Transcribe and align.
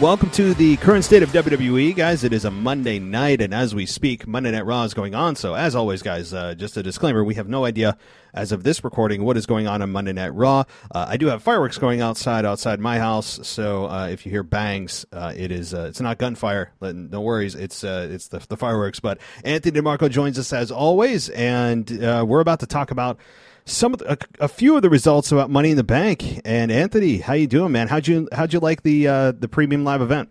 Welcome 0.00 0.30
to 0.30 0.54
the 0.54 0.78
current 0.78 1.04
state 1.04 1.22
of 1.22 1.28
WWE, 1.28 1.94
guys. 1.94 2.24
It 2.24 2.32
is 2.32 2.46
a 2.46 2.50
Monday 2.50 2.98
night, 2.98 3.42
and 3.42 3.52
as 3.52 3.74
we 3.74 3.84
speak, 3.84 4.26
Monday 4.26 4.50
Night 4.50 4.64
Raw 4.64 4.84
is 4.84 4.94
going 4.94 5.14
on. 5.14 5.36
So, 5.36 5.52
as 5.52 5.76
always, 5.76 6.00
guys, 6.00 6.32
uh, 6.32 6.54
just 6.54 6.78
a 6.78 6.82
disclaimer: 6.82 7.22
we 7.22 7.34
have 7.34 7.50
no 7.50 7.66
idea, 7.66 7.98
as 8.32 8.50
of 8.50 8.62
this 8.62 8.82
recording, 8.82 9.22
what 9.24 9.36
is 9.36 9.44
going 9.44 9.66
on 9.66 9.82
on 9.82 9.92
Monday 9.92 10.14
Night 10.14 10.32
Raw. 10.32 10.64
Uh, 10.90 11.04
I 11.06 11.18
do 11.18 11.26
have 11.26 11.42
fireworks 11.42 11.76
going 11.76 12.00
outside 12.00 12.46
outside 12.46 12.80
my 12.80 12.98
house, 12.98 13.46
so 13.46 13.90
uh, 13.90 14.06
if 14.06 14.24
you 14.24 14.32
hear 14.32 14.42
bangs, 14.42 15.04
uh, 15.12 15.34
it 15.36 15.52
is 15.52 15.74
uh, 15.74 15.88
it's 15.90 16.00
not 16.00 16.16
gunfire. 16.16 16.72
No 16.80 17.20
worries, 17.20 17.54
it's 17.54 17.84
uh, 17.84 18.08
it's 18.10 18.28
the, 18.28 18.38
the 18.48 18.56
fireworks. 18.56 19.00
But 19.00 19.20
Anthony 19.44 19.72
Di 19.72 19.80
Marco 19.82 20.08
joins 20.08 20.38
us 20.38 20.50
as 20.54 20.70
always, 20.70 21.28
and 21.28 21.90
we're 22.26 22.40
about 22.40 22.60
to 22.60 22.66
talk 22.66 22.90
about 22.90 23.18
some 23.64 23.92
of 23.92 24.00
the, 24.00 24.12
a, 24.12 24.44
a, 24.44 24.48
few 24.48 24.76
of 24.76 24.82
the 24.82 24.90
results 24.90 25.32
about 25.32 25.50
Money 25.50 25.70
in 25.70 25.76
the 25.76 25.84
Bank. 25.84 26.40
And 26.44 26.70
Anthony, 26.70 27.18
how 27.18 27.34
you 27.34 27.46
doing, 27.46 27.72
man? 27.72 27.88
How'd 27.88 28.06
you 28.06 28.28
how'd 28.32 28.52
you 28.52 28.60
like 28.60 28.82
the 28.82 29.08
uh, 29.08 29.32
the 29.32 29.48
premium 29.48 29.84
live 29.84 30.02
event? 30.02 30.30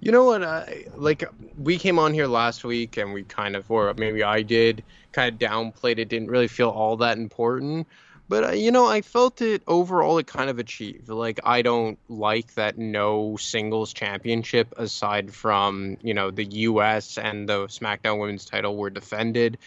You 0.00 0.12
know 0.12 0.24
what? 0.24 0.42
I, 0.42 0.86
like 0.96 1.24
we 1.58 1.78
came 1.78 1.98
on 1.98 2.14
here 2.14 2.26
last 2.26 2.64
week 2.64 2.96
and 2.96 3.12
we 3.12 3.22
kind 3.24 3.56
of, 3.56 3.70
or 3.70 3.92
maybe 3.94 4.22
I 4.22 4.42
did, 4.42 4.82
kind 5.12 5.32
of 5.32 5.38
downplayed 5.38 5.98
it. 5.98 6.08
Didn't 6.08 6.28
really 6.28 6.48
feel 6.48 6.70
all 6.70 6.96
that 6.98 7.18
important. 7.18 7.86
But 8.30 8.44
uh, 8.44 8.52
you 8.52 8.70
know, 8.70 8.86
I 8.86 9.02
felt 9.02 9.42
it 9.42 9.62
overall. 9.66 10.18
It 10.18 10.28
kind 10.28 10.48
of 10.48 10.60
achieved. 10.60 11.08
Like 11.08 11.40
I 11.42 11.62
don't 11.62 11.98
like 12.08 12.54
that 12.54 12.78
no 12.78 13.36
singles 13.36 13.92
championship 13.92 14.72
aside 14.76 15.34
from 15.34 15.96
you 16.00 16.14
know 16.14 16.30
the 16.30 16.44
U.S. 16.44 17.18
and 17.18 17.48
the 17.48 17.66
SmackDown 17.66 18.20
Women's 18.20 18.44
title 18.44 18.76
were 18.76 18.88
defended. 18.88 19.58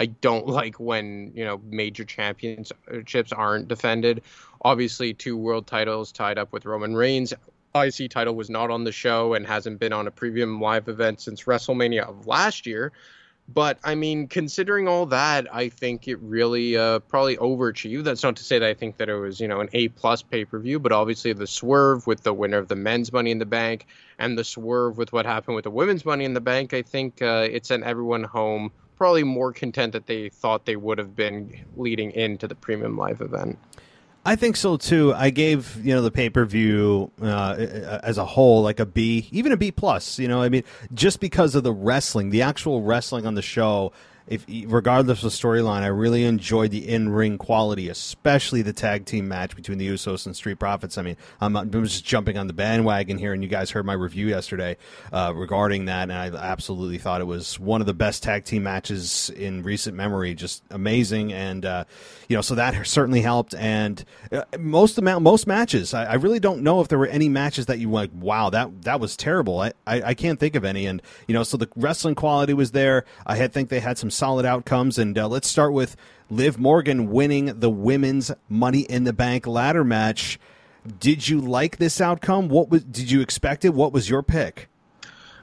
I 0.00 0.06
don't 0.06 0.46
like 0.60 0.80
when 0.80 1.30
you 1.34 1.44
know 1.44 1.60
major 1.64 2.04
championships 2.04 3.32
aren't 3.32 3.68
defended. 3.68 4.22
Obviously, 4.62 5.14
two 5.14 5.36
world 5.36 5.66
titles 5.66 6.10
tied 6.10 6.38
up 6.38 6.52
with 6.52 6.64
Roman 6.64 6.96
Reigns. 6.96 7.32
IC 7.74 8.10
title 8.10 8.34
was 8.34 8.50
not 8.50 8.70
on 8.70 8.82
the 8.82 8.90
show 8.90 9.34
and 9.34 9.46
hasn't 9.46 9.78
been 9.78 9.92
on 9.92 10.08
a 10.08 10.10
premium 10.10 10.60
live 10.60 10.88
event 10.88 11.20
since 11.20 11.44
WrestleMania 11.44 12.08
of 12.08 12.26
last 12.26 12.66
year. 12.66 12.90
But 13.52 13.78
I 13.84 13.94
mean, 13.94 14.28
considering 14.28 14.86
all 14.88 15.06
that, 15.06 15.52
I 15.52 15.68
think 15.68 16.06
it 16.08 16.18
really 16.20 16.76
uh, 16.76 17.00
probably 17.00 17.36
overachieved. 17.36 18.04
That's 18.04 18.22
not 18.22 18.36
to 18.36 18.44
say 18.44 18.58
that 18.60 18.68
I 18.68 18.74
think 18.74 18.96
that 18.98 19.08
it 19.08 19.16
was 19.16 19.40
you 19.40 19.48
know 19.48 19.60
an 19.60 19.68
A 19.72 19.88
plus 19.88 20.22
pay 20.22 20.44
per 20.44 20.58
view, 20.58 20.78
but 20.78 20.92
obviously 20.92 21.32
the 21.32 21.46
swerve 21.46 22.06
with 22.06 22.22
the 22.22 22.32
winner 22.32 22.58
of 22.58 22.68
the 22.68 22.76
men's 22.76 23.12
Money 23.12 23.30
in 23.30 23.38
the 23.38 23.46
Bank 23.46 23.86
and 24.18 24.38
the 24.38 24.44
swerve 24.44 24.98
with 24.98 25.12
what 25.12 25.26
happened 25.26 25.56
with 25.56 25.64
the 25.64 25.70
women's 25.70 26.04
Money 26.04 26.24
in 26.24 26.34
the 26.34 26.40
Bank, 26.40 26.74
I 26.74 26.82
think 26.82 27.22
uh, 27.22 27.48
it 27.50 27.66
sent 27.66 27.82
everyone 27.84 28.24
home 28.24 28.70
probably 29.00 29.24
more 29.24 29.50
content 29.50 29.94
that 29.94 30.04
they 30.04 30.28
thought 30.28 30.66
they 30.66 30.76
would 30.76 30.98
have 30.98 31.16
been 31.16 31.58
leading 31.74 32.10
into 32.10 32.46
the 32.46 32.54
premium 32.54 32.98
live 32.98 33.22
event. 33.22 33.58
I 34.26 34.36
think 34.36 34.56
so 34.56 34.76
too. 34.76 35.14
I 35.14 35.30
gave 35.30 35.82
you 35.82 35.94
know 35.94 36.02
the 36.02 36.10
pay 36.10 36.28
per 36.28 36.44
view 36.44 37.10
uh, 37.22 37.54
as 38.02 38.18
a 38.18 38.26
whole 38.26 38.62
like 38.62 38.78
a 38.78 38.84
B, 38.84 39.26
even 39.32 39.52
a 39.52 39.56
B 39.56 39.72
plus. 39.72 40.18
You 40.18 40.28
know, 40.28 40.42
I 40.42 40.50
mean, 40.50 40.64
just 40.92 41.18
because 41.18 41.54
of 41.54 41.62
the 41.62 41.72
wrestling, 41.72 42.28
the 42.28 42.42
actual 42.42 42.82
wrestling 42.82 43.24
on 43.24 43.36
the 43.36 43.42
show 43.42 43.92
if 44.30 44.46
regardless 44.48 45.24
of 45.24 45.32
storyline, 45.32 45.82
I 45.82 45.88
really 45.88 46.24
enjoyed 46.24 46.70
the 46.70 46.88
in 46.88 47.08
ring 47.08 47.36
quality, 47.36 47.88
especially 47.88 48.62
the 48.62 48.72
tag 48.72 49.04
team 49.04 49.26
match 49.26 49.56
between 49.56 49.78
the 49.78 49.88
Usos 49.88 50.24
and 50.24 50.36
Street 50.36 50.60
Profits. 50.60 50.96
I 50.96 51.02
mean, 51.02 51.16
I'm, 51.40 51.56
I'm 51.56 51.70
just 51.70 52.04
jumping 52.04 52.38
on 52.38 52.46
the 52.46 52.52
bandwagon 52.52 53.18
here, 53.18 53.32
and 53.32 53.42
you 53.42 53.48
guys 53.48 53.72
heard 53.72 53.84
my 53.84 53.92
review 53.92 54.28
yesterday 54.28 54.76
uh, 55.12 55.32
regarding 55.34 55.86
that, 55.86 56.10
and 56.10 56.12
I 56.12 56.26
absolutely 56.28 56.98
thought 56.98 57.20
it 57.20 57.24
was 57.24 57.58
one 57.58 57.80
of 57.80 57.88
the 57.88 57.94
best 57.94 58.22
tag 58.22 58.44
team 58.44 58.62
matches 58.62 59.30
in 59.30 59.64
recent 59.64 59.96
memory. 59.96 60.34
Just 60.34 60.62
amazing, 60.70 61.32
and 61.32 61.66
uh, 61.66 61.84
you 62.28 62.36
know, 62.36 62.42
so 62.42 62.54
that 62.54 62.86
certainly 62.86 63.22
helped. 63.22 63.54
And 63.56 64.04
uh, 64.30 64.44
most 64.60 64.96
amount, 64.96 65.24
most 65.24 65.48
matches, 65.48 65.92
I, 65.92 66.04
I, 66.04 66.14
really 66.14 66.38
don't 66.38 66.62
know 66.62 66.80
if 66.80 66.86
there 66.86 66.98
were 66.98 67.06
any 67.06 67.28
matches 67.28 67.66
that 67.66 67.80
you 67.80 67.90
like. 67.90 68.10
Wow, 68.14 68.50
that 68.50 68.82
that 68.82 69.00
was 69.00 69.16
terrible. 69.16 69.58
I, 69.58 69.72
I, 69.88 70.02
I 70.02 70.14
can't 70.14 70.38
think 70.38 70.54
of 70.54 70.64
any, 70.64 70.86
and 70.86 71.02
you 71.26 71.34
know, 71.34 71.42
so 71.42 71.56
the 71.56 71.68
wrestling 71.74 72.14
quality 72.14 72.54
was 72.54 72.70
there. 72.70 73.04
I 73.26 73.34
had 73.34 73.52
think 73.52 73.70
they 73.70 73.80
had 73.80 73.98
some 73.98 74.10
solid 74.20 74.44
outcomes. 74.44 74.98
And 74.98 75.18
uh, 75.18 75.26
let's 75.26 75.48
start 75.48 75.72
with 75.72 75.96
Liv 76.28 76.58
Morgan 76.58 77.10
winning 77.10 77.58
the 77.58 77.70
women's 77.70 78.30
Money 78.48 78.82
in 78.82 79.04
the 79.04 79.12
Bank 79.12 79.46
ladder 79.46 79.82
match. 79.82 80.38
Did 81.00 81.28
you 81.28 81.40
like 81.40 81.78
this 81.78 82.00
outcome? 82.00 82.48
What 82.48 82.68
was? 82.70 82.84
Did 82.84 83.10
you 83.10 83.22
expect 83.22 83.64
it? 83.64 83.74
What 83.74 83.92
was 83.92 84.08
your 84.08 84.22
pick? 84.22 84.68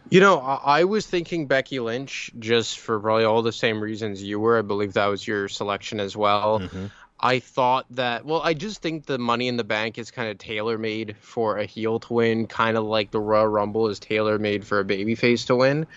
You 0.10 0.22
know, 0.22 0.40
I 0.40 0.86
was 0.86 1.06
thinking 1.06 1.48
Becky 1.48 1.80
Lynch 1.80 2.32
just 2.40 2.80
for 2.80 3.00
probably 3.00 3.26
all 3.26 3.42
the 3.42 3.52
same 3.52 3.82
reasons 3.82 4.24
you 4.24 4.40
were. 4.40 4.58
I 4.58 4.62
believe 4.62 4.94
that 4.94 5.08
was 5.08 5.28
your 5.28 5.50
selection 5.50 6.00
as 6.00 6.16
well. 6.16 6.60
Mm-hmm. 6.62 6.86
I 7.20 7.40
thought 7.40 7.88
that, 7.92 8.26
well, 8.26 8.42
I 8.42 8.54
just 8.54 8.82
think 8.82 9.06
the 9.06 9.18
Money 9.18 9.48
in 9.48 9.58
the 9.58 9.64
Bank 9.64 9.98
is 9.98 10.12
kind 10.12 10.30
of 10.30 10.38
tailor 10.38 10.78
made 10.78 11.18
for 11.20 11.58
a 11.58 11.66
heel 11.66 12.00
to 12.00 12.14
win, 12.14 12.48
kind 12.48 12.78
of 12.78 12.86
like 12.86 13.12
the 13.12 13.20
Royal 13.20 13.48
Rumble 13.48 13.90
is 13.90 14.00
tailor 14.00 14.38
made 14.40 14.66
for 14.66 14.80
a 14.80 14.86
babyface 14.86 15.48
to 15.48 15.56
win. 15.56 15.88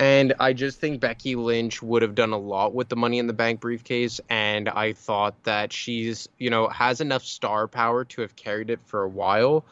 And 0.00 0.32
I 0.40 0.54
just 0.54 0.80
think 0.80 0.98
Becky 0.98 1.36
Lynch 1.36 1.82
would 1.82 2.00
have 2.00 2.14
done 2.14 2.32
a 2.32 2.38
lot 2.38 2.74
with 2.74 2.88
the 2.88 2.96
Money 2.96 3.18
in 3.18 3.26
the 3.26 3.34
Bank 3.34 3.60
briefcase. 3.60 4.18
And 4.30 4.66
I 4.70 4.94
thought 4.94 5.34
that 5.44 5.74
she's, 5.74 6.26
you 6.38 6.48
know, 6.48 6.68
has 6.68 7.02
enough 7.02 7.22
star 7.22 7.68
power 7.68 8.06
to 8.06 8.22
have 8.22 8.34
carried 8.34 8.70
it 8.70 8.80
for 8.86 9.02
a 9.02 9.08
while. 9.08 9.62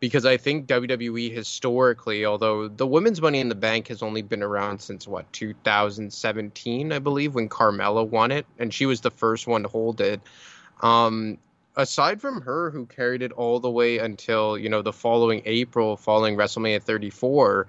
Because 0.00 0.26
I 0.26 0.38
think 0.38 0.66
WWE 0.66 1.32
historically, 1.32 2.26
although 2.26 2.66
the 2.66 2.86
women's 2.86 3.22
Money 3.22 3.38
in 3.38 3.48
the 3.48 3.54
Bank 3.54 3.86
has 3.86 4.02
only 4.02 4.22
been 4.22 4.42
around 4.42 4.80
since 4.80 5.06
what 5.06 5.32
2017, 5.32 6.92
I 6.92 6.98
believe, 6.98 7.36
when 7.36 7.48
Carmella 7.48 8.06
won 8.06 8.32
it, 8.32 8.44
and 8.58 8.74
she 8.74 8.86
was 8.86 9.00
the 9.00 9.10
first 9.10 9.46
one 9.46 9.62
to 9.62 9.68
hold 9.68 10.00
it. 10.00 10.20
Um, 10.82 11.38
aside 11.76 12.20
from 12.20 12.42
her, 12.42 12.70
who 12.70 12.86
carried 12.86 13.22
it 13.22 13.32
all 13.32 13.60
the 13.60 13.70
way 13.70 13.98
until 13.98 14.58
you 14.58 14.68
know 14.68 14.82
the 14.82 14.92
following 14.92 15.42
April, 15.46 15.96
following 15.96 16.36
WrestleMania 16.36 16.82
34 16.82 17.68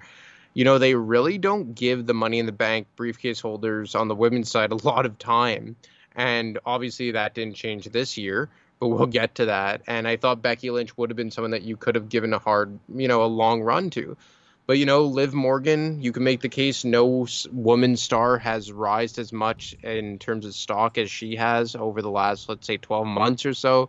you 0.54 0.64
know, 0.64 0.78
they 0.78 0.94
really 0.94 1.38
don't 1.38 1.74
give 1.74 2.06
the 2.06 2.14
money 2.14 2.38
in 2.38 2.46
the 2.46 2.52
bank 2.52 2.86
briefcase 2.96 3.40
holders 3.40 3.94
on 3.94 4.08
the 4.08 4.14
women's 4.14 4.50
side 4.50 4.72
a 4.72 4.76
lot 4.86 5.06
of 5.06 5.18
time. 5.18 5.76
And 6.14 6.58
obviously 6.66 7.12
that 7.12 7.34
didn't 7.34 7.54
change 7.54 7.86
this 7.86 8.18
year, 8.18 8.48
but 8.80 8.88
we'll 8.88 9.06
get 9.06 9.36
to 9.36 9.46
that. 9.46 9.82
And 9.86 10.08
I 10.08 10.16
thought 10.16 10.42
Becky 10.42 10.70
Lynch 10.70 10.96
would 10.96 11.10
have 11.10 11.16
been 11.16 11.30
someone 11.30 11.52
that 11.52 11.62
you 11.62 11.76
could 11.76 11.94
have 11.94 12.08
given 12.08 12.32
a 12.32 12.38
hard, 12.38 12.78
you 12.94 13.08
know, 13.08 13.22
a 13.22 13.26
long 13.26 13.62
run 13.62 13.90
to. 13.90 14.16
But 14.66 14.76
you 14.76 14.84
know, 14.84 15.04
Liv 15.04 15.32
Morgan, 15.32 16.02
you 16.02 16.12
can 16.12 16.24
make 16.24 16.42
the 16.42 16.50
case 16.50 16.84
no 16.84 17.26
woman 17.50 17.96
star 17.96 18.36
has 18.36 18.70
rised 18.70 19.18
as 19.18 19.32
much 19.32 19.74
in 19.82 20.18
terms 20.18 20.44
of 20.44 20.54
stock 20.54 20.98
as 20.98 21.10
she 21.10 21.36
has 21.36 21.74
over 21.74 22.02
the 22.02 22.10
last, 22.10 22.50
let's 22.50 22.66
say, 22.66 22.76
12 22.76 23.06
months 23.06 23.46
or 23.46 23.54
so 23.54 23.88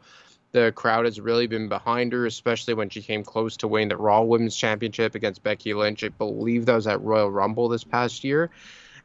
the 0.51 0.71
crowd 0.75 1.05
has 1.05 1.19
really 1.19 1.47
been 1.47 1.67
behind 1.67 2.13
her, 2.13 2.25
especially 2.25 2.73
when 2.73 2.89
she 2.89 3.01
came 3.01 3.23
close 3.23 3.57
to 3.57 3.67
winning 3.67 3.89
the 3.89 3.97
Raw 3.97 4.21
Women's 4.21 4.55
Championship 4.55 5.15
against 5.15 5.43
Becky 5.43 5.73
Lynch. 5.73 6.03
I 6.03 6.09
believe 6.09 6.65
that 6.65 6.75
was 6.75 6.87
at 6.87 7.01
Royal 7.01 7.29
Rumble 7.29 7.69
this 7.69 7.83
past 7.83 8.23
year. 8.23 8.49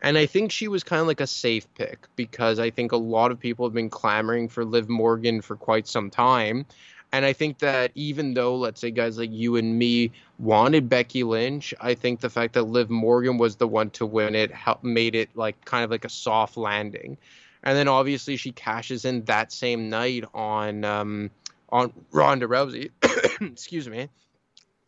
And 0.03 0.19
I 0.19 0.27
think 0.27 0.53
she 0.53 0.69
was 0.69 0.85
kind 0.85 1.01
of 1.01 1.07
like 1.07 1.21
a 1.21 1.27
safe 1.27 1.67
pick 1.75 2.07
because 2.17 2.59
I 2.59 2.71
think 2.71 2.93
a 2.93 2.97
lot 2.97 3.31
of 3.31 3.41
people 3.41 3.67
have 3.67 3.75
been 3.75 3.91
clamoring 3.91 4.49
for 4.49 4.65
Liv 4.65 4.89
Morgan 4.89 5.41
for 5.41 5.57
quite 5.57 5.87
some 5.87 6.11
time. 6.11 6.67
And 7.13 7.25
I 7.25 7.33
think 7.33 7.59
that 7.61 7.93
even 7.95 8.35
though, 8.35 8.57
let's 8.57 8.81
say, 8.81 8.91
guys 8.91 9.19
like 9.19 9.31
you 9.31 9.57
and 9.57 9.79
me 9.79 10.11
wanted 10.39 10.89
Becky 10.89 11.23
Lynch, 11.23 11.73
I 11.81 11.95
think 11.95 12.21
the 12.21 12.29
fact 12.29 12.55
that 12.55 12.65
Liv 12.65 12.91
Morgan 12.91 13.39
was 13.39 13.57
the 13.57 13.69
one 13.69 13.91
to 13.91 14.05
win 14.05 14.35
it 14.35 14.51
helped, 14.51 14.83
made 14.83 15.15
it 15.15 15.31
like 15.35 15.65
kind 15.65 15.85
of 15.85 15.91
like 15.91 16.05
a 16.05 16.11
soft 16.11 16.57
landing 16.57 17.17
and 17.65 17.77
then 17.77 17.89
obviously 17.89 18.37
she 18.37 18.53
cashes 18.53 19.05
in 19.05 19.25
that 19.25 19.51
same 19.51 19.89
night 19.89 20.25
on 20.35 20.85
um, 20.85 21.31
on 21.71 21.93
Ronda 22.13 22.47
Rousey. 22.47 22.91
Excuse 23.41 23.89
me. 23.89 24.11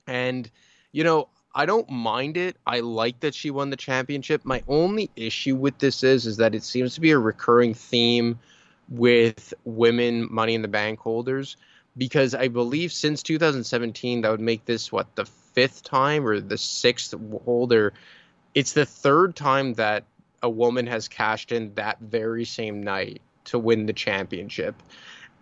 And 0.06 0.48
you 0.92 1.02
know, 1.02 1.28
I 1.54 1.66
don't 1.66 1.88
mind 1.90 2.36
it. 2.36 2.56
I 2.66 2.80
like 2.80 3.20
that 3.20 3.34
she 3.34 3.50
won 3.50 3.70
the 3.70 3.76
championship. 3.76 4.44
My 4.44 4.62
only 4.68 5.10
issue 5.16 5.56
with 5.56 5.78
this 5.78 6.04
is 6.04 6.26
is 6.26 6.36
that 6.36 6.54
it 6.54 6.62
seems 6.62 6.94
to 6.94 7.00
be 7.00 7.10
a 7.10 7.18
recurring 7.18 7.72
theme 7.74 8.38
with 8.90 9.52
women 9.64 10.28
Money 10.30 10.54
in 10.54 10.62
the 10.62 10.68
Bank 10.68 11.00
holders 11.00 11.56
because 11.96 12.34
I 12.34 12.48
believe 12.48 12.92
since 12.92 13.22
2017 13.22 14.20
that 14.20 14.30
would 14.30 14.40
make 14.40 14.66
this 14.66 14.92
what 14.92 15.16
the 15.16 15.24
fifth 15.24 15.82
time 15.82 16.26
or 16.26 16.40
the 16.40 16.58
sixth 16.58 17.14
holder. 17.44 17.94
It's 18.54 18.74
the 18.74 18.86
third 18.86 19.34
time 19.34 19.74
that 19.74 20.04
a 20.42 20.50
woman 20.50 20.86
has 20.86 21.08
cashed 21.08 21.52
in 21.52 21.74
that 21.74 21.98
very 22.00 22.44
same 22.44 22.82
night 22.82 23.20
to 23.44 23.58
win 23.58 23.86
the 23.86 23.92
championship. 23.92 24.74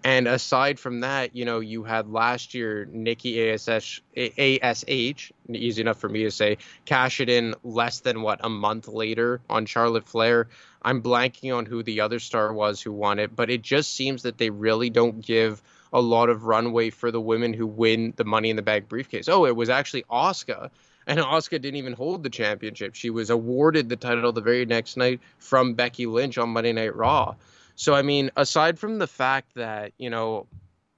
And 0.06 0.28
aside 0.28 0.78
from 0.78 1.00
that, 1.00 1.34
you 1.34 1.46
know, 1.46 1.60
you 1.60 1.82
had 1.82 2.10
last 2.10 2.52
year 2.52 2.86
Nikki 2.92 3.50
ASH, 3.50 4.02
ASH, 4.14 5.32
easy 5.48 5.80
enough 5.80 5.98
for 5.98 6.10
me 6.10 6.24
to 6.24 6.30
say, 6.30 6.58
cash 6.84 7.20
it 7.20 7.30
in 7.30 7.54
less 7.64 8.00
than 8.00 8.20
what 8.20 8.40
a 8.44 8.50
month 8.50 8.86
later 8.86 9.40
on 9.48 9.64
Charlotte 9.64 10.06
Flair. 10.06 10.48
I'm 10.82 11.00
blanking 11.00 11.56
on 11.56 11.64
who 11.64 11.82
the 11.82 12.02
other 12.02 12.18
star 12.18 12.52
was 12.52 12.82
who 12.82 12.92
won 12.92 13.18
it, 13.18 13.34
but 13.34 13.48
it 13.48 13.62
just 13.62 13.94
seems 13.94 14.24
that 14.24 14.36
they 14.36 14.50
really 14.50 14.90
don't 14.90 15.24
give 15.24 15.62
a 15.90 16.02
lot 16.02 16.28
of 16.28 16.44
runway 16.44 16.90
for 16.90 17.10
the 17.10 17.20
women 17.20 17.54
who 17.54 17.66
win 17.66 18.12
the 18.16 18.24
Money 18.24 18.50
in 18.50 18.56
the 18.56 18.62
Bag 18.62 18.88
briefcase. 18.88 19.26
Oh, 19.28 19.46
it 19.46 19.56
was 19.56 19.70
actually 19.70 20.02
Asuka, 20.10 20.68
and 21.06 21.18
Asuka 21.20 21.60
didn't 21.60 21.76
even 21.76 21.92
hold 21.92 22.22
the 22.22 22.30
championship. 22.30 22.94
She 22.94 23.10
was 23.10 23.30
awarded 23.30 23.88
the 23.88 23.96
title 23.96 24.32
the 24.32 24.40
very 24.40 24.66
next 24.66 24.96
night 24.96 25.20
from 25.38 25.74
Becky 25.74 26.06
Lynch 26.06 26.38
on 26.38 26.50
Monday 26.50 26.72
Night 26.72 26.94
Raw. 26.94 27.34
So 27.76 27.94
I 27.94 28.02
mean, 28.02 28.30
aside 28.36 28.78
from 28.78 28.98
the 28.98 29.06
fact 29.06 29.54
that 29.54 29.92
you 29.98 30.10
know 30.10 30.46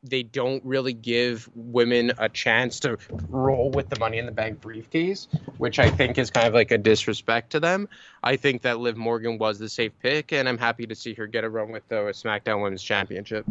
they 0.03 0.23
don't 0.23 0.65
really 0.65 0.93
give 0.93 1.49
women 1.55 2.13
a 2.19 2.29
chance 2.29 2.81
to 2.81 2.99
roll 3.29 3.71
with 3.71 3.89
the 3.89 3.99
money 3.99 4.19
in 4.19 4.27
the 4.27 4.33
bank 4.33 4.61
briefcase, 4.61 5.27
which 5.59 5.79
I 5.79 5.91
think 5.91 6.19
is 6.19 6.31
kind 6.31 6.47
of 6.47 6.55
like 6.55 6.71
a 6.71 6.79
disrespect 6.79 7.51
to 7.53 7.61
them. 7.61 7.89
I 8.23 8.37
think 8.37 8.63
that 8.63 8.79
Liv 8.79 8.97
Morgan 8.97 9.39
was 9.39 9.59
the 9.59 9.69
safe 9.69 9.93
pick, 10.01 10.33
and 10.33 10.49
I'm 10.49 10.59
happy 10.59 10.87
to 10.87 10.95
see 10.95 11.15
her 11.15 11.27
get 11.27 11.45
a 11.45 11.49
run 11.49 11.73
with 11.73 11.89
the 11.89 11.97
SmackDown 11.97 12.63
Women's 12.63 12.83
Championship. 12.83 13.47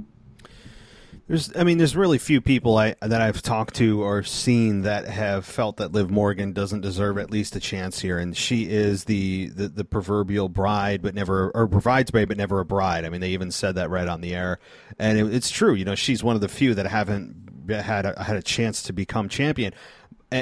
There's, 1.28 1.52
I 1.58 1.64
mean, 1.64 1.80
there's 1.80 1.96
really 1.96 2.20
few 2.20 2.40
people 2.40 2.78
I 2.78 2.96
that 3.02 3.20
I've 3.20 3.42
talked 3.42 3.76
to 3.76 4.04
or 4.04 4.22
seen 4.22 4.82
that 4.84 5.08
have 5.08 5.44
felt 5.44 5.78
that 5.78 5.92
Liv 5.92 6.12
Morgan 6.12 6.54
doesn't 6.54 6.82
deserve 6.82 7.18
at 7.18 7.32
least 7.32 7.56
a 7.56 7.60
chance 7.60 8.00
here, 8.00 8.20
and 8.20 8.38
she 8.38 8.70
is 8.70 9.06
the 9.06 9.48
the, 9.50 9.68
the 9.68 9.86
proverbial 9.86 10.50
bride, 10.50 11.02
but 11.02 11.16
never 11.16 11.50
or 11.52 11.66
bridesmaid, 11.66 12.28
but 12.28 12.38
never 12.38 12.60
a 12.60 12.66
bride. 12.66 13.06
I 13.06 13.10
mean, 13.10 13.22
they 13.22 13.32
even 13.32 13.50
said 13.50 13.74
that 13.74 13.90
right 13.90 14.08
on 14.08 14.22
the 14.22 14.36
air, 14.36 14.60
and 15.00 15.18
it, 15.18 15.34
it's 15.34 15.50
true. 15.50 15.74
You 15.74 15.86
know, 15.86 15.96
she's 15.96 16.24
one 16.24 16.36
of 16.36 16.42
the 16.42 16.48
few 16.48 16.76
that 16.76 16.86
haven't 16.86 17.36
had 17.70 18.06
a, 18.06 18.24
had 18.24 18.36
a 18.36 18.44
chance 18.44 18.84
to 18.84 18.94
become 18.94 19.28
champion 19.28 19.74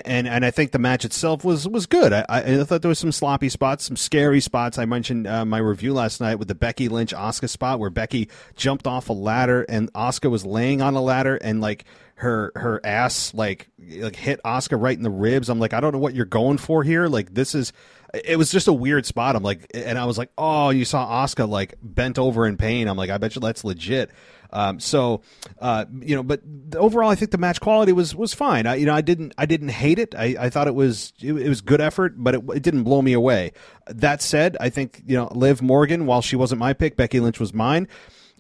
and 0.05 0.27
and 0.27 0.45
I 0.45 0.51
think 0.51 0.71
the 0.71 0.79
match 0.79 1.05
itself 1.05 1.43
was 1.43 1.67
was 1.67 1.85
good. 1.85 2.13
I, 2.13 2.25
I 2.29 2.63
thought 2.63 2.81
there 2.81 2.89
was 2.89 2.99
some 2.99 3.11
sloppy 3.11 3.49
spots, 3.49 3.85
some 3.85 3.95
scary 3.95 4.39
spots. 4.41 4.77
I 4.77 4.85
mentioned 4.85 5.27
uh, 5.27 5.45
my 5.45 5.57
review 5.59 5.93
last 5.93 6.21
night 6.21 6.35
with 6.35 6.47
the 6.47 6.55
Becky 6.55 6.89
Lynch 6.89 7.13
Asuka 7.13 7.49
spot 7.49 7.79
where 7.79 7.89
Becky 7.89 8.29
jumped 8.55 8.87
off 8.87 9.09
a 9.09 9.13
ladder 9.13 9.65
and 9.69 9.91
Asuka 9.93 10.29
was 10.29 10.45
laying 10.45 10.81
on 10.81 10.95
a 10.95 11.01
ladder 11.01 11.35
and 11.35 11.61
like 11.61 11.85
her 12.15 12.51
her 12.55 12.79
ass 12.83 13.33
like 13.33 13.69
like 13.79 14.15
hit 14.15 14.41
Asuka 14.43 14.79
right 14.79 14.95
in 14.95 15.03
the 15.03 15.09
ribs. 15.09 15.49
I'm 15.49 15.59
like, 15.59 15.73
I 15.73 15.79
don't 15.79 15.93
know 15.93 15.99
what 15.99 16.13
you're 16.13 16.25
going 16.25 16.57
for 16.57 16.83
here. 16.83 17.07
Like 17.07 17.33
this 17.33 17.55
is 17.55 17.73
it 18.13 18.37
was 18.37 18.51
just 18.51 18.67
a 18.67 18.73
weird 18.73 19.05
spot. 19.05 19.35
I'm 19.35 19.43
like, 19.43 19.65
and 19.73 19.97
I 19.97 20.05
was 20.05 20.17
like, 20.17 20.29
oh, 20.37 20.69
you 20.69 20.85
saw 20.85 21.25
Asuka 21.25 21.49
like 21.49 21.75
bent 21.81 22.19
over 22.19 22.45
in 22.45 22.57
pain. 22.57 22.87
I'm 22.87 22.97
like, 22.97 23.09
I 23.09 23.17
bet 23.17 23.35
you 23.35 23.41
that's 23.41 23.63
legit. 23.63 24.11
Um, 24.51 24.79
so, 24.79 25.21
uh, 25.59 25.85
you 25.99 26.15
know, 26.15 26.21
but 26.21 26.41
overall, 26.75 27.09
I 27.09 27.15
think 27.15 27.31
the 27.31 27.39
match 27.39 27.59
quality 27.59 27.91
was 27.91 28.15
was 28.15 28.35
fine. 28.35 28.67
I, 28.67 28.75
you 28.75 28.85
know, 28.85 28.93
I 28.93 29.01
didn't 29.01 29.33
I 29.35 29.47
didn't 29.47 29.69
hate 29.69 29.97
it. 29.97 30.13
I, 30.13 30.35
I 30.39 30.49
thought 30.51 30.67
it 30.67 30.75
was 30.75 31.11
it, 31.19 31.33
it 31.33 31.49
was 31.49 31.61
good 31.61 31.81
effort, 31.81 32.13
but 32.15 32.35
it, 32.35 32.43
it, 32.53 32.61
didn't 32.61 32.83
blow 32.83 33.01
me 33.01 33.13
away. 33.13 33.53
That 33.87 34.21
said, 34.21 34.55
I 34.59 34.69
think 34.69 35.01
you 35.07 35.17
know, 35.17 35.27
Liv 35.31 35.63
Morgan, 35.63 36.05
while 36.05 36.21
she 36.21 36.35
wasn't 36.35 36.59
my 36.59 36.73
pick, 36.73 36.95
Becky 36.95 37.19
Lynch 37.19 37.39
was 37.39 37.51
mine 37.51 37.87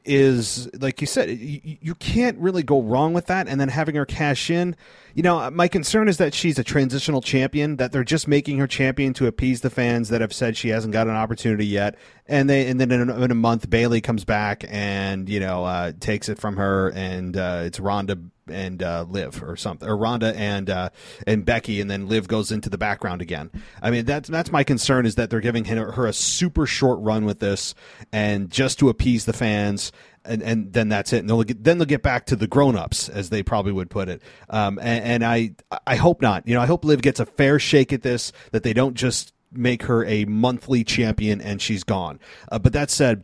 is 0.05 0.69
like 0.79 0.99
you 1.01 1.07
said 1.07 1.29
you, 1.29 1.77
you, 1.81 1.95
can't 1.95 2.37
really 2.37 2.63
go 2.63 2.81
wrong 2.81 3.13
with 3.13 3.27
that. 3.27 3.47
And 3.47 3.59
then 3.59 3.69
having 3.69 3.95
her 3.95 4.05
cash 4.05 4.49
in 4.49 4.75
you 5.13 5.23
know 5.23 5.49
my 5.51 5.67
concern 5.67 6.07
is 6.07 6.17
that 6.17 6.33
she's 6.33 6.59
a 6.59 6.63
transitional 6.63 7.21
champion 7.21 7.77
that 7.77 7.91
they're 7.91 8.03
just 8.03 8.27
making 8.27 8.57
her 8.57 8.67
champion 8.67 9.13
to 9.13 9.27
appease 9.27 9.61
the 9.61 9.69
fans 9.69 10.09
that 10.09 10.21
have 10.21 10.33
said 10.33 10.57
she 10.57 10.69
hasn't 10.69 10.93
got 10.93 11.07
an 11.07 11.15
opportunity 11.15 11.65
yet. 11.65 11.95
And 12.27 12.49
they 12.49 12.67
and 12.67 12.79
then 12.79 12.91
in 12.91 13.09
a, 13.09 13.21
in 13.21 13.31
a 13.31 13.35
month 13.35 13.69
Bayley 13.69 14.01
comes 14.01 14.25
back 14.25 14.65
and 14.67 15.29
you 15.29 15.39
know 15.39 15.63
uh, 15.63 15.93
takes 15.99 16.29
it 16.29 16.39
from 16.39 16.57
her 16.57 16.89
and 16.89 17.37
uh, 17.37 17.61
it's 17.65 17.79
ronda 17.79 18.17
and 18.47 18.81
uh, 18.83 19.05
Liv 19.09 19.43
or 19.43 19.55
something, 19.55 19.87
or 19.87 19.97
Ronda 19.97 20.35
and 20.37 20.69
uh, 20.69 20.89
and 21.25 21.45
Becky, 21.45 21.81
and 21.81 21.89
then 21.89 22.07
Liv 22.07 22.27
goes 22.27 22.51
into 22.51 22.69
the 22.69 22.77
background 22.77 23.21
again. 23.21 23.51
I 23.81 23.91
mean, 23.91 24.05
that's 24.05 24.29
that's 24.29 24.51
my 24.51 24.63
concern 24.63 25.05
is 25.05 25.15
that 25.15 25.29
they're 25.29 25.39
giving 25.39 25.65
her 25.65 26.05
a 26.05 26.13
super 26.13 26.65
short 26.65 26.99
run 26.99 27.25
with 27.25 27.39
this, 27.39 27.75
and 28.11 28.49
just 28.49 28.79
to 28.79 28.89
appease 28.89 29.25
the 29.25 29.33
fans. 29.33 29.91
And, 30.25 30.41
and 30.41 30.71
then 30.71 30.87
that's 30.87 31.11
it. 31.11 31.17
And 31.17 31.29
they'll 31.29 31.43
get, 31.43 31.65
then 31.65 31.79
they'll 31.79 31.85
get 31.85 32.01
back 32.01 32.27
to 32.27 32.37
the 32.37 32.47
grown 32.47 32.77
ups, 32.77 33.09
as 33.09 33.29
they 33.29 33.43
probably 33.43 33.73
would 33.73 33.89
put 33.89 34.07
it. 34.07 34.21
Um, 34.49 34.79
and, 34.79 35.03
and 35.03 35.25
I 35.25 35.55
I 35.85 35.97
hope 35.97 36.21
not. 36.21 36.47
You 36.47 36.53
know, 36.53 36.61
I 36.61 36.65
hope 36.65 36.85
Liv 36.85 37.01
gets 37.01 37.19
a 37.19 37.25
fair 37.25 37.59
shake 37.59 37.91
at 37.91 38.03
this. 38.03 38.31
That 38.53 38.63
they 38.63 38.71
don't 38.71 38.93
just 38.93 39.33
make 39.51 39.83
her 39.83 40.05
a 40.05 40.23
monthly 40.25 40.83
champion 40.83 41.41
and 41.41 41.61
she's 41.61 41.83
gone. 41.83 42.19
Uh, 42.51 42.59
but 42.59 42.73
that 42.73 42.89
said, 42.89 43.23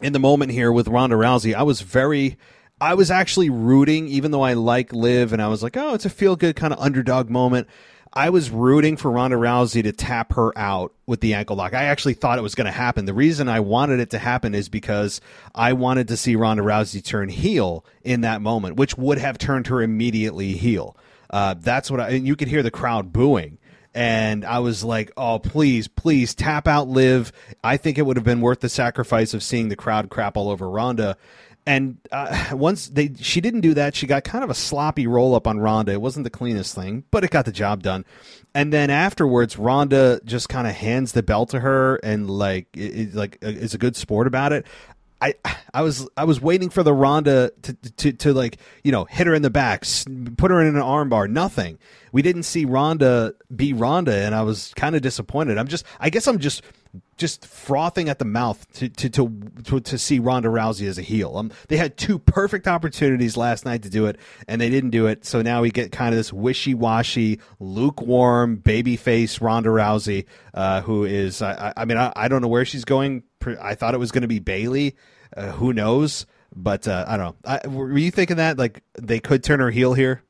in 0.00 0.12
the 0.12 0.18
moment 0.18 0.52
here 0.52 0.72
with 0.72 0.88
Ronda 0.88 1.16
Rousey, 1.16 1.54
I 1.54 1.62
was 1.62 1.82
very 1.82 2.36
I 2.82 2.94
was 2.94 3.12
actually 3.12 3.48
rooting, 3.48 4.08
even 4.08 4.32
though 4.32 4.42
I 4.42 4.54
like 4.54 4.92
Liv, 4.92 5.32
and 5.32 5.40
I 5.40 5.46
was 5.46 5.62
like, 5.62 5.76
oh, 5.76 5.94
it's 5.94 6.04
a 6.04 6.10
feel 6.10 6.34
good 6.34 6.56
kind 6.56 6.72
of 6.72 6.80
underdog 6.80 7.30
moment. 7.30 7.68
I 8.12 8.30
was 8.30 8.50
rooting 8.50 8.96
for 8.96 9.08
Ronda 9.08 9.36
Rousey 9.36 9.84
to 9.84 9.92
tap 9.92 10.32
her 10.32 10.52
out 10.58 10.92
with 11.06 11.20
the 11.20 11.34
ankle 11.34 11.54
lock. 11.54 11.74
I 11.74 11.84
actually 11.84 12.14
thought 12.14 12.40
it 12.40 12.42
was 12.42 12.56
going 12.56 12.64
to 12.64 12.72
happen. 12.72 13.04
The 13.04 13.14
reason 13.14 13.48
I 13.48 13.60
wanted 13.60 14.00
it 14.00 14.10
to 14.10 14.18
happen 14.18 14.52
is 14.52 14.68
because 14.68 15.20
I 15.54 15.74
wanted 15.74 16.08
to 16.08 16.16
see 16.16 16.34
Ronda 16.34 16.64
Rousey 16.64 17.04
turn 17.04 17.28
heel 17.28 17.84
in 18.02 18.22
that 18.22 18.42
moment, 18.42 18.74
which 18.74 18.98
would 18.98 19.18
have 19.18 19.38
turned 19.38 19.68
her 19.68 19.80
immediately 19.80 20.54
heel. 20.54 20.96
Uh, 21.30 21.54
that's 21.54 21.88
what 21.88 22.00
I, 22.00 22.08
and 22.10 22.26
you 22.26 22.34
could 22.34 22.48
hear 22.48 22.64
the 22.64 22.72
crowd 22.72 23.12
booing. 23.12 23.58
And 23.94 24.44
I 24.44 24.58
was 24.58 24.82
like, 24.82 25.12
oh, 25.16 25.38
please, 25.38 25.86
please 25.86 26.34
tap 26.34 26.66
out 26.66 26.88
Liv. 26.88 27.30
I 27.62 27.76
think 27.76 27.96
it 27.96 28.02
would 28.06 28.16
have 28.16 28.24
been 28.24 28.40
worth 28.40 28.60
the 28.60 28.68
sacrifice 28.68 29.34
of 29.34 29.42
seeing 29.42 29.68
the 29.68 29.76
crowd 29.76 30.10
crap 30.10 30.36
all 30.36 30.48
over 30.48 30.68
Ronda 30.68 31.16
and 31.66 31.98
uh, 32.10 32.50
once 32.52 32.88
they 32.88 33.12
she 33.20 33.40
didn't 33.40 33.60
do 33.60 33.74
that. 33.74 33.94
She 33.94 34.06
got 34.06 34.24
kind 34.24 34.42
of 34.44 34.50
a 34.50 34.54
sloppy 34.54 35.06
roll 35.06 35.34
up 35.34 35.46
on 35.46 35.58
Ronda 35.58 35.92
it 35.92 36.00
wasn't 36.00 36.24
the 36.24 36.30
cleanest 36.30 36.74
thing 36.74 37.04
but 37.10 37.24
it 37.24 37.30
got 37.30 37.44
the 37.44 37.52
job 37.52 37.82
done. 37.82 38.04
And 38.54 38.72
then 38.72 38.90
afterwards 38.90 39.58
Ronda 39.58 40.20
just 40.24 40.48
kind 40.48 40.66
of 40.66 40.74
hands 40.74 41.12
the 41.12 41.22
belt 41.22 41.50
to 41.50 41.60
her 41.60 41.96
and 41.96 42.28
like 42.30 42.66
it, 42.74 43.14
like 43.14 43.38
uh, 43.42 43.48
is 43.48 43.74
a 43.74 43.78
good 43.78 43.96
sport 43.96 44.26
about 44.26 44.52
it 44.52 44.66
I 45.22 45.34
I 45.72 45.82
was 45.82 46.08
I 46.16 46.24
was 46.24 46.40
waiting 46.40 46.68
for 46.68 46.82
the 46.82 46.92
Ronda 46.92 47.52
to, 47.62 47.72
to 47.74 48.12
to 48.12 48.34
like 48.34 48.58
you 48.82 48.90
know 48.90 49.04
hit 49.04 49.28
her 49.28 49.34
in 49.34 49.42
the 49.42 49.50
back, 49.50 49.84
put 50.36 50.50
her 50.50 50.60
in 50.60 50.74
an 50.74 50.82
armbar. 50.82 51.30
Nothing. 51.30 51.78
We 52.10 52.22
didn't 52.22 52.42
see 52.42 52.64
Ronda 52.64 53.34
be 53.54 53.72
Ronda, 53.72 54.14
and 54.14 54.34
I 54.34 54.42
was 54.42 54.72
kind 54.74 54.96
of 54.96 55.02
disappointed. 55.02 55.58
I'm 55.58 55.68
just 55.68 55.86
I 56.00 56.10
guess 56.10 56.26
I'm 56.26 56.40
just 56.40 56.62
just 57.16 57.46
frothing 57.46 58.08
at 58.08 58.18
the 58.18 58.24
mouth 58.24 58.70
to 58.72 58.88
to 58.88 59.08
to 59.08 59.32
to, 59.64 59.80
to 59.80 59.96
see 59.96 60.18
Ronda 60.18 60.48
Rousey 60.48 60.88
as 60.88 60.98
a 60.98 61.02
heel. 61.02 61.36
Um, 61.36 61.52
they 61.68 61.76
had 61.76 61.96
two 61.96 62.18
perfect 62.18 62.66
opportunities 62.66 63.36
last 63.36 63.64
night 63.64 63.82
to 63.82 63.90
do 63.90 64.06
it, 64.06 64.16
and 64.48 64.60
they 64.60 64.68
didn't 64.68 64.90
do 64.90 65.06
it. 65.06 65.24
So 65.24 65.40
now 65.40 65.62
we 65.62 65.70
get 65.70 65.92
kind 65.92 66.12
of 66.12 66.18
this 66.18 66.32
wishy 66.32 66.74
washy, 66.74 67.38
lukewarm 67.60 68.58
babyface 68.58 69.40
Ronda 69.40 69.70
Rousey, 69.70 70.26
uh, 70.52 70.82
who 70.82 71.04
is 71.04 71.40
I, 71.40 71.72
I 71.76 71.84
mean 71.84 71.96
I, 71.96 72.12
I, 72.16 72.28
don't 72.28 72.42
know 72.42 72.48
where 72.48 72.64
she's 72.64 72.84
going. 72.84 73.22
I 73.60 73.74
thought 73.74 73.94
it 73.94 73.98
was 73.98 74.12
going 74.12 74.22
to 74.22 74.28
be 74.28 74.38
Bayley. 74.38 74.96
Uh, 75.36 75.52
who 75.52 75.72
knows? 75.72 76.26
But 76.54 76.86
uh, 76.86 77.04
I 77.08 77.16
don't 77.16 77.36
know. 77.44 77.50
I, 77.50 77.66
were 77.68 77.96
you 77.96 78.10
thinking 78.10 78.36
that 78.36 78.58
like 78.58 78.82
they 78.94 79.20
could 79.20 79.42
turn 79.42 79.60
her 79.60 79.70
heel 79.70 79.94
here? 79.94 80.22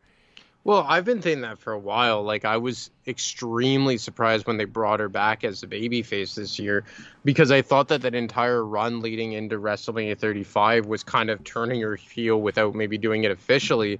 Well, 0.64 0.86
I've 0.88 1.04
been 1.04 1.20
thinking 1.20 1.42
that 1.42 1.58
for 1.58 1.72
a 1.72 1.78
while. 1.78 2.22
Like 2.22 2.44
I 2.44 2.56
was 2.56 2.90
extremely 3.08 3.98
surprised 3.98 4.46
when 4.46 4.58
they 4.58 4.64
brought 4.64 5.00
her 5.00 5.08
back 5.08 5.42
as 5.42 5.62
a 5.64 5.66
babyface 5.66 6.36
this 6.36 6.58
year, 6.58 6.84
because 7.24 7.50
I 7.50 7.62
thought 7.62 7.88
that 7.88 8.02
that 8.02 8.14
entire 8.14 8.64
run 8.64 9.00
leading 9.00 9.32
into 9.32 9.58
WrestleMania 9.58 10.16
35 10.16 10.86
was 10.86 11.02
kind 11.02 11.30
of 11.30 11.42
turning 11.42 11.80
her 11.80 11.96
heel 11.96 12.40
without 12.40 12.76
maybe 12.76 12.96
doing 12.96 13.24
it 13.24 13.32
officially. 13.32 13.98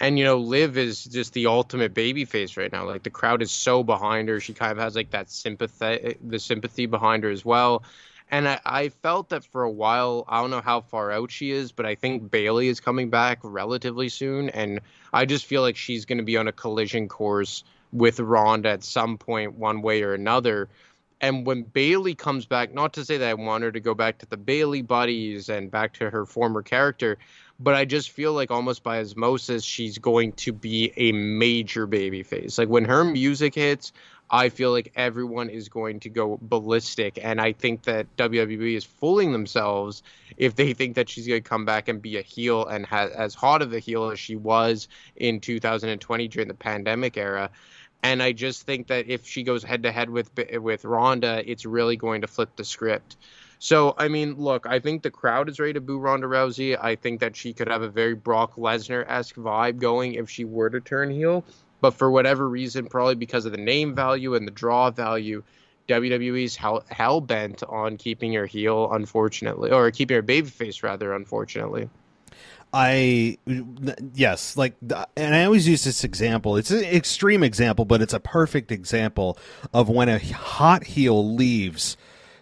And 0.00 0.18
you 0.18 0.24
know, 0.24 0.38
Liv 0.38 0.76
is 0.76 1.04
just 1.04 1.34
the 1.34 1.46
ultimate 1.46 1.94
babyface 1.94 2.56
right 2.56 2.72
now. 2.72 2.84
Like 2.84 3.04
the 3.04 3.10
crowd 3.10 3.40
is 3.40 3.52
so 3.52 3.84
behind 3.84 4.28
her. 4.28 4.40
She 4.40 4.54
kind 4.54 4.72
of 4.72 4.78
has 4.78 4.96
like 4.96 5.10
that 5.10 5.30
sympathy, 5.30 6.16
the 6.20 6.40
sympathy 6.40 6.86
behind 6.86 7.22
her 7.22 7.30
as 7.30 7.44
well. 7.44 7.84
And 8.32 8.48
I, 8.48 8.60
I, 8.64 8.88
felt 8.88 9.28
that 9.28 9.44
for 9.44 9.62
a 9.62 9.70
while, 9.70 10.24
I 10.26 10.40
don't 10.40 10.50
know 10.50 10.62
how 10.62 10.80
far 10.80 11.12
out 11.12 11.30
she 11.30 11.50
is, 11.50 11.70
but 11.70 11.84
I 11.84 11.94
think 11.94 12.30
Bayley 12.30 12.68
is 12.68 12.80
coming 12.80 13.10
back 13.10 13.38
relatively 13.42 14.08
soon. 14.08 14.48
And 14.48 14.80
I 15.12 15.26
just 15.26 15.44
feel 15.44 15.60
like 15.60 15.76
she's 15.76 16.06
going 16.06 16.16
to 16.16 16.24
be 16.24 16.38
on 16.38 16.48
a 16.48 16.52
collision 16.52 17.08
course 17.08 17.62
with 17.92 18.18
Ronda 18.18 18.70
at 18.70 18.84
some 18.84 19.18
point, 19.18 19.52
one 19.52 19.82
way 19.82 20.02
or 20.02 20.14
another. 20.14 20.70
And 21.20 21.46
when 21.46 21.62
Bayley 21.62 22.14
comes 22.14 22.46
back, 22.46 22.72
not 22.72 22.94
to 22.94 23.04
say 23.04 23.18
that 23.18 23.28
I 23.28 23.34
want 23.34 23.64
her 23.64 23.70
to 23.70 23.80
go 23.80 23.94
back 23.94 24.18
to 24.18 24.26
the 24.26 24.38
Bayley 24.38 24.80
buddies 24.80 25.50
and 25.50 25.70
back 25.70 25.92
to 25.94 26.08
her 26.08 26.24
former 26.24 26.62
character, 26.62 27.18
but 27.60 27.74
I 27.74 27.84
just 27.84 28.10
feel 28.10 28.32
like 28.32 28.50
almost 28.50 28.82
by 28.82 28.98
osmosis, 28.98 29.62
she's 29.62 29.98
going 29.98 30.32
to 30.32 30.52
be 30.52 30.92
a 30.96 31.12
major 31.12 31.86
baby 31.86 32.22
face. 32.22 32.56
Like 32.56 32.68
when 32.68 32.86
her 32.86 33.04
music 33.04 33.54
hits, 33.54 33.92
I 34.34 34.48
feel 34.48 34.70
like 34.70 34.90
everyone 34.96 35.50
is 35.50 35.68
going 35.68 36.00
to 36.00 36.08
go 36.08 36.38
ballistic. 36.40 37.18
And 37.22 37.38
I 37.38 37.52
think 37.52 37.82
that 37.82 38.06
WWE 38.16 38.74
is 38.74 38.84
fooling 38.84 39.30
themselves 39.30 40.02
if 40.38 40.56
they 40.56 40.72
think 40.72 40.96
that 40.96 41.10
she's 41.10 41.28
going 41.28 41.42
to 41.42 41.48
come 41.48 41.66
back 41.66 41.88
and 41.88 42.00
be 42.00 42.16
a 42.16 42.22
heel 42.22 42.64
and 42.64 42.86
ha- 42.86 43.10
as 43.14 43.34
hot 43.34 43.60
of 43.60 43.74
a 43.74 43.78
heel 43.78 44.10
as 44.10 44.18
she 44.18 44.34
was 44.34 44.88
in 45.16 45.40
2020 45.40 46.28
during 46.28 46.48
the 46.48 46.54
pandemic 46.54 47.18
era. 47.18 47.50
And 48.02 48.22
I 48.22 48.32
just 48.32 48.62
think 48.62 48.86
that 48.86 49.06
if 49.06 49.26
she 49.26 49.42
goes 49.42 49.62
head 49.62 49.82
to 49.82 49.92
head 49.92 50.08
with 50.08 50.30
with 50.54 50.86
Ronda, 50.86 51.42
it's 51.48 51.66
really 51.66 51.96
going 51.96 52.22
to 52.22 52.26
flip 52.26 52.56
the 52.56 52.64
script. 52.64 53.16
So, 53.58 53.94
I 53.96 54.08
mean, 54.08 54.34
look, 54.38 54.66
I 54.66 54.80
think 54.80 55.02
the 55.02 55.10
crowd 55.10 55.48
is 55.48 55.60
ready 55.60 55.74
to 55.74 55.80
boo 55.80 55.98
Ronda 55.98 56.26
Rousey. 56.26 56.76
I 56.80 56.96
think 56.96 57.20
that 57.20 57.36
she 57.36 57.52
could 57.52 57.68
have 57.68 57.82
a 57.82 57.88
very 57.88 58.14
Brock 58.14 58.56
Lesnar 58.56 59.04
esque 59.08 59.36
vibe 59.36 59.78
going 59.78 60.14
if 60.14 60.28
she 60.28 60.44
were 60.44 60.70
to 60.70 60.80
turn 60.80 61.10
heel. 61.10 61.44
But 61.82 61.94
for 61.94 62.10
whatever 62.10 62.48
reason, 62.48 62.86
probably 62.86 63.16
because 63.16 63.44
of 63.44 63.52
the 63.52 63.58
name 63.58 63.94
value 63.94 64.34
and 64.34 64.46
the 64.46 64.52
draw 64.52 64.90
value, 64.90 65.42
WWE's 65.88 66.56
hell, 66.56 66.84
hell 66.88 67.20
bent 67.20 67.62
on 67.64 67.98
keeping 67.98 68.32
her 68.34 68.46
heel, 68.46 68.90
unfortunately, 68.92 69.70
or 69.70 69.90
keeping 69.90 70.14
her 70.14 70.22
babyface, 70.22 70.82
rather, 70.82 71.12
unfortunately. 71.12 71.90
I 72.72 73.36
yes, 74.14 74.56
like, 74.56 74.74
and 75.16 75.34
I 75.34 75.44
always 75.44 75.68
use 75.68 75.84
this 75.84 76.04
example. 76.04 76.56
It's 76.56 76.70
an 76.70 76.84
extreme 76.84 77.42
example, 77.42 77.84
but 77.84 78.00
it's 78.00 78.14
a 78.14 78.20
perfect 78.20 78.72
example 78.72 79.36
of 79.74 79.90
when 79.90 80.08
a 80.08 80.18
hot 80.18 80.84
heel 80.84 81.34
leaves. 81.34 81.98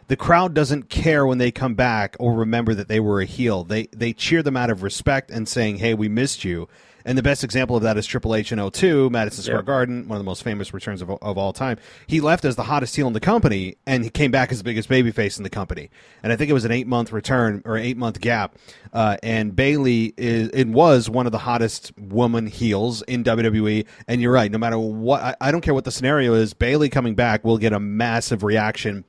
The 0.07 0.17
crowd 0.17 0.55
doesn't 0.55 0.89
care 0.89 1.27
when 1.27 1.39
they 1.39 1.51
come 1.51 1.75
back 1.75 2.17
or 2.21 2.35
remember 2.35 2.75
that 2.75 2.89
they 2.89 3.01
were 3.01 3.21
a 3.21 3.25
heel. 3.25 3.65
They 3.65 3.87
they 3.87 4.13
cheer 4.13 4.43
them 4.43 4.57
out 4.57 4.71
of 4.71 4.85
respect 4.85 5.31
and 5.31 5.49
saying, 5.49 5.79
"Hey, 5.79 5.95
we 5.95 6.09
missed 6.09 6.45
you." 6.45 6.69
And 7.05 7.17
the 7.17 7.23
best 7.23 7.45
example 7.45 7.77
of 7.77 7.83
that 7.83 7.97
is 7.97 8.07
Triple 8.07 8.35
H 8.35 8.53
in 8.53 8.71
02, 8.71 9.11
Madison 9.11 9.45
Square 9.45 9.63
Garden, 9.63 10.09
one 10.09 10.17
of 10.17 10.21
the 10.21 10.29
most 10.29 10.43
famous 10.43 10.73
returns 10.75 11.03
of, 11.03 11.11
of 11.11 11.39
all 11.39 11.53
time. 11.53 11.79
He 12.07 12.21
left 12.21 12.45
as 12.45 12.57
the 12.57 12.65
hottest 12.65 12.97
heel 12.97 13.07
in 13.07 13.13
the 13.13 13.21
company, 13.21 13.77
and 13.87 14.05
he 14.05 14.11
came 14.11 14.31
back 14.31 14.53
as 14.53 14.59
the 14.59 14.65
biggest 14.65 14.89
babyface 14.89 15.39
in 15.39 15.45
the 15.45 15.51
company. 15.51 15.91
And 16.23 16.33
I 16.33 16.37
think 16.37 16.51
it 16.51 16.55
was 16.55 16.65
an 16.65 16.73
eight 16.73 16.87
month 16.87 17.13
return 17.13 17.63
or 17.65 17.77
eight 17.77 17.97
month 17.97 18.21
gap. 18.21 18.57
Uh, 18.93 19.17
and 19.23 19.55
Bayley 19.55 20.15
is 20.17 20.51
it 20.53 20.69
was 20.69 21.09
one 21.09 21.27
of 21.27 21.33
the 21.33 21.39
hottest 21.39 21.93
woman 21.99 22.47
heels 22.47 23.03
in 23.03 23.25
WWE. 23.25 23.87
And 24.09 24.21
you're 24.21 24.33
right, 24.33 24.51
no 24.51 24.59
matter 24.59 24.79
what, 24.79 25.23
I, 25.23 25.37
I 25.41 25.51
don't 25.53 25.61
care 25.61 25.75
what 25.75 25.85
the 25.85 25.93
scenario 25.93 26.35
is, 26.35 26.55
Bayley 26.55 26.89
coming 26.89 27.15
back 27.15 27.45
will 27.45 27.59
get 27.59 27.73
a 27.73 27.81
massive 27.81 28.43
reaction 28.43 29.05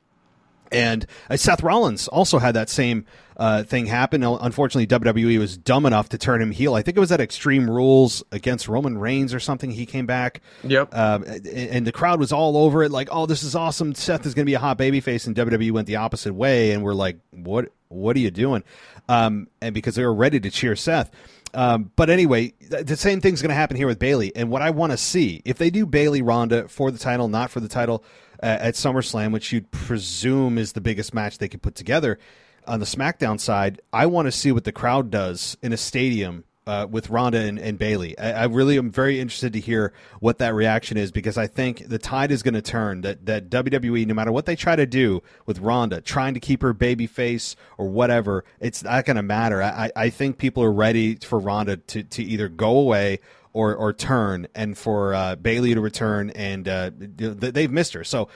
and 0.71 1.05
uh, 1.29 1.37
Seth 1.37 1.63
Rollins 1.63 2.07
also 2.07 2.39
had 2.39 2.55
that 2.55 2.69
same 2.69 3.05
uh, 3.37 3.63
thing 3.63 3.87
happen. 3.87 4.23
Unfortunately, 4.23 4.87
WWE 4.87 5.39
was 5.39 5.57
dumb 5.57 5.85
enough 5.85 6.09
to 6.09 6.17
turn 6.17 6.41
him 6.41 6.51
heel. 6.51 6.75
I 6.75 6.81
think 6.81 6.97
it 6.97 6.99
was 6.99 7.11
at 7.11 7.19
Extreme 7.19 7.69
Rules 7.69 8.23
against 8.31 8.67
Roman 8.67 8.97
Reigns 8.97 9.33
or 9.33 9.39
something. 9.39 9.71
He 9.71 9.85
came 9.85 10.05
back. 10.05 10.41
Yep. 10.63 10.95
Um, 10.95 11.23
and 11.23 11.87
the 11.87 11.91
crowd 11.91 12.19
was 12.19 12.31
all 12.31 12.57
over 12.57 12.83
it, 12.83 12.91
like, 12.91 13.09
"Oh, 13.11 13.25
this 13.25 13.43
is 13.43 13.55
awesome! 13.55 13.95
Seth 13.95 14.25
is 14.25 14.33
going 14.33 14.45
to 14.45 14.49
be 14.49 14.53
a 14.53 14.59
hot 14.59 14.77
babyface." 14.77 15.27
And 15.27 15.35
WWE 15.35 15.71
went 15.71 15.87
the 15.87 15.95
opposite 15.97 16.33
way, 16.33 16.71
and 16.71 16.83
we're 16.83 16.93
like, 16.93 17.17
"What? 17.31 17.71
What 17.87 18.15
are 18.15 18.19
you 18.19 18.31
doing?" 18.31 18.63
Um, 19.09 19.47
and 19.61 19.73
because 19.73 19.95
they 19.95 20.05
were 20.05 20.13
ready 20.13 20.39
to 20.39 20.49
cheer 20.51 20.75
Seth. 20.75 21.11
Um, 21.53 21.91
but 21.95 22.09
anyway, 22.09 22.53
the 22.69 22.95
same 22.95 23.19
thing's 23.19 23.41
going 23.41 23.49
to 23.49 23.55
happen 23.55 23.75
here 23.75 23.87
with 23.87 23.99
Bayley. 23.99 24.33
And 24.35 24.49
what 24.49 24.61
I 24.61 24.69
want 24.69 24.91
to 24.91 24.97
see, 24.97 25.41
if 25.43 25.57
they 25.57 25.69
do 25.69 25.85
Bayley 25.85 26.21
Ronda 26.21 26.67
for 26.67 26.91
the 26.91 26.97
title, 26.97 27.27
not 27.27 27.51
for 27.51 27.59
the 27.59 27.67
title, 27.67 28.03
at 28.41 28.75
SummerSlam, 28.75 29.31
which 29.31 29.51
you'd 29.51 29.71
presume 29.71 30.57
is 30.57 30.73
the 30.73 30.81
biggest 30.81 31.13
match 31.13 31.37
they 31.37 31.49
could 31.49 31.61
put 31.61 31.75
together. 31.75 32.19
On 32.67 32.79
the 32.79 32.85
SmackDown 32.85 33.39
side, 33.39 33.81
I 33.91 34.05
want 34.05 34.27
to 34.27 34.31
see 34.31 34.51
what 34.51 34.63
the 34.63 34.71
crowd 34.71 35.09
does 35.09 35.57
in 35.61 35.73
a 35.73 35.77
stadium 35.77 36.43
uh, 36.67 36.87
with 36.89 37.09
Ronda 37.09 37.39
and, 37.39 37.57
and 37.57 37.77
Bayley. 37.77 38.17
I, 38.19 38.43
I, 38.43 38.45
really 38.45 38.77
am 38.77 38.91
very 38.91 39.19
interested 39.19 39.53
to 39.53 39.59
hear 39.59 39.93
what 40.19 40.37
that 40.37 40.53
reaction 40.53 40.95
is 40.95 41.11
because 41.11 41.37
I 41.37 41.47
think 41.47 41.87
the 41.87 41.97
tide 41.97 42.31
is 42.31 42.43
going 42.43 42.53
to 42.53 42.61
turn. 42.61 43.01
That 43.01 43.25
that 43.25 43.49
WWE, 43.49 44.05
no 44.05 44.13
matter 44.13 44.31
what 44.31 44.45
they 44.45 44.55
try 44.55 44.75
to 44.75 44.85
do 44.85 45.23
with 45.47 45.59
Ronda, 45.59 46.01
trying 46.01 46.35
to 46.35 46.39
keep 46.39 46.61
her 46.61 46.73
baby 46.73 47.07
face 47.07 47.55
or 47.77 47.89
whatever, 47.89 48.45
it's 48.59 48.83
not 48.83 49.05
going 49.05 49.17
to 49.17 49.23
matter. 49.23 49.61
I, 49.63 49.91
I 49.95 50.09
think 50.11 50.37
people 50.37 50.63
are 50.63 50.71
ready 50.71 51.15
for 51.15 51.39
Ronda 51.39 51.77
to, 51.77 52.03
to 52.03 52.23
either 52.23 52.47
go 52.47 52.77
away 52.77 53.19
or 53.53 53.75
or 53.75 53.93
turn, 53.93 54.47
and 54.55 54.77
for 54.77 55.13
uh, 55.13 55.35
Bayley 55.35 55.73
to 55.73 55.81
return, 55.81 56.29
and 56.31 56.67
uh, 56.67 56.91
they've 56.95 57.71
missed 57.71 57.93
her. 57.93 58.03
So 58.03 58.29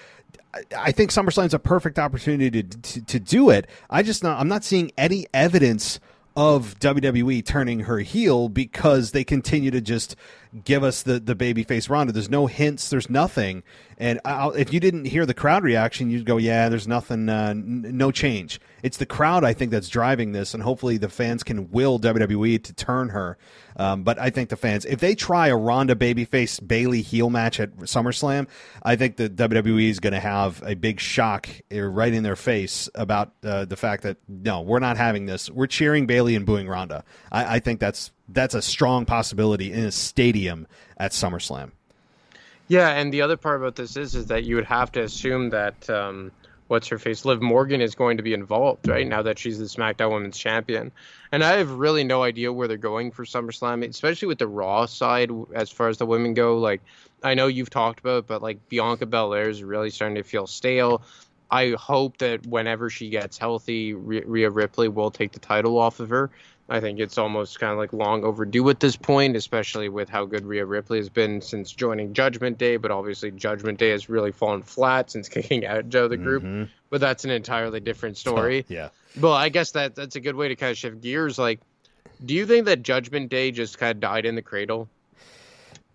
I 0.78 0.92
think 0.92 1.12
SummerSlam's 1.12 1.54
a 1.54 1.60
perfect 1.60 2.00
opportunity 2.00 2.64
to, 2.64 2.78
to, 2.78 3.06
to 3.06 3.20
do 3.20 3.50
it. 3.50 3.70
I 3.90 4.04
just 4.04 4.24
not 4.24 4.40
I'm 4.40 4.48
not 4.48 4.64
seeing 4.64 4.92
any 4.98 5.28
evidence 5.34 6.00
of 6.38 6.78
WWE 6.80 7.46
turning 7.46 7.82
her 7.82 8.00
heel 8.00 8.50
because 8.50 9.12
they 9.12 9.24
continue 9.24 9.72
to 9.72 9.80
just 9.80 10.16
give 10.64 10.84
us 10.84 11.04
the 11.04 11.20
the 11.20 11.36
babyface 11.36 11.90
Ronda. 11.90 12.12
There's 12.14 12.30
no 12.30 12.48
hints. 12.48 12.90
There's 12.90 13.10
nothing. 13.10 13.64
And 13.98 14.20
I'll, 14.26 14.52
if 14.52 14.74
you 14.74 14.80
didn't 14.80 15.06
hear 15.06 15.26
the 15.26 15.34
crowd 15.34 15.64
reaction, 15.64 16.10
you'd 16.10 16.26
go, 16.26 16.38
"Yeah, 16.38 16.70
there's 16.70 16.88
nothing. 16.88 17.30
Uh, 17.30 17.50
n- 17.52 17.86
no 17.98 18.12
change." 18.12 18.60
It's 18.86 18.98
the 18.98 19.08
crowd, 19.08 19.44
I 19.44 19.54
think, 19.54 19.72
that's 19.72 19.90
driving 19.90 20.32
this, 20.32 20.54
and 20.54 20.62
hopefully 20.62 20.98
the 20.98 21.10
fans 21.10 21.44
can 21.44 21.72
will 21.72 22.00
WWE 22.00 22.64
to 22.66 22.74
turn 22.74 23.10
her. 23.10 23.36
Um, 23.78 24.04
but 24.04 24.20
I 24.20 24.30
think 24.30 24.50
the 24.50 24.58
fans, 24.58 24.86
if 24.86 25.00
they 25.00 25.16
try 25.16 25.48
a 25.48 25.58
Ronda 25.58 25.96
babyface 25.96 26.66
Bayley 26.66 27.02
heel 27.02 27.32
match 27.32 27.60
at 27.60 27.76
SummerSlam, 27.78 28.48
I 28.84 28.96
think 28.96 29.16
the 29.18 29.28
WWE 29.28 29.90
is 29.90 30.00
going 30.00 30.14
to 30.14 30.20
have 30.20 30.62
a 30.64 30.76
big 30.76 31.00
shock 31.00 31.50
uh, 31.74 31.82
right 31.82 32.14
in 32.14 32.22
their 32.22 32.36
face 32.36 32.88
about 32.94 33.32
uh, 33.44 33.66
the 33.66 33.76
fact 33.76 34.04
that 34.04 34.18
no, 34.28 34.62
we're 34.62 34.78
not 34.78 34.98
having 34.98 35.26
this. 35.26 35.50
We're 35.50 35.66
cheering 35.66 36.06
Bayley 36.06 36.36
and 36.36 36.46
booing 36.46 36.68
Ronda. 36.68 37.04
I, 37.32 37.56
I 37.56 37.60
think 37.62 37.80
that's 37.80 38.12
that's 38.30 38.54
a 38.54 38.62
strong 38.62 39.06
possibility 39.08 39.74
in 39.74 39.86
a 39.86 39.92
stadium 39.92 40.68
at 40.98 41.12
SummerSlam. 41.12 41.72
Yeah, 42.68 42.90
and 42.90 43.12
the 43.12 43.24
other 43.24 43.36
part 43.36 43.60
about 43.60 43.78
this 43.78 43.98
is 43.98 44.14
is 44.14 44.28
that 44.28 44.44
you 44.44 44.54
would 44.56 44.66
have 44.66 44.92
to 44.92 45.02
assume 45.02 45.50
that 45.50 45.90
um, 45.90 46.32
what's 46.68 46.88
her 46.88 46.98
face, 46.98 47.26
Liv 47.26 47.42
Morgan 47.42 47.82
is 47.82 47.96
going 47.96 48.18
to 48.18 48.24
be 48.24 48.34
involved, 48.34 48.88
right? 48.88 49.08
Now 49.08 49.22
that 49.22 49.38
she's 49.38 49.60
the 49.60 49.66
SmackDown 49.66 50.12
Women's 50.12 50.38
Champion, 50.38 50.92
and 51.32 51.44
I 51.44 51.58
have 51.58 51.72
really 51.72 52.04
no 52.04 52.24
idea 52.24 52.52
where 52.52 52.68
they're 52.68 52.78
going 52.78 53.12
for 53.12 53.24
SummerSlam, 53.26 53.88
especially 53.88 54.28
with 54.28 54.40
the 54.40 54.48
Raw 54.48 54.86
side 54.86 55.30
as 55.54 55.70
far 55.70 55.90
as 55.90 55.98
the 55.98 56.06
women 56.06 56.34
go. 56.34 56.58
Like, 56.58 56.82
I 57.24 57.34
know 57.34 57.48
you've 57.48 57.70
talked 57.70 58.00
about, 58.00 58.28
but 58.28 58.42
like 58.42 58.68
Bianca 58.70 59.06
Belair 59.06 59.50
is 59.50 59.64
really 59.64 59.90
starting 59.90 60.16
to 60.16 60.24
feel 60.24 60.48
stale. 60.48 61.04
I 61.52 61.72
hope 61.72 62.18
that 62.18 62.46
whenever 62.48 62.90
she 62.90 63.10
gets 63.10 63.38
healthy, 63.38 63.94
Rhea 63.94 64.50
Ripley 64.50 64.88
will 64.88 65.12
take 65.12 65.32
the 65.32 65.40
title 65.40 65.78
off 65.78 66.00
of 66.00 66.10
her. 66.10 66.32
I 66.68 66.80
think 66.80 67.00
it's 67.00 67.18
almost 67.20 67.60
kind 67.60 67.72
of 67.72 67.78
like 67.78 67.94
long 67.94 68.24
overdue 68.24 68.68
at 68.70 68.80
this 68.80 68.96
point, 68.96 69.36
especially 69.36 69.88
with 69.88 70.10
how 70.10 70.26
good 70.26 70.46
Rhea 70.46 70.66
Ripley 70.66 70.98
has 70.98 71.10
been 71.10 71.42
since 71.42 71.72
joining 71.72 72.14
Judgment 72.14 72.58
Day. 72.58 72.78
But 72.78 72.90
obviously, 72.90 73.30
Judgment 73.32 73.78
Day 73.78 73.90
has 73.90 74.10
really 74.10 74.32
fallen 74.32 74.64
flat 74.64 75.12
since 75.12 75.30
kicking 75.30 75.66
out 75.66 75.90
Joe 75.90 76.08
the 76.08 76.18
group. 76.18 76.44
Mm-hmm. 76.44 76.64
But 76.90 77.02
that's 77.02 77.24
an 77.24 77.32
entirely 77.32 77.80
different 77.80 78.18
story. 78.18 78.66
yeah. 78.70 78.90
Well, 79.20 79.34
I 79.34 79.50
guess 79.50 79.72
that 79.72 79.96
that's 79.96 80.16
a 80.16 80.20
good 80.20 80.36
way 80.36 80.48
to 80.48 80.56
kind 80.56 80.72
of 80.72 80.78
shift 80.78 81.02
gears. 81.02 81.38
Like, 81.38 81.60
do 82.24 82.34
you 82.34 82.46
think 82.48 82.66
that 82.66 82.82
Judgment 82.82 83.30
Day 83.30 83.52
just 83.52 83.78
kind 83.78 83.92
of 83.92 84.00
died 84.00 84.26
in 84.26 84.36
the 84.36 84.42
cradle? 84.42 84.90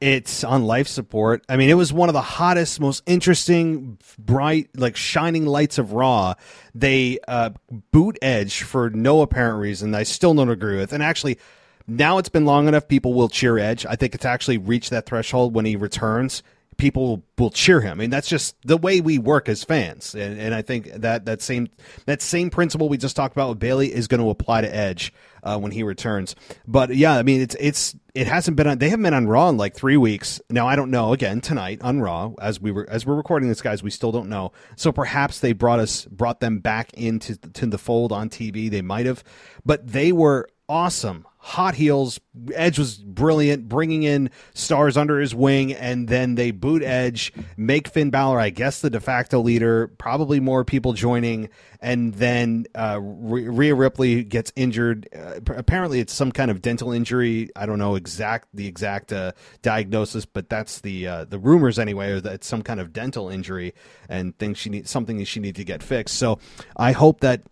It's 0.01 0.45
on 0.45 0.65
life 0.65 0.89
support. 0.89 1.45
I 1.49 1.57
mean, 1.57 1.69
it 1.69 1.75
was 1.75 1.93
one 1.93 2.09
of 2.09 2.15
the 2.15 2.23
hottest, 2.23 2.81
most 2.81 3.03
interesting, 3.07 3.99
bright, 4.19 4.71
like 4.75 4.97
shining 4.97 5.45
lights 5.45 5.77
of 5.77 5.93
Raw. 5.93 6.35
They 6.75 7.19
uh, 7.29 7.51
boot 7.93 8.19
Edge 8.23 8.63
for 8.63 8.89
no 8.89 9.21
apparent 9.21 9.61
reason. 9.61 9.95
I 9.95 10.05
still 10.05 10.33
don't 10.33 10.49
agree 10.49 10.79
with. 10.79 10.95
And 10.95 11.03
actually, 11.03 11.39
now 11.87 12.17
it's 12.17 12.31
been 12.31 12.47
long 12.47 12.67
enough. 12.67 12.89
People 12.89 13.13
will 13.13 13.29
cheer 13.29 13.59
Edge. 13.59 13.85
I 13.85 13.97
think 13.97 14.15
it's 14.15 14.25
actually 14.25 14.57
reached 14.57 14.89
that 14.91 15.05
threshold 15.05 15.55
when 15.55 15.67
he 15.67 15.77
returns 15.77 16.43
people 16.81 17.23
will 17.39 17.51
cheer 17.51 17.81
him. 17.81 17.93
I 17.93 17.95
mean, 17.95 18.11
that's 18.11 18.29
just 18.29 18.57
the 18.63 18.77
way 18.77 19.01
we 19.01 19.19
work 19.19 19.49
as 19.49 19.63
fans. 19.63 20.15
And, 20.15 20.41
and 20.41 20.55
I 20.55 20.63
think 20.63 20.91
that 20.93 21.27
that 21.27 21.43
same 21.43 21.69
that 22.07 22.23
same 22.23 22.51
principle 22.51 22.89
we 22.89 22.97
just 22.97 23.15
talked 23.15 23.35
about 23.35 23.51
with 23.51 23.59
Bayley 23.59 23.93
is 23.93 24.09
going 24.09 24.21
to 24.21 24.31
apply 24.31 24.63
to 24.63 24.75
Edge 24.75 25.13
uh, 25.43 25.59
when 25.59 25.73
he 25.73 25.83
returns. 25.83 26.35
But 26.67 26.97
yeah, 26.97 27.17
I 27.17 27.23
mean, 27.23 27.43
it's 27.43 27.55
it's 27.61 27.95
it 28.15 28.27
hasn't 28.27 28.57
been 28.57 28.67
on. 28.67 28.79
They 28.79 28.89
haven't 28.89 29.05
been 29.05 29.15
on 29.15 29.29
Raw 29.29 29.51
in 29.51 29.59
like 29.59 29.75
three 29.75 29.99
weeks 29.99 30.41
now. 30.49 30.67
I 30.67 30.75
don't 30.75 30.91
know. 30.91 31.13
Again, 31.13 31.41
tonight 31.41 31.81
on 31.83 32.01
Raw, 32.01 32.33
as 32.41 32.61
we 32.61 32.73
were 32.73 32.89
as 32.89 33.07
we're 33.07 33.15
recording 33.15 33.49
this, 33.49 33.61
guys, 33.61 33.83
we 33.83 33.91
still 33.91 34.11
don't 34.11 34.29
know. 34.29 34.53
So 34.77 34.91
perhaps 34.91 35.41
they 35.41 35.53
brought 35.53 35.81
us 35.81 36.07
brought 36.07 36.41
them 36.41 36.59
back 36.59 36.93
into 36.95 37.37
to 37.37 37.67
the 37.67 37.79
fold 37.79 38.11
on 38.11 38.31
TV. 38.31 38.71
They 38.71 38.83
might 38.83 39.07
have, 39.07 39.23
but 39.65 39.87
they 39.87 40.13
were 40.13 40.49
awesome 40.69 41.27
hot 41.43 41.75
heels. 41.75 42.21
Edge 42.55 42.79
was 42.79 42.99
brilliant, 42.99 43.67
bringing 43.67 44.03
in 44.03 44.31
stars 44.53 44.97
under 44.99 45.19
his 45.19 45.35
wing, 45.35 45.73
and 45.73 46.07
then 46.07 46.35
they 46.35 46.51
boot 46.51 46.83
Edge, 46.83 47.33
make 47.57 47.89
Finn 47.89 48.11
Balor, 48.11 48.39
I 48.39 48.51
guess, 48.51 48.83
the 48.83 48.91
de 48.91 49.01
facto 49.01 49.41
leader. 49.41 49.89
Probably 49.89 50.39
more 50.39 50.65
people 50.65 50.93
joining, 50.93 51.49
and 51.81 52.13
then 52.15 52.67
uh, 52.75 53.01
Rhea 53.01 53.75
Ripley 53.75 54.23
gets 54.23 54.53
injured. 54.55 55.09
Uh, 55.17 55.41
apparently, 55.57 55.99
it's 55.99 56.13
some 56.13 56.31
kind 56.31 56.51
of 56.51 56.61
dental 56.61 56.93
injury. 56.93 57.49
I 57.57 57.65
don't 57.65 57.79
know 57.79 57.95
exact 57.95 58.49
the 58.53 58.67
exact 58.67 59.11
uh, 59.11 59.33
diagnosis, 59.63 60.27
but 60.27 60.51
that's 60.51 60.83
the 60.83 61.07
uh, 61.07 61.25
the 61.25 61.39
rumors 61.39 61.79
anyway. 61.79 62.21
That 62.21 62.35
it's 62.35 62.47
some 62.47 62.63
kind 62.63 62.81
of 62.81 62.93
dental 62.93 63.31
injury 63.31 63.75
and 64.11 64.39
things 64.39 64.59
she 64.59 64.69
needs 64.69 64.91
something 64.91 65.25
she 65.25 65.41
needs 65.41 65.57
to 65.57 65.65
get 65.65 65.83
fixed. 65.83 66.17
So 66.17 66.39
I 66.77 66.93
hope 66.93 67.21
that 67.21 67.43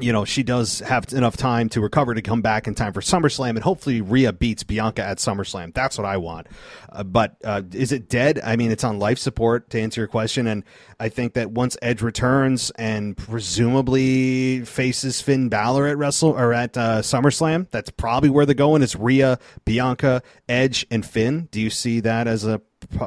you 0.00 0.12
know, 0.12 0.24
she 0.24 0.44
does 0.44 0.78
have 0.80 1.12
enough 1.12 1.36
time 1.36 1.68
to 1.70 1.80
recover 1.80 2.14
to 2.14 2.22
come 2.22 2.40
back 2.40 2.68
in 2.68 2.74
time 2.74 2.92
for 2.92 3.00
SummerSlam, 3.00 3.50
and 3.50 3.62
hopefully 3.62 4.00
Rhea 4.00 4.32
beats 4.32 4.62
Bianca 4.62 5.02
at 5.02 5.18
SummerSlam. 5.18 5.74
That's 5.74 5.98
what 5.98 6.04
I 6.04 6.16
want. 6.18 6.46
Uh, 6.90 7.02
but 7.02 7.36
uh, 7.42 7.62
is 7.72 7.90
it 7.90 8.08
dead? 8.08 8.40
I 8.44 8.54
mean, 8.54 8.70
it's 8.70 8.84
on 8.84 9.00
life 9.00 9.18
support 9.18 9.70
to 9.70 9.80
answer 9.80 10.00
your 10.00 10.08
question, 10.08 10.46
and 10.46 10.62
I 11.00 11.08
think 11.08 11.34
that 11.34 11.50
once 11.50 11.76
Edge 11.82 12.02
returns 12.02 12.70
and 12.76 13.16
presumably 13.16 14.64
faces 14.64 15.20
Finn 15.20 15.48
Balor 15.48 15.88
at 15.88 15.98
Wrestle 15.98 16.30
or 16.30 16.54
at 16.54 16.76
uh, 16.76 17.02
SummerSlam, 17.02 17.68
that's 17.70 17.90
probably 17.90 18.30
where 18.30 18.46
they're 18.46 18.54
going. 18.54 18.82
Is 18.82 18.94
Rhea, 18.94 19.38
Bianca, 19.64 20.22
Edge, 20.48 20.86
and 20.92 21.04
Finn? 21.04 21.48
Do 21.50 21.60
you 21.60 21.70
see 21.70 21.98
that 22.00 22.28
as 22.28 22.44
a 22.44 22.60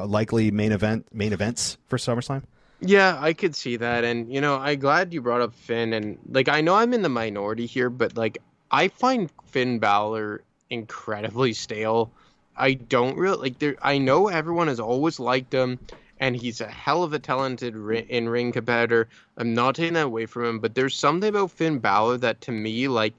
likely 0.04 0.50
main 0.50 0.72
event? 0.72 1.06
Main 1.14 1.32
events 1.32 1.78
for 1.86 1.96
SummerSlam? 1.96 2.42
Yeah, 2.84 3.16
I 3.20 3.32
could 3.32 3.54
see 3.54 3.76
that, 3.76 4.02
and 4.04 4.32
you 4.32 4.40
know, 4.40 4.56
I'm 4.56 4.78
glad 4.80 5.12
you 5.12 5.22
brought 5.22 5.40
up 5.40 5.54
Finn, 5.54 5.92
and 5.92 6.18
like 6.28 6.48
I 6.48 6.60
know 6.62 6.74
I'm 6.74 6.92
in 6.92 7.02
the 7.02 7.08
minority 7.08 7.66
here, 7.66 7.88
but 7.90 8.16
like 8.16 8.38
I 8.72 8.88
find 8.88 9.30
Finn 9.46 9.78
Balor 9.78 10.42
incredibly 10.68 11.52
stale. 11.52 12.10
I 12.56 12.74
don't 12.74 13.16
really 13.16 13.36
like 13.36 13.58
there. 13.60 13.76
I 13.82 13.98
know 13.98 14.26
everyone 14.28 14.66
has 14.66 14.80
always 14.80 15.20
liked 15.20 15.54
him, 15.54 15.78
and 16.18 16.34
he's 16.34 16.60
a 16.60 16.66
hell 16.66 17.04
of 17.04 17.12
a 17.12 17.20
talented 17.20 17.74
in 18.08 18.28
ring 18.28 18.50
competitor. 18.52 19.08
I'm 19.36 19.54
not 19.54 19.76
taking 19.76 19.94
that 19.94 20.06
away 20.06 20.26
from 20.26 20.44
him, 20.44 20.58
but 20.58 20.74
there's 20.74 20.96
something 20.96 21.28
about 21.28 21.52
Finn 21.52 21.78
Balor 21.78 22.18
that 22.18 22.40
to 22.42 22.52
me, 22.52 22.88
like, 22.88 23.14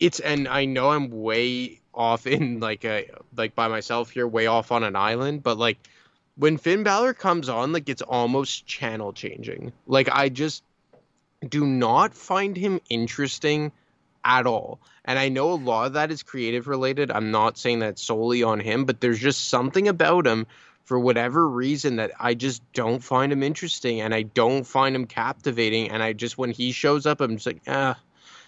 it's 0.00 0.20
and 0.20 0.48
I 0.48 0.64
know 0.64 0.90
I'm 0.90 1.10
way 1.10 1.80
off 1.94 2.26
in 2.26 2.60
like 2.60 2.84
a 2.84 3.10
like 3.36 3.54
by 3.54 3.68
myself 3.68 4.10
here, 4.10 4.26
way 4.26 4.46
off 4.46 4.72
on 4.72 4.84
an 4.84 4.96
island, 4.96 5.42
but 5.42 5.58
like 5.58 5.78
when 6.36 6.58
Finn 6.58 6.82
Balor 6.82 7.14
comes 7.14 7.48
on, 7.48 7.72
like 7.72 7.88
it's 7.88 8.02
almost 8.02 8.66
channel 8.66 9.12
changing. 9.12 9.72
Like 9.86 10.08
I 10.10 10.28
just 10.28 10.62
do 11.48 11.66
not 11.66 12.14
find 12.14 12.56
him 12.56 12.80
interesting 12.88 13.72
at 14.24 14.46
all. 14.46 14.80
And 15.04 15.18
I 15.18 15.28
know 15.28 15.52
a 15.52 15.54
lot 15.54 15.86
of 15.86 15.92
that 15.94 16.10
is 16.10 16.22
creative 16.22 16.66
related. 16.66 17.10
I'm 17.10 17.30
not 17.30 17.58
saying 17.58 17.78
that 17.80 17.98
solely 17.98 18.42
on 18.42 18.60
him, 18.60 18.84
but 18.84 19.00
there's 19.00 19.20
just 19.20 19.48
something 19.48 19.88
about 19.88 20.26
him 20.26 20.46
for 20.84 20.98
whatever 20.98 21.48
reason 21.48 21.96
that 21.96 22.12
I 22.18 22.34
just 22.34 22.62
don't 22.72 23.02
find 23.02 23.32
him 23.32 23.42
interesting 23.42 24.00
and 24.00 24.14
I 24.14 24.22
don't 24.22 24.64
find 24.64 24.94
him 24.94 25.06
captivating. 25.06 25.90
And 25.90 26.02
I 26.02 26.12
just, 26.12 26.38
when 26.38 26.50
he 26.50 26.72
shows 26.72 27.06
up, 27.06 27.20
I'm 27.20 27.36
just 27.36 27.46
like, 27.46 27.62
ah, 27.66 27.96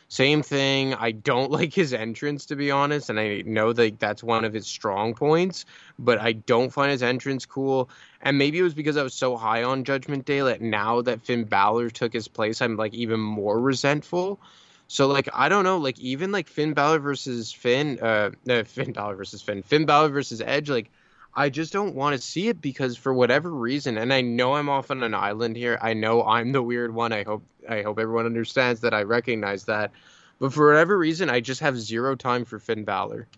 same 0.08 0.42
thing. 0.42 0.94
I 0.94 1.12
don't 1.12 1.50
like 1.58 1.72
his 1.72 1.92
entrance, 1.92 2.46
to 2.46 2.56
be 2.56 2.70
honest, 2.70 3.10
and 3.10 3.20
I 3.20 3.42
know 3.46 3.72
that 3.74 4.00
that's 4.00 4.22
one 4.22 4.44
of 4.44 4.52
his 4.52 4.66
strong 4.66 5.14
points, 5.14 5.64
but 5.98 6.18
I 6.18 6.32
don't 6.32 6.70
find 6.72 6.90
his 6.90 7.02
entrance 7.02 7.46
cool. 7.46 7.90
And 8.22 8.36
maybe 8.38 8.58
it 8.58 8.62
was 8.62 8.74
because 8.74 8.96
I 8.96 9.02
was 9.02 9.14
so 9.14 9.36
high 9.36 9.62
on 9.62 9.84
Judgment 9.84 10.24
Day 10.24 10.40
that 10.40 10.60
now 10.60 11.02
that 11.02 11.22
Finn 11.22 11.44
Balor 11.44 11.90
took 11.90 12.12
his 12.12 12.26
place, 12.26 12.60
I'm 12.60 12.76
like 12.76 12.94
even 12.94 13.20
more 13.20 13.60
resentful. 13.60 14.40
So 14.88 15.06
like 15.06 15.28
I 15.34 15.48
don't 15.50 15.64
know, 15.64 15.76
like 15.76 15.98
even 16.00 16.32
like 16.32 16.48
Finn 16.48 16.72
Balor 16.72 16.98
versus 17.00 17.52
Finn, 17.52 18.00
uh, 18.00 18.30
no, 18.46 18.64
Finn 18.64 18.92
Balor 18.92 19.16
versus 19.16 19.42
Finn, 19.42 19.62
Finn 19.62 19.84
Balor 19.86 20.08
versus 20.08 20.40
Edge, 20.40 20.70
like 20.70 20.90
I 21.34 21.50
just 21.50 21.72
don't 21.72 21.94
want 21.94 22.16
to 22.16 22.22
see 22.22 22.48
it 22.48 22.60
because 22.60 22.96
for 22.96 23.14
whatever 23.14 23.50
reason, 23.50 23.98
and 23.98 24.12
I 24.12 24.22
know 24.22 24.54
I'm 24.54 24.68
off 24.68 24.90
on 24.90 25.02
an 25.02 25.14
island 25.14 25.56
here. 25.56 25.78
I 25.80 25.94
know 25.94 26.24
I'm 26.24 26.52
the 26.52 26.62
weird 26.62 26.92
one. 26.92 27.12
I 27.12 27.22
hope 27.22 27.44
I 27.68 27.82
hope 27.82 27.98
everyone 27.98 28.26
understands 28.26 28.80
that 28.80 28.94
I 28.94 29.02
recognize 29.02 29.64
that. 29.64 29.92
But 30.38 30.52
for 30.52 30.66
whatever 30.68 30.96
reason, 30.96 31.30
I 31.30 31.40
just 31.40 31.60
have 31.60 31.78
zero 31.78 32.14
time 32.14 32.44
for 32.44 32.58
Finn 32.58 32.84
Balor. 32.84 33.28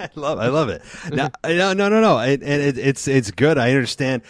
I 0.00 0.08
love, 0.14 0.38
I 0.38 0.48
love 0.48 0.68
it. 0.68 0.82
No, 1.12 1.28
no, 1.44 1.72
no, 1.72 1.88
no, 1.88 2.00
no. 2.00 2.18
It, 2.20 2.42
it, 2.42 2.78
it's 2.78 3.06
it's 3.06 3.30
good. 3.30 3.58
I 3.58 3.70
understand. 3.70 4.22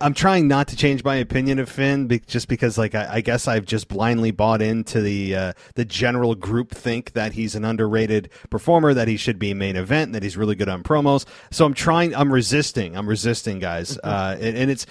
I'm 0.00 0.14
trying 0.14 0.48
not 0.48 0.68
to 0.68 0.76
change 0.76 1.04
my 1.04 1.16
opinion 1.16 1.58
of 1.58 1.68
Finn, 1.68 2.06
be, 2.06 2.20
just 2.20 2.48
because, 2.48 2.78
like, 2.78 2.94
I, 2.94 3.16
I, 3.16 3.20
guess 3.20 3.46
I've 3.46 3.66
just 3.66 3.88
blindly 3.88 4.30
bought 4.30 4.62
into 4.62 5.00
the 5.00 5.34
uh, 5.34 5.52
the 5.74 5.84
general 5.84 6.34
group 6.34 6.70
think 6.70 7.12
that 7.12 7.34
he's 7.34 7.54
an 7.54 7.64
underrated 7.64 8.30
performer, 8.48 8.94
that 8.94 9.08
he 9.08 9.16
should 9.16 9.38
be 9.38 9.52
main 9.52 9.76
event, 9.76 10.12
that 10.12 10.22
he's 10.22 10.36
really 10.36 10.54
good 10.54 10.68
on 10.68 10.82
promos. 10.82 11.26
So 11.50 11.66
I'm 11.66 11.74
trying. 11.74 12.14
I'm 12.14 12.32
resisting. 12.32 12.96
I'm 12.96 13.08
resisting, 13.08 13.58
guys. 13.58 13.98
Mm-hmm. 13.98 14.08
Uh, 14.08 14.46
and, 14.46 14.56
and 14.56 14.70
it's 14.70 14.86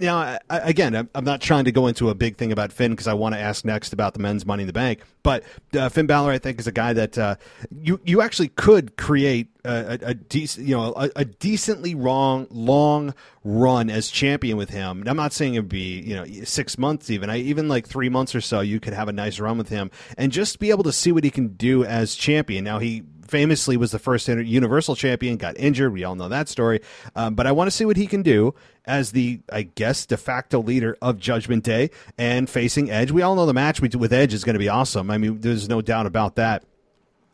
now 0.00 0.38
again 0.48 1.08
i'm 1.14 1.24
not 1.24 1.40
trying 1.40 1.64
to 1.64 1.72
go 1.72 1.86
into 1.86 2.10
a 2.10 2.14
big 2.14 2.36
thing 2.36 2.52
about 2.52 2.72
finn 2.72 2.90
because 2.90 3.06
i 3.06 3.14
want 3.14 3.34
to 3.34 3.40
ask 3.40 3.64
next 3.64 3.92
about 3.92 4.14
the 4.14 4.20
men's 4.20 4.46
money 4.46 4.62
in 4.62 4.66
the 4.66 4.72
bank 4.72 5.00
but 5.22 5.42
uh, 5.74 5.88
finn 5.88 6.06
Balor, 6.06 6.32
i 6.32 6.38
think 6.38 6.58
is 6.58 6.66
a 6.66 6.72
guy 6.72 6.92
that 6.92 7.18
uh, 7.18 7.36
you 7.70 8.00
you 8.04 8.20
actually 8.20 8.48
could 8.48 8.96
create 8.96 9.48
a, 9.64 9.70
a, 9.70 10.08
a 10.10 10.14
decent 10.14 10.66
you 10.66 10.76
know 10.76 10.92
a, 10.96 11.10
a, 11.16 11.24
decently 11.24 11.94
wrong 11.94 12.46
long 12.50 13.14
run 13.44 13.90
as 13.90 14.08
champion 14.08 14.56
with 14.56 14.70
him. 14.70 15.04
I'm 15.06 15.16
not 15.16 15.32
saying 15.32 15.54
it 15.54 15.60
would 15.60 15.68
be 15.68 16.00
you 16.00 16.14
know 16.14 16.24
six 16.44 16.78
months 16.78 17.10
even. 17.10 17.30
I 17.30 17.38
even 17.38 17.68
like 17.68 17.86
three 17.86 18.08
months 18.08 18.34
or 18.34 18.40
so 18.40 18.60
you 18.60 18.80
could 18.80 18.92
have 18.92 19.08
a 19.08 19.12
nice 19.12 19.38
run 19.38 19.58
with 19.58 19.68
him 19.68 19.90
and 20.16 20.32
just 20.32 20.58
be 20.58 20.70
able 20.70 20.84
to 20.84 20.92
see 20.92 21.12
what 21.12 21.24
he 21.24 21.30
can 21.30 21.48
do 21.48 21.84
as 21.84 22.14
champion. 22.14 22.64
Now 22.64 22.78
he 22.78 23.02
famously 23.30 23.76
was 23.76 23.92
the 23.92 23.98
first 23.98 24.28
Universal 24.28 24.96
champion, 24.96 25.36
got 25.36 25.58
injured. 25.58 25.92
We 25.92 26.04
all 26.04 26.14
know 26.14 26.28
that 26.28 26.48
story. 26.48 26.80
Um, 27.14 27.34
but 27.34 27.46
I 27.46 27.52
want 27.52 27.68
to 27.68 27.70
see 27.70 27.84
what 27.84 27.96
he 27.96 28.06
can 28.06 28.22
do 28.22 28.54
as 28.84 29.12
the, 29.12 29.40
I 29.52 29.62
guess, 29.62 30.04
de 30.06 30.16
facto 30.16 30.60
leader 30.60 30.96
of 31.00 31.18
Judgment 31.18 31.64
Day 31.64 31.90
and 32.18 32.50
facing 32.50 32.90
Edge. 32.90 33.10
We 33.10 33.22
all 33.22 33.36
know 33.36 33.46
the 33.46 33.54
match 33.54 33.80
with 33.80 34.12
Edge 34.12 34.34
is 34.34 34.44
going 34.44 34.54
to 34.54 34.60
be 34.60 34.68
awesome. 34.68 35.10
I 35.10 35.18
mean, 35.18 35.40
there's 35.40 35.68
no 35.68 35.80
doubt 35.80 36.06
about 36.06 36.34
that. 36.36 36.64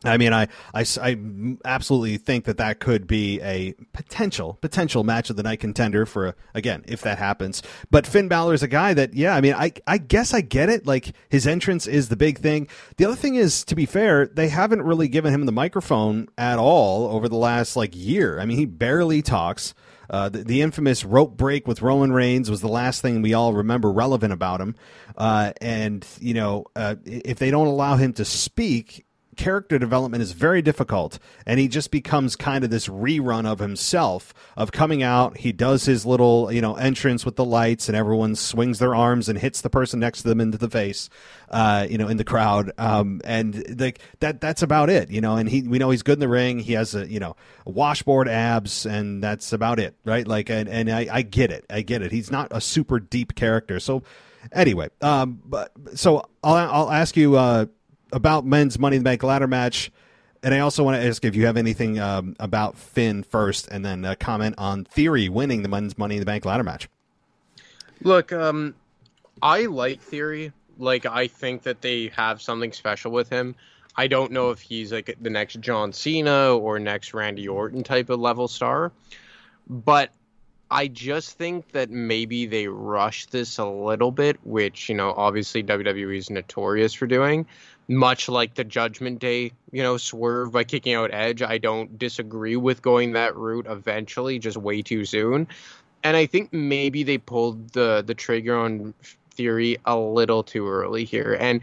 I 0.03 0.17
mean, 0.17 0.31
I, 0.31 0.47
I, 0.75 0.85
I 1.01 1.17
absolutely 1.65 2.17
think 2.17 2.45
that 2.45 2.57
that 2.57 2.79
could 2.79 3.07
be 3.07 3.41
a 3.41 3.73
potential 3.93 4.57
potential 4.61 5.03
match 5.03 5.31
of 5.31 5.37
the 5.37 5.43
night 5.43 5.59
contender 5.59 6.05
for 6.05 6.35
again 6.53 6.85
if 6.87 7.01
that 7.01 7.17
happens. 7.17 7.63
But 7.89 8.05
Finn 8.05 8.27
Balor 8.27 8.53
is 8.53 8.61
a 8.61 8.67
guy 8.67 8.93
that 8.93 9.15
yeah, 9.15 9.35
I 9.35 9.41
mean, 9.41 9.55
I 9.55 9.73
I 9.87 9.97
guess 9.97 10.35
I 10.35 10.41
get 10.41 10.69
it. 10.69 10.85
Like 10.85 11.15
his 11.29 11.47
entrance 11.47 11.87
is 11.87 12.09
the 12.09 12.15
big 12.15 12.39
thing. 12.39 12.67
The 12.97 13.05
other 13.05 13.15
thing 13.15 13.35
is, 13.35 13.63
to 13.65 13.75
be 13.75 13.87
fair, 13.87 14.27
they 14.27 14.49
haven't 14.49 14.83
really 14.83 15.07
given 15.07 15.33
him 15.33 15.45
the 15.47 15.51
microphone 15.51 16.29
at 16.37 16.59
all 16.59 17.07
over 17.07 17.27
the 17.27 17.35
last 17.35 17.75
like 17.75 17.95
year. 17.95 18.39
I 18.39 18.45
mean, 18.45 18.57
he 18.57 18.65
barely 18.65 19.21
talks. 19.23 19.73
Uh, 20.09 20.29
the, 20.29 20.43
the, 20.45 20.61
infamous 20.61 21.03
rope 21.03 21.35
break 21.35 21.67
with 21.67 21.81
Roman 21.81 22.13
Reigns 22.13 22.49
was 22.49 22.61
the 22.61 22.69
last 22.69 23.01
thing 23.01 23.21
we 23.21 23.33
all 23.33 23.51
remember 23.51 23.91
relevant 23.91 24.31
about 24.31 24.61
him. 24.61 24.73
Uh, 25.17 25.51
and, 25.59 26.07
you 26.21 26.33
know, 26.33 26.63
uh, 26.77 26.95
if 27.03 27.39
they 27.39 27.51
don't 27.51 27.67
allow 27.67 27.97
him 27.97 28.13
to 28.13 28.23
speak, 28.23 29.05
character 29.37 29.79
development 29.79 30.21
is 30.21 30.31
very 30.33 30.61
difficult 30.61 31.19
and 31.45 31.59
he 31.59 31.67
just 31.67 31.91
becomes 31.91 32.35
kind 32.35 32.63
of 32.63 32.69
this 32.69 32.87
rerun 32.87 33.45
of 33.45 33.59
himself 33.59 34.33
of 34.57 34.71
coming 34.71 35.03
out 35.03 35.37
he 35.37 35.51
does 35.51 35.85
his 35.85 36.05
little 36.05 36.51
you 36.51 36.61
know 36.61 36.75
entrance 36.75 37.25
with 37.25 37.35
the 37.35 37.45
lights 37.45 37.87
and 37.87 37.95
everyone 37.95 38.35
swings 38.35 38.79
their 38.79 38.95
arms 38.95 39.29
and 39.29 39.39
hits 39.39 39.61
the 39.61 39.69
person 39.69 39.99
next 39.99 40.23
to 40.23 40.27
them 40.27 40.41
into 40.41 40.57
the 40.57 40.69
face 40.69 41.09
uh, 41.49 41.87
you 41.89 41.97
know 41.97 42.07
in 42.07 42.17
the 42.17 42.23
crowd 42.23 42.71
um, 42.77 43.21
and 43.23 43.79
like 43.79 43.99
that 44.19 44.41
that's 44.41 44.61
about 44.61 44.89
it 44.89 45.09
you 45.09 45.21
know 45.21 45.35
and 45.35 45.47
he 45.49 45.61
we 45.61 45.77
know 45.77 45.89
he's 45.89 46.03
good 46.03 46.13
in 46.13 46.19
the 46.19 46.27
ring 46.27 46.59
he 46.59 46.73
has 46.73 46.95
a 46.95 47.09
you 47.09 47.19
know 47.19 47.35
washboard 47.65 48.27
abs 48.27 48.85
and 48.85 49.23
that's 49.23 49.53
about 49.53 49.79
it 49.79 49.95
right? 50.03 50.27
Like 50.27 50.49
and, 50.49 50.67
and 50.67 50.89
I, 50.89 51.07
I 51.11 51.21
get 51.21 51.51
it 51.51 51.65
i 51.69 51.81
get 51.81 52.01
it. 52.01 52.11
He's 52.11 52.31
not 52.31 52.47
a 52.51 52.61
super 52.61 52.99
deep 52.99 53.35
character. 53.35 53.79
So 53.79 54.03
anyway 54.53 54.87
um 55.01 55.41
but 55.45 55.73
so 55.95 56.23
i'll 56.41 56.55
i'll 56.55 56.91
ask 56.91 57.17
you 57.17 57.35
uh 57.35 57.65
about 58.11 58.45
men's 58.45 58.79
Money 58.79 58.97
in 58.97 59.03
the 59.03 59.09
Bank 59.09 59.23
ladder 59.23 59.47
match. 59.47 59.91
And 60.43 60.53
I 60.53 60.59
also 60.59 60.83
want 60.83 61.01
to 61.01 61.07
ask 61.07 61.25
if 61.25 61.35
you 61.35 61.45
have 61.45 61.57
anything 61.57 61.99
um, 61.99 62.35
about 62.39 62.77
Finn 62.77 63.23
first, 63.23 63.67
and 63.69 63.83
then 63.83 64.05
uh, 64.05 64.15
comment 64.19 64.55
on 64.57 64.85
Theory 64.85 65.29
winning 65.29 65.63
the 65.63 65.69
men's 65.69 65.97
Money 65.97 66.15
in 66.15 66.19
the 66.19 66.25
Bank 66.25 66.45
ladder 66.45 66.63
match. 66.63 66.87
Look, 68.03 68.31
um, 68.31 68.75
I 69.41 69.65
like 69.65 69.99
Theory. 70.01 70.51
Like, 70.77 71.05
I 71.07 71.27
think 71.27 71.63
that 71.63 71.81
they 71.81 72.11
have 72.15 72.41
something 72.41 72.71
special 72.71 73.11
with 73.11 73.29
him. 73.29 73.55
I 73.95 74.05
don't 74.05 74.31
know 74.31 74.51
if 74.51 74.61
he's 74.61 74.93
like 74.93 75.17
the 75.19 75.29
next 75.31 75.59
John 75.59 75.91
Cena 75.91 76.55
or 76.55 76.77
next 76.77 77.15
Randy 77.15 77.47
Orton 77.47 77.83
type 77.83 78.11
of 78.11 78.19
level 78.19 78.47
star, 78.47 78.91
but 79.67 80.11
I 80.69 80.87
just 80.87 81.37
think 81.37 81.71
that 81.71 81.89
maybe 81.89 82.45
they 82.45 82.67
rushed 82.67 83.31
this 83.31 83.57
a 83.57 83.65
little 83.65 84.11
bit, 84.11 84.37
which, 84.43 84.87
you 84.87 84.95
know, 84.95 85.13
obviously 85.17 85.63
WWE 85.63 86.15
is 86.15 86.29
notorious 86.29 86.93
for 86.93 87.07
doing 87.07 87.47
much 87.87 88.27
like 88.27 88.55
the 88.55 88.63
Judgment 88.63 89.19
Day, 89.19 89.51
you 89.71 89.81
know, 89.81 89.97
swerve 89.97 90.51
by 90.51 90.63
kicking 90.63 90.93
out 90.93 91.13
Edge. 91.13 91.41
I 91.41 91.57
don't 91.57 91.97
disagree 91.97 92.55
with 92.55 92.81
going 92.81 93.13
that 93.13 93.35
route 93.35 93.65
eventually, 93.69 94.39
just 94.39 94.57
way 94.57 94.81
too 94.81 95.05
soon. 95.05 95.47
And 96.03 96.17
I 96.17 96.25
think 96.25 96.51
maybe 96.53 97.03
they 97.03 97.17
pulled 97.17 97.69
the 97.69 98.03
the 98.05 98.13
trigger 98.13 98.57
on 98.57 98.93
Theory 99.31 99.77
a 99.85 99.97
little 99.97 100.43
too 100.43 100.67
early 100.67 101.05
here. 101.05 101.37
And 101.39 101.61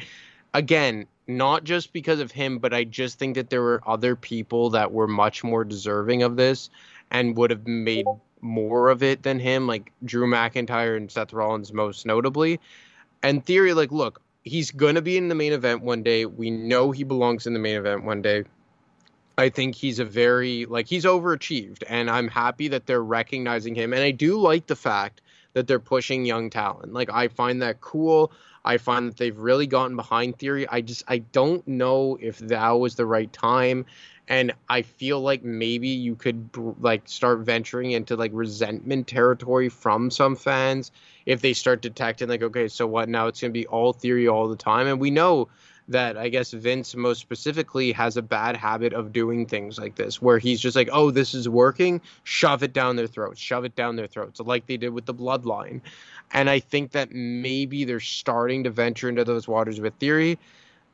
again, 0.54 1.06
not 1.26 1.64
just 1.64 1.92
because 1.92 2.20
of 2.20 2.30
him, 2.30 2.58
but 2.58 2.72
I 2.72 2.84
just 2.84 3.18
think 3.18 3.34
that 3.34 3.50
there 3.50 3.62
were 3.62 3.82
other 3.87 4.14
people 4.14 4.70
that 4.70 4.92
were 4.92 5.08
much 5.08 5.42
more 5.42 5.64
deserving 5.64 6.22
of 6.22 6.37
this 6.37 6.70
and 7.10 7.37
would 7.37 7.50
have 7.50 7.66
made 7.66 8.06
more 8.40 8.90
of 8.90 9.02
it 9.02 9.22
than 9.22 9.38
him, 9.38 9.66
like 9.66 9.92
Drew 10.04 10.26
McIntyre 10.26 10.96
and 10.96 11.10
Seth 11.10 11.32
Rollins 11.32 11.72
most 11.72 12.06
notably. 12.06 12.60
And 13.22 13.44
Theory, 13.44 13.72
like, 13.72 13.90
look, 13.90 14.20
he's 14.44 14.70
going 14.70 14.94
to 14.94 15.02
be 15.02 15.16
in 15.16 15.28
the 15.28 15.35
main 15.35 15.52
event 15.52 15.83
one 15.83 16.02
day. 16.02 16.26
We 16.26 16.50
know 16.50 16.90
he 16.90 17.02
belongs 17.02 17.46
in 17.46 17.54
the 17.54 17.59
main 17.59 17.76
event 17.76 18.04
one 18.04 18.22
day. 18.22 18.44
I 19.37 19.48
think 19.48 19.74
he's 19.74 19.98
a 19.98 20.04
very 20.04 20.64
like 20.66 20.87
he's 20.87 21.04
overachieved 21.04 21.83
and 21.88 22.09
I'm 22.09 22.28
happy 22.28 22.68
that 22.68 22.87
they're 22.87 23.02
recognizing 23.02 23.74
him 23.74 23.92
and 23.92 24.02
I 24.02 24.12
do 24.12 24.38
like 24.38 24.68
the 24.68 24.76
fact 24.76 25.22
that 25.54 25.66
they're 25.66 25.80
pushing 25.80 26.24
young 26.24 26.50
talent. 26.50 26.92
Like 26.92 27.11
I 27.11 27.26
find 27.28 27.62
that 27.62 27.80
cool. 27.80 28.30
I 28.64 28.78
find 28.78 29.09
that 29.09 29.16
they've 29.16 29.37
really 29.37 29.66
gotten 29.66 29.96
behind 29.96 30.38
theory. 30.38 30.68
I 30.68 30.83
just 30.83 31.02
I 31.09 31.18
don't 31.18 31.66
know 31.66 32.16
if 32.20 32.38
that 32.38 32.70
was 32.70 32.94
the 32.94 33.07
right 33.07 33.33
time 33.33 33.87
and 34.28 34.52
I 34.68 34.82
feel 34.82 35.20
like 35.20 35.44
maybe 35.44 35.88
you 35.88 36.14
could 36.14 36.48
like 36.80 37.02
start 37.06 37.40
venturing 37.40 37.92
into 37.92 38.16
like 38.16 38.30
resentment 38.34 39.06
territory 39.06 39.68
from 39.68 40.10
some 40.10 40.37
fans 40.37 40.90
if 41.26 41.40
they 41.40 41.52
start 41.52 41.82
detecting 41.82 42.28
like 42.28 42.42
okay 42.42 42.68
so 42.68 42.87
what 42.87 43.08
now 43.08 43.26
it's 43.26 43.40
going 43.40 43.52
to 43.52 43.58
be 43.58 43.66
all 43.66 43.92
theory 43.92 44.28
all 44.28 44.48
the 44.48 44.56
time 44.56 44.87
and 44.87 45.00
we 45.00 45.10
know 45.10 45.48
that 45.88 46.16
I 46.16 46.28
guess 46.28 46.52
Vince 46.52 46.94
most 46.94 47.20
specifically 47.20 47.92
has 47.92 48.16
a 48.16 48.22
bad 48.22 48.56
habit 48.56 48.92
of 48.92 49.12
doing 49.12 49.46
things 49.46 49.78
like 49.78 49.96
this, 49.96 50.20
where 50.20 50.38
he's 50.38 50.60
just 50.60 50.76
like, 50.76 50.88
oh, 50.92 51.10
this 51.10 51.34
is 51.34 51.48
working, 51.48 52.00
shove 52.22 52.62
it 52.62 52.72
down 52.72 52.96
their 52.96 53.06
throats, 53.06 53.40
shove 53.40 53.64
it 53.64 53.76
down 53.76 53.96
their 53.96 54.06
throats, 54.06 54.40
like 54.40 54.66
they 54.66 54.76
did 54.76 54.90
with 54.90 55.04
the 55.04 55.14
bloodline. 55.14 55.80
And 56.32 56.48
I 56.48 56.60
think 56.60 56.92
that 56.92 57.12
maybe 57.12 57.84
they're 57.84 58.00
starting 58.00 58.64
to 58.64 58.70
venture 58.70 59.08
into 59.08 59.24
those 59.24 59.46
waters 59.46 59.80
with 59.80 59.94
theory. 59.96 60.38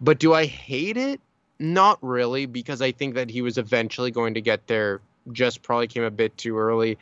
But 0.00 0.18
do 0.18 0.34
I 0.34 0.46
hate 0.46 0.96
it? 0.96 1.20
Not 1.60 1.98
really, 2.00 2.46
because 2.46 2.80
I 2.80 2.90
think 2.90 3.14
that 3.16 3.30
he 3.30 3.42
was 3.42 3.58
eventually 3.58 4.10
going 4.10 4.32
to 4.32 4.40
get 4.40 4.66
there, 4.66 5.02
just 5.30 5.60
probably 5.60 5.88
came 5.88 6.02
a 6.02 6.10
bit 6.10 6.36
too 6.38 6.56
early. 6.58 6.96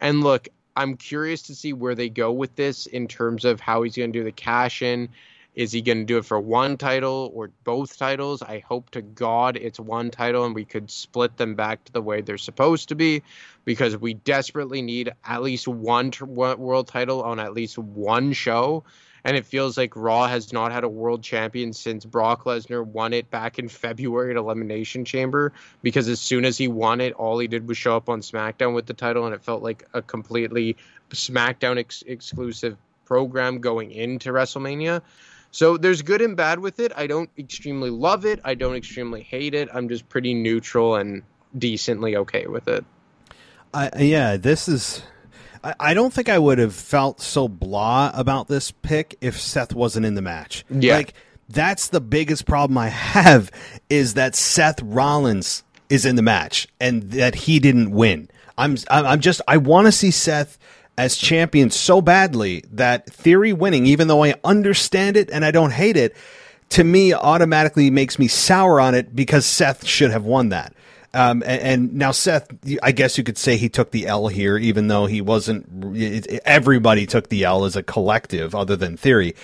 And 0.00 0.22
look, 0.22 0.48
I'm 0.76 0.96
curious 0.96 1.42
to 1.42 1.54
see 1.54 1.72
where 1.72 1.96
they 1.96 2.08
go 2.08 2.30
with 2.30 2.54
this 2.54 2.86
in 2.86 3.08
terms 3.08 3.44
of 3.44 3.58
how 3.58 3.82
he's 3.82 3.96
going 3.96 4.12
to 4.12 4.18
do 4.18 4.24
the 4.24 4.30
cash 4.30 4.82
in 4.82 5.08
is 5.54 5.70
he 5.70 5.82
going 5.82 5.98
to 5.98 6.04
do 6.04 6.18
it 6.18 6.24
for 6.24 6.38
one 6.40 6.76
title 6.76 7.30
or 7.34 7.50
both 7.62 7.96
titles? 7.96 8.42
I 8.42 8.58
hope 8.58 8.90
to 8.90 9.02
God 9.02 9.56
it's 9.56 9.78
one 9.78 10.10
title 10.10 10.44
and 10.44 10.54
we 10.54 10.64
could 10.64 10.90
split 10.90 11.36
them 11.36 11.54
back 11.54 11.84
to 11.84 11.92
the 11.92 12.02
way 12.02 12.20
they're 12.20 12.38
supposed 12.38 12.88
to 12.88 12.94
be 12.94 13.22
because 13.64 13.96
we 13.96 14.14
desperately 14.14 14.82
need 14.82 15.12
at 15.24 15.42
least 15.42 15.68
one 15.68 16.10
world 16.26 16.88
title 16.88 17.22
on 17.22 17.38
at 17.38 17.54
least 17.54 17.78
one 17.78 18.32
show. 18.32 18.82
And 19.26 19.38
it 19.38 19.46
feels 19.46 19.78
like 19.78 19.96
Raw 19.96 20.26
has 20.26 20.52
not 20.52 20.70
had 20.70 20.84
a 20.84 20.88
world 20.88 21.22
champion 21.22 21.72
since 21.72 22.04
Brock 22.04 22.44
Lesnar 22.44 22.84
won 22.84 23.14
it 23.14 23.30
back 23.30 23.58
in 23.58 23.68
February 23.68 24.32
at 24.32 24.36
Elimination 24.36 25.06
Chamber. 25.06 25.54
Because 25.82 26.08
as 26.08 26.20
soon 26.20 26.44
as 26.44 26.58
he 26.58 26.68
won 26.68 27.00
it, 27.00 27.14
all 27.14 27.38
he 27.38 27.48
did 27.48 27.66
was 27.66 27.78
show 27.78 27.96
up 27.96 28.10
on 28.10 28.20
SmackDown 28.20 28.74
with 28.74 28.84
the 28.84 28.92
title, 28.92 29.24
and 29.24 29.34
it 29.34 29.42
felt 29.42 29.62
like 29.62 29.88
a 29.94 30.02
completely 30.02 30.76
SmackDown 31.10 31.78
ex- 31.78 32.04
exclusive 32.06 32.76
program 33.06 33.60
going 33.60 33.92
into 33.92 34.30
WrestleMania. 34.30 35.00
So 35.54 35.76
there's 35.76 36.02
good 36.02 36.20
and 36.20 36.36
bad 36.36 36.58
with 36.58 36.80
it. 36.80 36.90
I 36.96 37.06
don't 37.06 37.30
extremely 37.38 37.88
love 37.88 38.24
it. 38.24 38.40
I 38.42 38.54
don't 38.54 38.74
extremely 38.74 39.22
hate 39.22 39.54
it. 39.54 39.68
I'm 39.72 39.88
just 39.88 40.08
pretty 40.08 40.34
neutral 40.34 40.96
and 40.96 41.22
decently 41.56 42.16
okay 42.16 42.48
with 42.48 42.66
it. 42.66 42.84
I, 43.72 43.88
yeah, 44.00 44.36
this 44.36 44.66
is. 44.66 45.04
I, 45.62 45.74
I 45.78 45.94
don't 45.94 46.12
think 46.12 46.28
I 46.28 46.40
would 46.40 46.58
have 46.58 46.74
felt 46.74 47.20
so 47.20 47.46
blah 47.46 48.10
about 48.14 48.48
this 48.48 48.72
pick 48.72 49.16
if 49.20 49.40
Seth 49.40 49.72
wasn't 49.72 50.06
in 50.06 50.16
the 50.16 50.22
match. 50.22 50.64
Yeah. 50.68 50.96
Like, 50.96 51.14
that's 51.48 51.86
the 51.86 52.00
biggest 52.00 52.46
problem 52.46 52.76
I 52.76 52.88
have 52.88 53.52
is 53.88 54.14
that 54.14 54.34
Seth 54.34 54.82
Rollins 54.82 55.62
is 55.88 56.04
in 56.04 56.16
the 56.16 56.22
match 56.22 56.66
and 56.80 57.12
that 57.12 57.36
he 57.36 57.60
didn't 57.60 57.92
win. 57.92 58.28
I'm 58.58 58.76
I'm 58.90 59.20
just 59.20 59.40
I 59.46 59.58
want 59.58 59.86
to 59.86 59.92
see 59.92 60.10
Seth 60.10 60.58
as 60.96 61.16
champion 61.16 61.70
so 61.70 62.00
badly 62.00 62.64
that 62.72 63.06
Theory 63.06 63.52
winning, 63.52 63.86
even 63.86 64.08
though 64.08 64.22
I 64.22 64.34
understand 64.44 65.16
it 65.16 65.30
and 65.30 65.44
I 65.44 65.50
don't 65.50 65.72
hate 65.72 65.96
it, 65.96 66.16
to 66.70 66.84
me 66.84 67.12
automatically 67.12 67.90
makes 67.90 68.18
me 68.18 68.28
sour 68.28 68.80
on 68.80 68.94
it 68.94 69.14
because 69.14 69.46
Seth 69.46 69.84
should 69.84 70.10
have 70.10 70.24
won 70.24 70.50
that. 70.50 70.74
Um, 71.12 71.44
and, 71.46 71.62
and, 71.62 71.94
now 71.94 72.10
Seth, 72.10 72.48
I 72.82 72.90
guess 72.90 73.16
you 73.16 73.22
could 73.22 73.38
say 73.38 73.56
he 73.56 73.68
took 73.68 73.92
the 73.92 74.08
L 74.08 74.26
here, 74.26 74.58
even 74.58 74.88
though 74.88 75.06
he 75.06 75.20
wasn't. 75.20 75.64
Everybody 76.44 77.06
took 77.06 77.28
the 77.28 77.44
L 77.44 77.64
as 77.64 77.76
a 77.76 77.84
collective, 77.84 78.52
other 78.52 78.74
than 78.74 78.96
Theory 78.96 79.36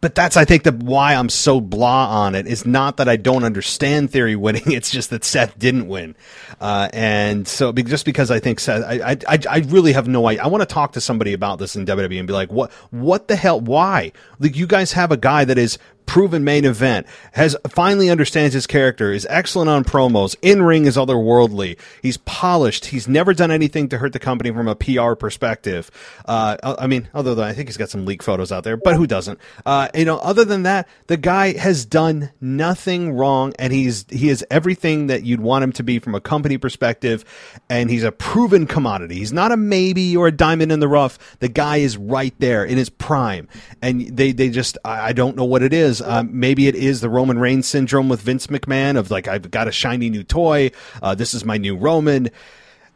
but 0.00 0.14
that's 0.14 0.36
I 0.36 0.44
think 0.44 0.62
the 0.62 0.72
why 0.72 1.14
I'm 1.14 1.28
so 1.28 1.60
blah 1.60 2.22
on 2.22 2.34
it 2.34 2.46
is 2.46 2.64
not 2.64 2.98
that 2.98 3.08
I 3.08 3.16
don't 3.16 3.44
understand 3.44 4.10
Theory 4.10 4.36
winning. 4.46 4.70
It's 4.72 4.90
just 4.90 5.10
that 5.10 5.24
Seth 5.24 5.58
didn't 5.58 5.88
win, 5.88 6.14
uh, 6.60 6.88
and 6.92 7.46
so 7.46 7.72
just 7.72 8.04
because 8.04 8.30
I 8.30 8.38
think 8.40 8.60
Seth, 8.60 8.84
I 8.84 9.16
I, 9.26 9.38
I 9.48 9.58
really 9.68 9.92
have 9.92 10.08
no 10.08 10.26
idea. 10.28 10.44
I 10.44 10.46
want 10.48 10.62
to 10.62 10.72
talk 10.72 10.92
to 10.92 11.00
somebody 11.00 11.32
about 11.32 11.58
this 11.58 11.76
in 11.76 11.86
WWE 11.86 12.18
and 12.18 12.26
be 12.26 12.32
like, 12.32 12.52
what 12.52 12.70
what 12.90 13.28
the 13.28 13.36
hell? 13.36 13.60
Why? 13.60 14.12
Like 14.38 14.56
you 14.56 14.66
guys 14.66 14.92
have 14.92 15.10
a 15.10 15.16
guy 15.16 15.44
that 15.44 15.58
is 15.58 15.78
proven 16.08 16.42
main 16.42 16.64
event, 16.64 17.06
has 17.32 17.54
finally 17.68 18.10
understands 18.10 18.54
his 18.54 18.66
character, 18.66 19.12
is 19.12 19.26
excellent 19.30 19.68
on 19.68 19.84
promos, 19.84 20.34
in 20.42 20.62
ring 20.62 20.86
is 20.86 20.96
otherworldly. 20.96 21.78
He's 22.02 22.16
polished. 22.16 22.86
He's 22.86 23.06
never 23.06 23.34
done 23.34 23.50
anything 23.50 23.88
to 23.90 23.98
hurt 23.98 24.14
the 24.14 24.18
company 24.18 24.50
from 24.50 24.66
a 24.66 24.74
PR 24.74 25.12
perspective. 25.14 25.90
Uh, 26.24 26.56
I 26.62 26.86
mean, 26.86 27.08
other 27.14 27.34
than 27.34 27.44
I 27.44 27.52
think 27.52 27.68
he's 27.68 27.76
got 27.76 27.90
some 27.90 28.06
leak 28.06 28.22
photos 28.22 28.50
out 28.50 28.64
there, 28.64 28.76
but 28.76 28.96
who 28.96 29.06
doesn't? 29.06 29.38
Uh, 29.66 29.88
you 29.94 30.06
know, 30.06 30.16
other 30.18 30.44
than 30.44 30.62
that, 30.62 30.88
the 31.06 31.18
guy 31.18 31.56
has 31.56 31.84
done 31.84 32.30
nothing 32.40 33.12
wrong, 33.12 33.52
and 33.58 33.72
he's 33.72 34.06
he 34.08 34.30
is 34.30 34.44
everything 34.50 35.08
that 35.08 35.24
you'd 35.24 35.40
want 35.40 35.62
him 35.62 35.72
to 35.72 35.82
be 35.82 35.98
from 35.98 36.14
a 36.14 36.20
company 36.20 36.56
perspective, 36.56 37.24
and 37.68 37.90
he's 37.90 38.02
a 38.02 38.12
proven 38.12 38.66
commodity. 38.66 39.16
He's 39.16 39.32
not 39.32 39.52
a 39.52 39.56
maybe 39.58 40.16
or 40.16 40.28
a 40.28 40.32
diamond 40.32 40.72
in 40.72 40.80
the 40.80 40.88
rough. 40.88 41.18
The 41.40 41.48
guy 41.48 41.76
is 41.76 41.98
right 41.98 42.34
there 42.38 42.64
in 42.64 42.78
his 42.78 42.88
prime, 42.88 43.46
and 43.82 44.16
they 44.16 44.32
they 44.32 44.48
just 44.48 44.78
I, 44.86 45.08
I 45.08 45.12
don't 45.12 45.36
know 45.36 45.44
what 45.44 45.62
it 45.62 45.74
is 45.74 45.97
um, 46.00 46.30
maybe 46.38 46.68
it 46.68 46.74
is 46.74 47.00
the 47.00 47.08
Roman 47.08 47.38
Reigns 47.38 47.66
syndrome 47.66 48.08
with 48.08 48.20
Vince 48.20 48.46
McMahon 48.48 48.96
of 48.96 49.10
like 49.10 49.28
I've 49.28 49.50
got 49.50 49.68
a 49.68 49.72
shiny 49.72 50.10
new 50.10 50.22
toy. 50.22 50.70
Uh, 51.02 51.14
this 51.14 51.34
is 51.34 51.44
my 51.44 51.56
new 51.56 51.76
Roman. 51.76 52.30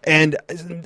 And 0.04 0.36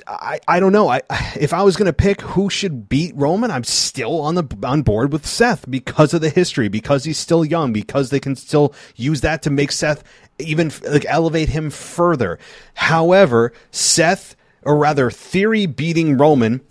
I, 0.05 0.39
I 0.47 0.59
don't 0.59 0.71
know. 0.71 0.89
I 0.89 1.01
if 1.39 1.51
I 1.51 1.63
was 1.63 1.75
going 1.75 1.87
to 1.87 1.93
pick 1.93 2.21
who 2.21 2.49
should 2.51 2.87
beat 2.87 3.15
Roman, 3.15 3.49
I'm 3.49 3.63
still 3.63 4.21
on 4.21 4.35
the 4.35 4.45
on 4.63 4.83
board 4.83 5.11
with 5.11 5.25
Seth 5.25 5.69
because 5.69 6.13
of 6.13 6.21
the 6.21 6.29
history, 6.29 6.67
because 6.67 7.03
he's 7.03 7.17
still 7.17 7.43
young, 7.43 7.73
because 7.73 8.11
they 8.11 8.19
can 8.19 8.35
still 8.35 8.75
use 8.95 9.21
that 9.21 9.41
to 9.43 9.49
make 9.49 9.71
Seth 9.71 10.03
even 10.37 10.71
like 10.87 11.05
elevate 11.07 11.49
him 11.49 11.71
further. 11.71 12.37
However, 12.75 13.53
Seth 13.71 14.35
or 14.61 14.77
rather 14.77 15.09
Theory 15.09 15.65
beating 15.65 16.17
Roman, 16.17 16.61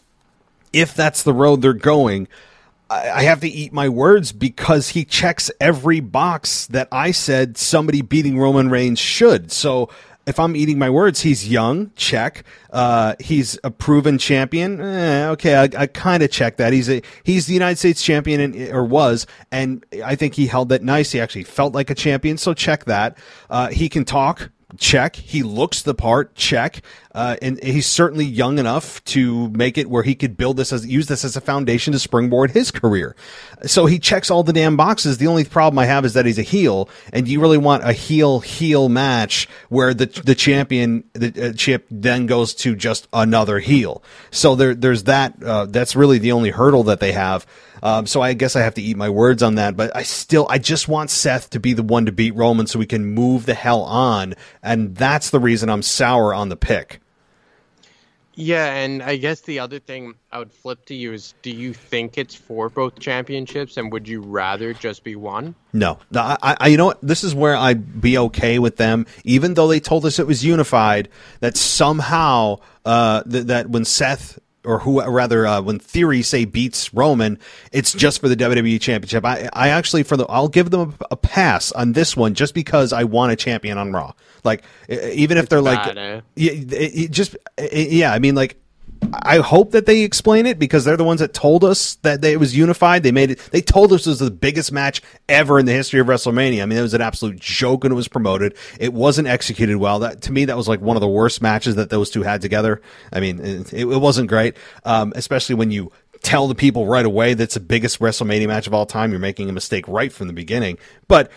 if 0.72 0.94
that's 0.94 1.24
the 1.24 1.32
road 1.32 1.62
they're 1.62 1.72
going, 1.72 2.28
I 2.88 3.22
have 3.22 3.40
to 3.40 3.48
eat 3.48 3.72
my 3.72 3.88
words 3.88 4.30
because 4.30 4.90
he 4.90 5.04
checks 5.04 5.50
every 5.60 6.00
box 6.00 6.66
that 6.68 6.86
I 6.92 7.10
said 7.10 7.56
somebody 7.56 8.00
beating 8.00 8.38
Roman 8.38 8.70
Reigns 8.70 9.00
should. 9.00 9.50
So 9.50 9.90
if 10.26 10.40
I'm 10.40 10.56
eating 10.56 10.78
my 10.78 10.90
words, 10.90 11.20
he's 11.20 11.48
young, 11.48 11.92
check. 11.94 12.44
Uh, 12.70 13.14
he's 13.20 13.58
a 13.62 13.70
proven 13.70 14.18
champion. 14.18 14.80
Eh, 14.80 15.28
okay, 15.30 15.54
I, 15.54 15.68
I 15.82 15.86
kind 15.86 16.22
of 16.22 16.30
check 16.30 16.56
that. 16.56 16.72
He's 16.72 16.90
a 16.90 17.00
he's 17.22 17.46
the 17.46 17.54
United 17.54 17.78
States 17.78 18.02
champion 18.02 18.40
and, 18.40 18.56
or 18.70 18.84
was, 18.84 19.26
and 19.52 19.84
I 20.04 20.16
think 20.16 20.34
he 20.34 20.46
held 20.46 20.68
that 20.70 20.82
nice. 20.82 21.12
He 21.12 21.20
actually 21.20 21.44
felt 21.44 21.74
like 21.74 21.90
a 21.90 21.94
champion, 21.94 22.38
so 22.38 22.54
check 22.54 22.84
that. 22.86 23.18
Uh, 23.48 23.68
he 23.68 23.88
can 23.88 24.04
talk 24.04 24.50
check. 24.78 25.16
He 25.16 25.42
looks 25.42 25.82
the 25.82 25.94
part, 25.94 26.34
check. 26.34 26.82
Uh, 27.14 27.36
and 27.40 27.62
he's 27.62 27.86
certainly 27.86 28.26
young 28.26 28.58
enough 28.58 29.02
to 29.04 29.48
make 29.50 29.78
it 29.78 29.88
where 29.88 30.02
he 30.02 30.14
could 30.14 30.36
build 30.36 30.58
this 30.58 30.70
as 30.70 30.86
use 30.86 31.06
this 31.06 31.24
as 31.24 31.34
a 31.34 31.40
foundation 31.40 31.92
to 31.92 31.98
springboard 31.98 32.50
his 32.50 32.70
career. 32.70 33.16
So 33.64 33.86
he 33.86 33.98
checks 33.98 34.30
all 34.30 34.42
the 34.42 34.52
damn 34.52 34.76
boxes. 34.76 35.16
The 35.16 35.26
only 35.26 35.44
problem 35.44 35.78
I 35.78 35.86
have 35.86 36.04
is 36.04 36.12
that 36.12 36.26
he's 36.26 36.38
a 36.38 36.42
heel, 36.42 36.90
and 37.14 37.26
you 37.26 37.40
really 37.40 37.56
want 37.56 37.84
a 37.84 37.92
heel 37.92 38.40
heel 38.40 38.90
match 38.90 39.48
where 39.70 39.94
the 39.94 40.06
the 40.06 40.34
champion 40.34 41.04
the 41.14 41.48
uh, 41.48 41.52
chip 41.54 41.86
then 41.90 42.26
goes 42.26 42.52
to 42.56 42.76
just 42.76 43.08
another 43.14 43.60
heel. 43.60 44.02
So 44.30 44.54
there 44.54 44.74
there's 44.74 45.04
that. 45.04 45.42
Uh, 45.42 45.64
that's 45.66 45.96
really 45.96 46.18
the 46.18 46.32
only 46.32 46.50
hurdle 46.50 46.82
that 46.84 47.00
they 47.00 47.12
have. 47.12 47.46
Um, 47.86 48.04
so 48.04 48.20
I 48.20 48.32
guess 48.32 48.56
I 48.56 48.62
have 48.62 48.74
to 48.74 48.82
eat 48.82 48.96
my 48.96 49.08
words 49.08 49.44
on 49.44 49.54
that. 49.54 49.76
But 49.76 49.94
I 49.94 50.02
still, 50.02 50.48
I 50.50 50.58
just 50.58 50.88
want 50.88 51.08
Seth 51.08 51.50
to 51.50 51.60
be 51.60 51.72
the 51.72 51.84
one 51.84 52.06
to 52.06 52.12
beat 52.12 52.34
Roman 52.34 52.66
so 52.66 52.80
we 52.80 52.86
can 52.86 53.06
move 53.06 53.46
the 53.46 53.54
hell 53.54 53.82
on. 53.82 54.34
And 54.60 54.96
that's 54.96 55.30
the 55.30 55.38
reason 55.38 55.70
I'm 55.70 55.82
sour 55.82 56.34
on 56.34 56.48
the 56.48 56.56
pick. 56.56 57.00
Yeah, 58.34 58.74
and 58.74 59.04
I 59.04 59.16
guess 59.16 59.42
the 59.42 59.60
other 59.60 59.78
thing 59.78 60.14
I 60.32 60.40
would 60.40 60.52
flip 60.52 60.84
to 60.86 60.96
you 60.96 61.12
is 61.12 61.34
do 61.42 61.50
you 61.52 61.72
think 61.72 62.18
it's 62.18 62.34
for 62.34 62.68
both 62.68 62.98
championships 62.98 63.76
and 63.76 63.92
would 63.92 64.08
you 64.08 64.20
rather 64.20 64.74
just 64.74 65.04
be 65.04 65.14
one? 65.14 65.54
No. 65.72 66.00
I, 66.12 66.56
I 66.60 66.66
you 66.66 66.76
know 66.76 66.86
what? 66.86 66.98
This 67.00 67.22
is 67.22 67.36
where 67.36 67.54
I'd 67.54 68.00
be 68.00 68.18
okay 68.18 68.58
with 68.58 68.78
them, 68.78 69.06
even 69.22 69.54
though 69.54 69.68
they 69.68 69.78
told 69.78 70.04
us 70.04 70.18
it 70.18 70.26
was 70.26 70.44
unified, 70.44 71.08
that 71.38 71.56
somehow 71.56 72.58
uh, 72.84 73.22
th- 73.22 73.46
that 73.46 73.70
when 73.70 73.84
Seth 73.84 74.40
or 74.66 74.80
who 74.80 75.02
rather 75.02 75.46
uh, 75.46 75.60
when 75.62 75.78
Theory 75.78 76.22
say 76.22 76.44
beats 76.44 76.92
Roman, 76.92 77.38
it's 77.72 77.92
just 77.92 78.20
for 78.20 78.28
the 78.28 78.36
WWE 78.36 78.80
Championship. 78.80 79.24
I 79.24 79.48
I 79.52 79.68
actually 79.68 80.02
for 80.02 80.16
the 80.16 80.26
I'll 80.26 80.48
give 80.48 80.70
them 80.70 80.94
a, 81.00 81.06
a 81.12 81.16
pass 81.16 81.72
on 81.72 81.92
this 81.92 82.16
one 82.16 82.34
just 82.34 82.54
because 82.54 82.92
I 82.92 83.04
want 83.04 83.32
a 83.32 83.36
champion 83.36 83.78
on 83.78 83.92
Raw. 83.92 84.12
Like 84.44 84.64
even 84.88 85.38
if 85.38 85.48
they're 85.48 85.62
like, 85.62 85.96
eh? 85.96 86.20
yeah, 86.34 86.52
it, 86.52 86.72
it 86.72 87.10
just 87.10 87.36
yeah. 87.58 88.12
I 88.12 88.18
mean 88.18 88.34
like 88.34 88.58
I 89.12 89.38
hope 89.38 89.72
that 89.72 89.86
they 89.86 90.02
explain 90.02 90.46
it 90.46 90.58
because 90.58 90.84
they're 90.84 90.96
the 90.96 91.04
ones 91.04 91.20
that 91.20 91.32
told 91.32 91.64
us 91.64 91.96
that 91.96 92.20
they, 92.20 92.32
it 92.32 92.40
was 92.40 92.56
unified. 92.56 93.02
They 93.02 93.12
made 93.12 93.30
it. 93.30 93.38
They 93.50 93.60
told 93.60 93.92
us 93.92 94.06
it 94.06 94.10
was 94.10 94.18
the 94.18 94.30
biggest 94.30 94.72
match 94.72 95.02
ever 95.28 95.58
in 95.58 95.66
the 95.66 95.72
history 95.72 96.00
of 96.00 96.06
WrestleMania. 96.06 96.62
I 96.62 96.66
mean, 96.66 96.78
it 96.78 96.82
was 96.82 96.94
an 96.94 97.00
absolute 97.00 97.38
joke 97.38 97.82
when 97.82 97.92
it 97.92 97.96
was 97.96 98.08
promoted. 98.08 98.56
It 98.80 98.92
wasn't 98.92 99.28
executed 99.28 99.76
well. 99.76 100.00
That 100.00 100.22
to 100.22 100.32
me, 100.32 100.46
that 100.46 100.56
was 100.56 100.68
like 100.68 100.80
one 100.80 100.96
of 100.96 101.00
the 101.00 101.08
worst 101.08 101.42
matches 101.42 101.76
that 101.76 101.90
those 101.90 102.10
two 102.10 102.22
had 102.22 102.40
together. 102.40 102.80
I 103.12 103.20
mean, 103.20 103.40
it, 103.40 103.72
it 103.72 103.84
wasn't 103.84 104.28
great, 104.28 104.56
um, 104.84 105.12
especially 105.16 105.54
when 105.56 105.70
you 105.70 105.92
tell 106.22 106.48
the 106.48 106.54
people 106.54 106.86
right 106.86 107.06
away 107.06 107.34
that's 107.34 107.54
the 107.54 107.60
biggest 107.60 108.00
WrestleMania 108.00 108.48
match 108.48 108.66
of 108.66 108.74
all 108.74 108.86
time. 108.86 109.10
You're 109.10 109.20
making 109.20 109.48
a 109.48 109.52
mistake 109.52 109.86
right 109.86 110.12
from 110.12 110.26
the 110.26 110.32
beginning. 110.32 110.78
But 111.08 111.30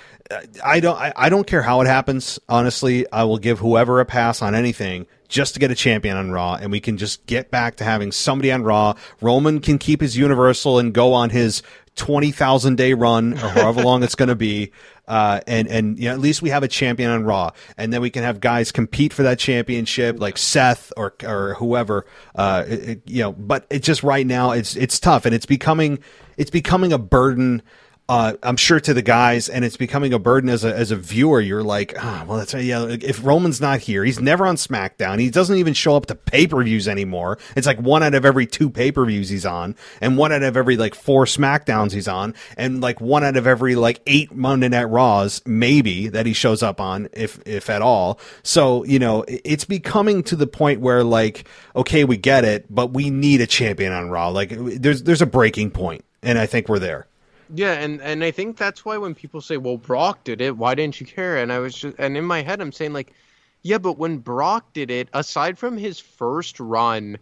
I 0.63 0.79
don't. 0.79 0.95
I, 0.97 1.13
I 1.15 1.29
don't 1.29 1.47
care 1.47 1.61
how 1.61 1.81
it 1.81 1.87
happens. 1.87 2.39
Honestly, 2.47 3.05
I 3.11 3.23
will 3.23 3.39
give 3.39 3.59
whoever 3.59 3.99
a 3.99 4.05
pass 4.05 4.41
on 4.41 4.53
anything 4.53 5.07
just 5.27 5.53
to 5.55 5.59
get 5.59 5.71
a 5.71 5.75
champion 5.75 6.17
on 6.17 6.31
Raw, 6.31 6.55
and 6.55 6.71
we 6.71 6.79
can 6.79 6.97
just 6.97 7.25
get 7.25 7.49
back 7.51 7.77
to 7.77 7.83
having 7.83 8.11
somebody 8.11 8.51
on 8.51 8.63
Raw. 8.63 8.93
Roman 9.21 9.59
can 9.59 9.77
keep 9.77 10.01
his 10.01 10.15
Universal 10.17 10.79
and 10.79 10.93
go 10.93 11.13
on 11.13 11.31
his 11.31 11.63
twenty 11.95 12.31
thousand 12.31 12.77
day 12.77 12.93
run, 12.93 13.33
or 13.33 13.49
however 13.49 13.81
long 13.81 14.03
it's 14.03 14.15
going 14.15 14.29
to 14.29 14.35
be. 14.35 14.71
uh, 15.07 15.41
and 15.47 15.67
and 15.67 15.97
you 15.97 16.05
know, 16.05 16.13
at 16.13 16.19
least 16.19 16.43
we 16.43 16.51
have 16.51 16.61
a 16.61 16.67
champion 16.67 17.09
on 17.09 17.23
Raw, 17.23 17.49
and 17.75 17.91
then 17.91 17.99
we 17.99 18.11
can 18.11 18.21
have 18.21 18.39
guys 18.39 18.71
compete 18.71 19.11
for 19.13 19.23
that 19.23 19.39
championship, 19.39 20.19
like 20.19 20.37
Seth 20.37 20.93
or 20.95 21.15
or 21.23 21.55
whoever. 21.55 22.05
Uh, 22.35 22.65
it, 22.67 23.01
you 23.07 23.23
know, 23.23 23.31
but 23.31 23.65
it's 23.71 23.85
just 23.87 24.03
right 24.03 24.27
now 24.27 24.51
it's 24.51 24.75
it's 24.75 24.99
tough, 24.99 25.25
and 25.25 25.33
it's 25.33 25.47
becoming 25.47 25.97
it's 26.37 26.51
becoming 26.51 26.93
a 26.93 26.99
burden 26.99 27.63
uh, 28.09 28.33
I'm 28.41 28.57
sure 28.57 28.79
to 28.79 28.93
the 28.95 29.03
guys, 29.03 29.49
and 29.49 29.63
it's 29.63 29.77
becoming 29.77 30.13
a 30.13 30.19
burden 30.19 30.49
as 30.49 30.65
a 30.65 30.75
as 30.75 30.89
a 30.89 30.95
viewer. 30.95 31.39
You're 31.39 31.61
like, 31.61 31.93
ah, 31.99 32.25
well, 32.27 32.39
that's 32.39 32.55
yeah. 32.55 32.87
If 32.89 33.23
Roman's 33.23 33.61
not 33.61 33.81
here, 33.81 34.03
he's 34.03 34.19
never 34.19 34.47
on 34.47 34.55
SmackDown. 34.55 35.19
He 35.19 35.29
doesn't 35.29 35.55
even 35.55 35.75
show 35.75 35.95
up 35.95 36.07
to 36.07 36.15
pay 36.15 36.47
per 36.47 36.63
views 36.63 36.87
anymore. 36.87 37.37
It's 37.55 37.67
like 37.67 37.79
one 37.79 38.01
out 38.01 38.15
of 38.15 38.25
every 38.25 38.47
two 38.47 38.71
pay 38.71 38.91
per 38.91 39.05
views 39.05 39.29
he's 39.29 39.45
on, 39.45 39.75
and 40.01 40.17
one 40.17 40.31
out 40.31 40.41
of 40.41 40.57
every 40.57 40.75
like 40.75 40.95
four 40.95 41.25
SmackDowns 41.25 41.91
he's 41.91 42.07
on, 42.07 42.33
and 42.57 42.81
like 42.81 42.99
one 42.99 43.23
out 43.23 43.37
of 43.37 43.45
every 43.45 43.75
like 43.75 44.01
eight 44.07 44.33
Monday 44.33 44.69
Night 44.69 44.85
Raws 44.85 45.43
maybe 45.45 46.07
that 46.07 46.25
he 46.25 46.33
shows 46.33 46.63
up 46.63 46.81
on, 46.81 47.09
if 47.13 47.39
if 47.45 47.69
at 47.69 47.83
all. 47.83 48.19
So 48.41 48.83
you 48.85 48.97
know, 48.97 49.23
it's 49.27 49.65
becoming 49.65 50.23
to 50.23 50.35
the 50.35 50.47
point 50.47 50.81
where 50.81 51.03
like, 51.03 51.47
okay, 51.75 52.05
we 52.05 52.17
get 52.17 52.43
it, 52.43 52.65
but 52.73 52.91
we 52.91 53.11
need 53.11 53.39
a 53.39 53.47
champion 53.47 53.93
on 53.93 54.09
Raw. 54.09 54.29
Like, 54.29 54.49
there's 54.49 55.03
there's 55.03 55.21
a 55.21 55.27
breaking 55.27 55.69
point, 55.69 56.03
and 56.23 56.39
I 56.39 56.47
think 56.47 56.69
we're 56.69 56.79
there. 56.79 57.05
Yeah, 57.53 57.73
and 57.73 58.01
and 58.01 58.23
I 58.23 58.31
think 58.31 58.57
that's 58.57 58.85
why 58.85 58.97
when 58.97 59.15
people 59.15 59.41
say, 59.41 59.57
"Well, 59.57 59.77
Brock 59.77 60.23
did 60.23 60.41
it, 60.41 60.55
why 60.57 60.75
didn't 60.75 60.99
you 60.99 61.05
care?" 61.05 61.37
and 61.37 61.51
I 61.51 61.59
was 61.59 61.75
just 61.75 61.95
and 61.97 62.15
in 62.17 62.25
my 62.25 62.41
head 62.41 62.61
I'm 62.61 62.71
saying 62.71 62.93
like, 62.93 63.13
yeah, 63.61 63.77
but 63.77 63.97
when 63.97 64.17
Brock 64.19 64.71
did 64.73 64.89
it, 64.91 65.09
aside 65.13 65.57
from 65.57 65.77
his 65.77 65.99
first 65.99 66.59
run, 66.59 67.17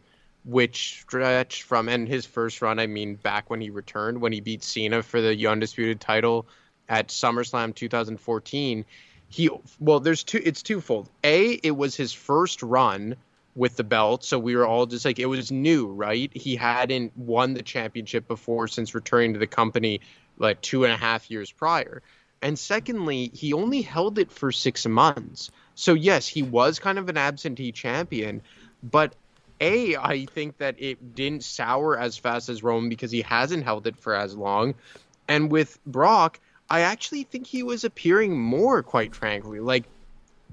which 0.46 1.02
stretched 1.02 1.63
from 1.63 1.90
and 1.90 2.08
his 2.08 2.26
first 2.26 2.62
run, 2.62 2.80
I 2.80 2.88
mean 2.88 3.16
back 3.16 3.50
when 3.50 3.62
he 3.62 3.70
returned 3.70 4.22
when 4.22 4.32
he 4.34 4.42
beat 4.42 4.63
Cena 4.63 5.02
for 5.02 5.22
the 5.22 5.48
undisputed 5.48 6.00
title 6.00 6.48
at 6.90 7.10
SummerSlam 7.10 7.74
2014, 7.76 8.86
he 9.30 9.50
well, 9.80 10.00
there's 10.00 10.24
two. 10.24 10.42
It's 10.44 10.62
twofold. 10.62 11.10
A, 11.24 11.54
it 11.63 11.76
was 11.76 11.96
his 11.96 12.13
first 12.13 12.62
run 12.63 13.16
with 13.58 13.76
the 13.76 13.84
belt. 13.84 14.24
So 14.24 14.38
we 14.38 14.56
were 14.56 14.67
all 14.67 14.86
just 14.86 15.04
like, 15.04 15.17
it 15.17 15.26
was 15.26 15.52
new, 15.52 15.88
right? 15.88 16.32
He 16.34 16.56
hadn't 16.56 17.17
won 17.17 17.56
the 17.56 17.63
championship 17.63 18.28
before 18.28 18.67
since 18.67 18.93
returning 18.93 19.34
to 19.34 19.39
the 19.39 19.48
company 19.48 20.02
like 20.38 20.62
two 20.62 20.84
and 20.84 20.93
a 20.93 20.98
half 20.98 21.30
years 21.32 21.52
prior. 21.52 22.04
And 22.41 22.58
secondly, 22.58 23.32
he 23.34 23.54
only 23.54 23.82
held 23.82 24.20
it 24.20 24.32
for 24.32 24.52
six 24.52 24.86
months. 24.86 25.50
So 25.74 25.96
yes, 25.96 26.28
he 26.28 26.43
was 26.43 26.78
kind 26.78 27.00
of 27.00 27.10
an 27.10 27.17
absentee 27.17 27.72
champion, 27.72 28.43
but 28.84 29.15
a, 29.60 29.96
I 29.96 30.28
think 30.28 30.60
that 30.60 30.76
it 30.78 31.15
didn't 31.15 31.43
sour 31.43 31.98
as 31.98 32.15
fast 32.15 32.50
as 32.50 32.62
Roman 32.62 32.89
because 32.89 33.10
he 33.10 33.24
hasn't 33.24 33.63
held 33.63 33.88
it 33.88 33.98
for 33.98 34.13
as 34.13 34.36
long. 34.36 34.76
And 35.28 35.52
with 35.52 35.80
Brock, 35.84 36.39
I 36.70 36.82
actually 36.82 37.24
think 37.24 37.48
he 37.48 37.63
was 37.63 37.84
appearing 37.84 38.39
more, 38.39 38.84
quite 38.84 39.15
frankly. 39.15 39.60
Like 39.60 39.86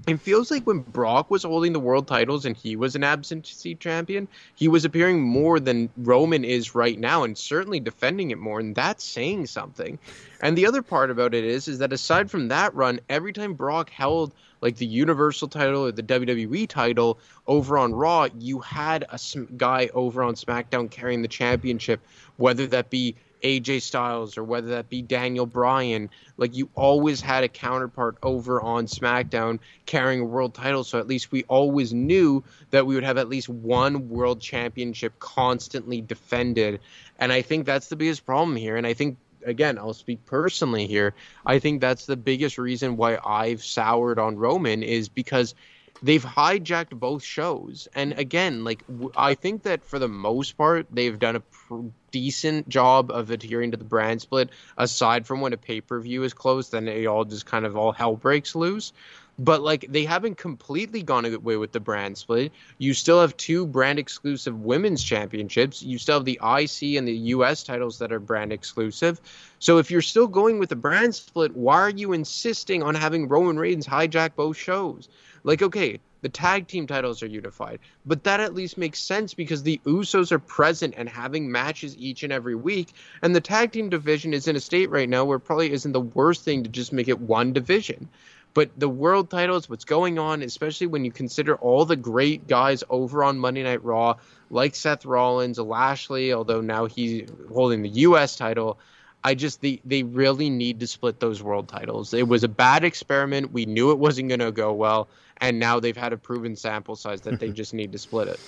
it 0.07 0.19
feels 0.19 0.51
like 0.51 0.65
when 0.67 0.79
Brock 0.79 1.31
was 1.31 1.43
holding 1.43 1.73
the 1.73 1.79
world 1.79 2.07
titles 2.07 2.45
and 2.45 2.55
he 2.55 2.75
was 2.75 2.95
an 2.95 3.03
absentee 3.03 3.75
champion, 3.75 4.27
he 4.55 4.67
was 4.67 4.85
appearing 4.85 5.21
more 5.21 5.59
than 5.59 5.89
Roman 5.97 6.43
is 6.43 6.75
right 6.75 6.99
now 6.99 7.23
and 7.23 7.37
certainly 7.37 7.79
defending 7.79 8.31
it 8.31 8.37
more 8.37 8.59
and 8.59 8.75
that's 8.75 9.03
saying 9.03 9.47
something. 9.47 9.97
And 10.41 10.57
the 10.57 10.67
other 10.67 10.81
part 10.81 11.09
about 11.09 11.33
it 11.33 11.43
is 11.43 11.67
is 11.67 11.79
that 11.79 11.93
aside 11.93 12.29
from 12.29 12.49
that 12.49 12.75
run, 12.75 12.99
every 13.09 13.33
time 13.33 13.55
Brock 13.55 13.89
held 13.89 14.33
like 14.61 14.77
the 14.77 14.85
Universal 14.85 15.47
title 15.47 15.85
or 15.85 15.91
the 15.91 16.03
WWE 16.03 16.67
title 16.67 17.19
over 17.47 17.77
on 17.77 17.93
Raw, 17.93 18.27
you 18.37 18.59
had 18.59 19.05
a 19.09 19.19
guy 19.57 19.89
over 19.93 20.23
on 20.23 20.35
SmackDown 20.35 20.89
carrying 20.89 21.21
the 21.21 21.27
championship, 21.27 22.01
whether 22.37 22.67
that 22.67 22.89
be 22.89 23.15
AJ 23.41 23.81
Styles 23.81 24.37
or 24.37 24.43
whether 24.43 24.69
that 24.69 24.89
be 24.89 25.01
Daniel 25.01 25.45
Bryan. 25.45 26.09
Like 26.37 26.55
you 26.55 26.69
always 26.75 27.21
had 27.21 27.43
a 27.43 27.47
counterpart 27.47 28.17
over 28.23 28.61
on 28.61 28.87
SmackDown 28.87 29.59
carrying 29.85 30.21
a 30.21 30.25
world 30.25 30.53
title, 30.53 30.83
so 30.83 30.99
at 30.99 31.07
least 31.07 31.31
we 31.31 31.43
always 31.43 31.93
knew 31.93 32.43
that 32.71 32.85
we 32.85 32.95
would 32.95 33.03
have 33.03 33.17
at 33.17 33.29
least 33.29 33.49
one 33.49 34.09
world 34.09 34.41
championship 34.41 35.19
constantly 35.19 36.01
defended. 36.01 36.79
And 37.19 37.31
I 37.31 37.41
think 37.41 37.65
that's 37.65 37.87
the 37.87 37.95
biggest 37.95 38.25
problem 38.25 38.55
here. 38.55 38.75
And 38.77 38.85
I 38.85 38.93
think 38.93 39.17
again, 39.45 39.77
I'll 39.77 39.93
speak 39.93 40.25
personally 40.25 40.87
here. 40.87 41.13
I 41.45 41.59
think 41.59 41.79
that's 41.79 42.05
the 42.05 42.17
biggest 42.17 42.57
reason 42.57 42.97
why 42.97 43.19
I've 43.23 43.63
soured 43.63 44.19
on 44.19 44.37
Roman 44.37 44.83
is 44.83 45.07
because 45.07 45.55
they've 46.01 46.23
hijacked 46.23 46.91
both 46.91 47.23
shows. 47.23 47.87
And 47.95 48.13
again, 48.13 48.63
like 48.63 48.83
I 49.15 49.33
think 49.33 49.63
that 49.63 49.83
for 49.83 49.99
the 49.99 50.07
most 50.07 50.57
part, 50.57 50.87
they've 50.91 51.17
done 51.17 51.37
a 51.37 51.39
pr- 51.39 51.87
decent 52.11 52.69
job 52.69 53.11
of 53.11 53.31
adhering 53.31 53.71
to 53.71 53.77
the 53.77 53.83
brand 53.83 54.21
split. 54.21 54.49
Aside 54.77 55.25
from 55.25 55.41
when 55.41 55.53
a 55.53 55.57
pay 55.57 55.81
per 55.81 55.99
view 55.99 56.23
is 56.23 56.33
closed, 56.33 56.71
then 56.71 56.87
it 56.87 57.05
all 57.05 57.25
just 57.25 57.45
kind 57.45 57.65
of 57.65 57.75
all 57.75 57.91
hell 57.91 58.15
breaks 58.15 58.55
loose. 58.55 58.93
But 59.37 59.61
like 59.61 59.85
they 59.89 60.05
haven't 60.05 60.37
completely 60.37 61.03
gone 61.03 61.25
away 61.25 61.57
with 61.57 61.73
the 61.73 61.81
brand 61.81 62.17
split. 62.17 62.53
You 62.77 62.93
still 62.93 63.19
have 63.19 63.35
two 63.35 63.65
brand 63.65 63.99
exclusive 63.99 64.61
women's 64.61 65.03
championships. 65.03 65.83
You 65.83 65.97
still 65.97 66.15
have 66.15 66.25
the 66.25 66.39
IC 66.41 66.97
and 66.97 67.05
the 67.05 67.17
US 67.33 67.63
titles 67.63 67.99
that 67.99 68.13
are 68.13 68.19
brand 68.19 68.53
exclusive. 68.53 69.19
So 69.59 69.77
if 69.77 69.91
you're 69.91 70.01
still 70.01 70.27
going 70.27 70.57
with 70.57 70.69
the 70.69 70.77
brand 70.77 71.15
split, 71.15 71.53
why 71.53 71.81
are 71.81 71.89
you 71.89 72.13
insisting 72.13 72.81
on 72.81 72.95
having 72.95 73.27
Roman 73.27 73.59
Reigns 73.59 73.85
hijack 73.85 74.35
both 74.35 74.55
shows? 74.55 75.09
Like, 75.45 75.61
okay, 75.61 75.99
the 76.21 76.29
tag 76.29 76.67
team 76.67 76.87
titles 76.87 77.21
are 77.21 77.27
unified, 77.27 77.77
but 78.03 78.23
that 78.23 78.39
at 78.39 78.55
least 78.55 78.79
makes 78.79 78.97
sense 78.97 79.35
because 79.35 79.61
the 79.61 79.79
Usos 79.85 80.31
are 80.31 80.39
present 80.39 80.95
and 80.97 81.07
having 81.07 81.51
matches 81.51 81.95
each 81.99 82.23
and 82.23 82.33
every 82.33 82.55
week, 82.55 82.93
and 83.21 83.35
the 83.35 83.41
tag 83.41 83.71
team 83.71 83.89
division 83.89 84.33
is 84.33 84.47
in 84.47 84.55
a 84.55 84.59
state 84.59 84.89
right 84.89 85.07
now 85.07 85.23
where 85.23 85.37
it 85.37 85.41
probably 85.41 85.71
isn't 85.71 85.91
the 85.91 86.01
worst 86.01 86.43
thing 86.43 86.63
to 86.63 86.69
just 86.69 86.91
make 86.91 87.07
it 87.07 87.21
one 87.21 87.53
division. 87.53 88.09
But 88.55 88.71
the 88.75 88.89
world 88.89 89.29
titles, 89.29 89.69
what's 89.69 89.85
going 89.85 90.17
on, 90.17 90.41
especially 90.41 90.87
when 90.87 91.05
you 91.05 91.11
consider 91.11 91.57
all 91.57 91.85
the 91.85 91.95
great 91.95 92.47
guys 92.47 92.83
over 92.89 93.23
on 93.23 93.37
Monday 93.37 93.61
Night 93.61 93.83
Raw, 93.83 94.15
like 94.49 94.73
Seth 94.73 95.05
Rollins, 95.05 95.59
Lashley, 95.59 96.33
although 96.33 96.61
now 96.61 96.85
he's 96.85 97.29
holding 97.53 97.83
the 97.83 97.89
U.S. 97.89 98.35
title. 98.35 98.79
I 99.23 99.35
just 99.35 99.61
they 99.61 99.81
they 99.85 100.03
really 100.03 100.49
need 100.49 100.79
to 100.79 100.87
split 100.87 101.19
those 101.19 101.43
world 101.43 101.67
titles. 101.67 102.13
It 102.13 102.27
was 102.27 102.43
a 102.43 102.47
bad 102.47 102.83
experiment. 102.83 103.51
We 103.51 103.65
knew 103.65 103.91
it 103.91 103.99
wasn't 103.99 104.29
going 104.29 104.39
to 104.39 104.51
go 104.51 104.71
well, 104.71 105.07
and 105.41 105.59
now 105.59 105.79
they've 105.79 105.97
had 105.97 106.13
a 106.13 106.17
proven 106.17 106.55
sample 106.55 106.95
size 106.95 107.21
that 107.21 107.39
they 107.39 107.49
just 107.51 107.73
need 107.73 107.91
to 107.91 107.97
split 107.97 108.27
it. 108.27 108.39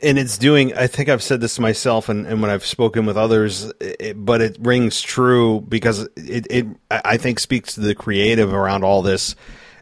And 0.00 0.16
it's 0.16 0.38
doing. 0.38 0.74
I 0.74 0.86
think 0.86 1.08
I've 1.08 1.22
said 1.22 1.40
this 1.40 1.56
to 1.56 1.60
myself, 1.60 2.08
and, 2.08 2.24
and 2.26 2.40
when 2.40 2.52
I've 2.52 2.64
spoken 2.64 3.04
with 3.04 3.16
others, 3.16 3.72
it, 3.80 4.14
but 4.24 4.40
it 4.40 4.56
rings 4.60 5.00
true 5.00 5.60
because 5.62 6.08
it, 6.16 6.46
it 6.50 6.66
I 6.90 7.16
think 7.16 7.40
speaks 7.40 7.74
to 7.74 7.80
the 7.80 7.96
creative 7.96 8.52
around 8.52 8.84
all 8.84 9.02
this 9.02 9.34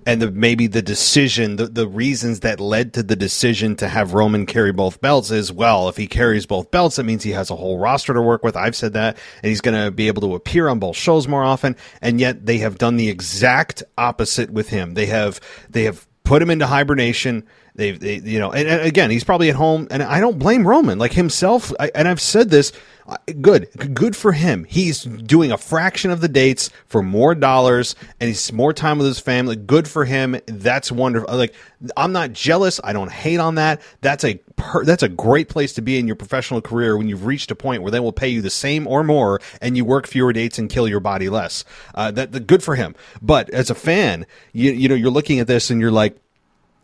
and 0.07 0.23
the, 0.23 0.31
maybe 0.31 0.69
the 0.69 0.83
decision, 0.83 1.57
the, 1.57 1.67
the 1.67 1.89
reasons 1.89 2.41
that 2.41 2.61
led 2.61 2.95
to 2.95 3.03
the 3.03 3.17
decision 3.17 3.75
to 3.77 3.89
have 3.89 4.15
Roman 4.15 4.47
carry 4.47 4.73
both 4.73 5.01
belts 5.01 5.33
is 5.33 5.53
well, 5.53 5.89
if 5.89 5.97
he 5.97 6.07
carries 6.07 6.47
both 6.47 6.71
belts, 6.71 6.97
that 6.97 7.05
means 7.05 7.25
he 7.25 7.33
has 7.33 7.51
a 7.51 7.57
whole 7.57 7.79
roster 7.79 8.15
to 8.15 8.23
work 8.23 8.45
with. 8.45 8.57
I've 8.57 8.77
said 8.77 8.93
that, 8.93 9.19
and 9.43 9.51
he's 9.51 9.61
going 9.61 9.85
to 9.85 9.91
be 9.91 10.07
able 10.07 10.23
to 10.23 10.37
appear 10.37 10.69
on 10.69 10.79
both 10.79 10.97
shows 10.97 11.27
more 11.27 11.43
often. 11.43 11.77
And 12.01 12.21
yet 12.21 12.47
they 12.47 12.59
have 12.59 12.79
done 12.79 12.97
the 12.97 13.09
exact 13.09 13.83
opposite 13.99 14.51
with 14.51 14.69
him. 14.69 14.95
They 14.95 15.07
have 15.07 15.41
they 15.69 15.83
have 15.83 16.07
put 16.27 16.43
him 16.43 16.51
into 16.51 16.67
hibernation. 16.67 17.47
They've, 17.77 17.99
they, 18.01 18.17
you 18.17 18.39
know, 18.39 18.53
and, 18.53 18.67
and, 18.67 18.81
again, 18.81 19.11
he's 19.11 19.23
probably 19.23 19.51
at 19.51 19.57
home, 19.57 19.87
and 19.91 20.03
I 20.03 20.19
don't 20.19 20.39
blame 20.39 20.67
Roman. 20.67 20.99
Like 20.99 21.13
himself, 21.13 21.73
I, 21.79 21.91
and 21.95 22.09
I've 22.09 22.21
said 22.21 22.49
this 22.49 22.73
good, 23.41 23.69
good 23.95 24.17
for 24.17 24.33
him. 24.33 24.65
He's 24.65 25.05
doing 25.05 25.53
a 25.53 25.59
fraction 25.59 26.11
of 26.11 26.21
the 26.21 26.29
dates 26.29 26.71
for 26.87 27.03
more 27.03 27.35
dollars, 27.35 27.95
and 28.21 28.29
he's 28.29 28.53
more 28.53 28.73
time 28.73 28.99
with 28.99 29.07
his 29.07 29.21
family. 29.21 29.57
Good 29.57 29.87
for 29.89 30.05
him. 30.05 30.37
That's 30.47 30.91
wonderful. 30.91 31.37
Like 31.37 31.55
I'm 31.97 32.13
not 32.13 32.33
jealous. 32.33 32.81
I 32.83 32.93
don't 32.93 33.13
hate 33.13 33.39
on 33.39 33.57
that. 33.57 33.81
That's 34.01 34.25
a 34.25 34.35
per, 34.57 34.85
that's 34.85 35.03
a 35.03 35.09
great 35.09 35.49
place 35.49 35.73
to 35.75 35.83
be 35.83 35.99
in 35.99 36.07
your 36.07 36.17
professional 36.17 36.61
career 36.61 36.97
when 36.97 37.09
you've 37.09 37.27
reached 37.27 37.51
a 37.51 37.55
point 37.55 37.83
where 37.83 37.91
they 37.91 38.01
will 38.01 38.13
pay 38.13 38.29
you 38.29 38.43
the 38.43 38.51
same 38.51 38.87
or 38.87 39.05
more, 39.05 39.41
and 39.61 39.77
you 39.77 39.85
work 39.85 40.07
fewer 40.07 40.33
dates 40.33 40.59
and 40.59 40.71
kill 40.71 40.89
your 40.89 41.01
body 41.01 41.29
less. 41.29 41.65
Uh, 41.95 42.11
that, 42.11 42.33
that 42.33 42.47
good 42.47 42.63
for 42.63 42.75
him. 42.75 42.95
But 43.23 43.51
as 43.51 43.71
a 43.71 43.75
fan, 43.75 44.27
you 44.53 44.73
you 44.73 44.89
know 44.89 44.95
you're 44.95 45.11
looking 45.11 45.41
at 45.41 45.47
this 45.47 45.71
and 45.71 45.81
you're 45.81 45.93
like 45.93 46.17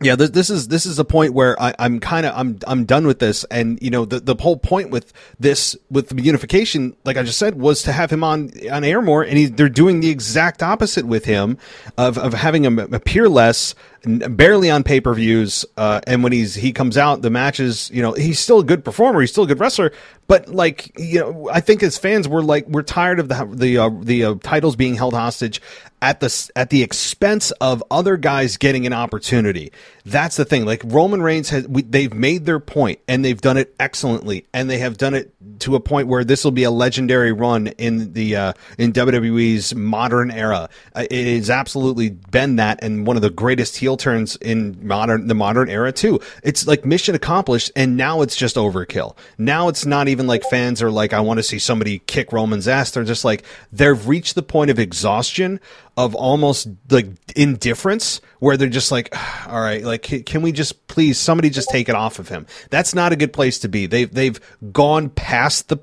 yeah, 0.03 0.15
this, 0.15 0.29
this, 0.31 0.49
is 0.49 0.67
this 0.67 0.85
is 0.85 0.99
a 0.99 1.05
point 1.05 1.33
where 1.33 1.59
I, 1.61 1.73
am 1.79 1.99
kind 1.99 2.25
of 2.25 2.33
I'm 2.35 2.59
I'm 2.67 2.85
done 2.85 3.07
with 3.07 3.19
this, 3.19 3.43
and 3.45 3.81
you 3.81 3.89
know 3.89 4.05
the 4.05 4.19
the 4.19 4.35
whole 4.35 4.57
point 4.57 4.89
with 4.89 5.13
this 5.39 5.75
with 5.89 6.09
the 6.09 6.21
unification, 6.21 6.95
like 7.05 7.17
I 7.17 7.23
just 7.23 7.39
said, 7.39 7.59
was 7.59 7.83
to 7.83 7.91
have 7.91 8.11
him 8.11 8.23
on 8.23 8.51
on 8.71 8.83
air 8.83 9.01
more, 9.01 9.23
and 9.23 9.37
he, 9.37 9.45
they're 9.45 9.69
doing 9.69 9.99
the 9.99 10.09
exact 10.09 10.61
opposite 10.63 11.05
with 11.05 11.25
him 11.25 11.57
of 11.97 12.17
of 12.17 12.33
having 12.33 12.65
him 12.65 12.79
appear 12.79 13.29
less, 13.29 13.75
barely 14.05 14.69
on 14.69 14.83
pay 14.83 14.99
per 14.99 15.13
views, 15.13 15.65
uh, 15.77 16.01
and 16.05 16.23
when 16.23 16.31
he's 16.31 16.55
he 16.55 16.73
comes 16.73 16.97
out, 16.97 17.21
the 17.21 17.29
matches, 17.29 17.89
you 17.93 18.01
know, 18.01 18.13
he's 18.13 18.39
still 18.39 18.59
a 18.59 18.63
good 18.63 18.83
performer, 18.83 19.21
he's 19.21 19.31
still 19.31 19.45
a 19.45 19.47
good 19.47 19.59
wrestler, 19.59 19.93
but 20.27 20.49
like 20.49 20.91
you 20.99 21.19
know, 21.19 21.49
I 21.51 21.61
think 21.61 21.83
as 21.83 21.97
fans, 21.97 22.27
we're 22.27 22.41
like 22.41 22.67
we're 22.67 22.83
tired 22.83 23.19
of 23.19 23.29
the 23.29 23.47
the 23.51 23.77
uh, 23.77 23.89
the 24.01 24.25
uh, 24.25 24.35
titles 24.43 24.75
being 24.75 24.95
held 24.95 25.13
hostage 25.13 25.61
at 26.01 26.19
the 26.19 26.51
at 26.55 26.69
the 26.69 26.83
expense 26.83 27.51
of 27.51 27.83
other 27.89 28.17
guys 28.17 28.57
getting 28.57 28.85
an 28.85 28.93
opportunity. 28.93 29.71
That's 30.05 30.35
the 30.35 30.43
thing. 30.43 30.65
Like 30.65 30.81
Roman 30.85 31.21
Reigns 31.21 31.49
has, 31.49 31.67
we, 31.67 31.81
they've 31.81 32.13
made 32.13 32.45
their 32.45 32.59
point 32.59 32.99
and 33.07 33.23
they've 33.23 33.39
done 33.39 33.57
it 33.57 33.73
excellently, 33.79 34.45
and 34.53 34.69
they 34.69 34.79
have 34.79 34.97
done 34.97 35.13
it 35.13 35.33
to 35.59 35.75
a 35.75 35.79
point 35.79 36.07
where 36.07 36.23
this 36.23 36.43
will 36.43 36.51
be 36.51 36.63
a 36.63 36.71
legendary 36.71 37.31
run 37.31 37.67
in 37.67 38.11
the 38.13 38.35
uh, 38.35 38.53
in 38.77 38.91
WWE's 38.91 39.73
modern 39.73 40.29
era. 40.29 40.69
Uh, 40.93 41.05
it 41.09 41.37
has 41.37 41.49
absolutely 41.49 42.09
been 42.09 42.57
that, 42.57 42.79
and 42.81 43.07
one 43.07 43.15
of 43.15 43.21
the 43.21 43.29
greatest 43.29 43.77
heel 43.77 43.95
turns 43.95 44.35
in 44.37 44.77
modern 44.85 45.27
the 45.27 45.35
modern 45.35 45.69
era 45.69 45.91
too. 45.91 46.19
It's 46.43 46.67
like 46.67 46.85
mission 46.85 47.15
accomplished, 47.15 47.71
and 47.75 47.95
now 47.95 48.21
it's 48.21 48.35
just 48.35 48.57
overkill. 48.57 49.15
Now 49.37 49.69
it's 49.69 49.85
not 49.85 50.09
even 50.09 50.27
like 50.27 50.43
fans 50.49 50.81
are 50.81 50.91
like, 50.91 51.13
I 51.13 51.21
want 51.21 51.37
to 51.39 51.43
see 51.43 51.59
somebody 51.59 51.99
kick 51.99 52.33
Roman's 52.33 52.67
ass. 52.67 52.91
They're 52.91 53.05
just 53.05 53.23
like 53.23 53.43
they've 53.71 54.07
reached 54.07 54.35
the 54.35 54.43
point 54.43 54.69
of 54.69 54.79
exhaustion 54.79 55.61
of 55.95 56.15
almost 56.15 56.67
like 56.89 57.07
indifference 57.35 58.21
where 58.39 58.57
they're 58.57 58.67
just 58.67 58.91
like 58.91 59.15
all 59.47 59.61
right 59.61 59.83
like 59.83 60.01
can 60.25 60.41
we 60.41 60.51
just 60.51 60.87
please 60.87 61.17
somebody 61.17 61.49
just 61.49 61.69
take 61.69 61.89
it 61.89 61.95
off 61.95 62.19
of 62.19 62.29
him. 62.29 62.45
That's 62.69 62.93
not 62.93 63.11
a 63.11 63.15
good 63.15 63.33
place 63.33 63.59
to 63.59 63.67
be. 63.67 63.85
They've 63.85 64.11
they've 64.13 64.39
gone 64.71 65.09
past 65.09 65.69
the 65.69 65.77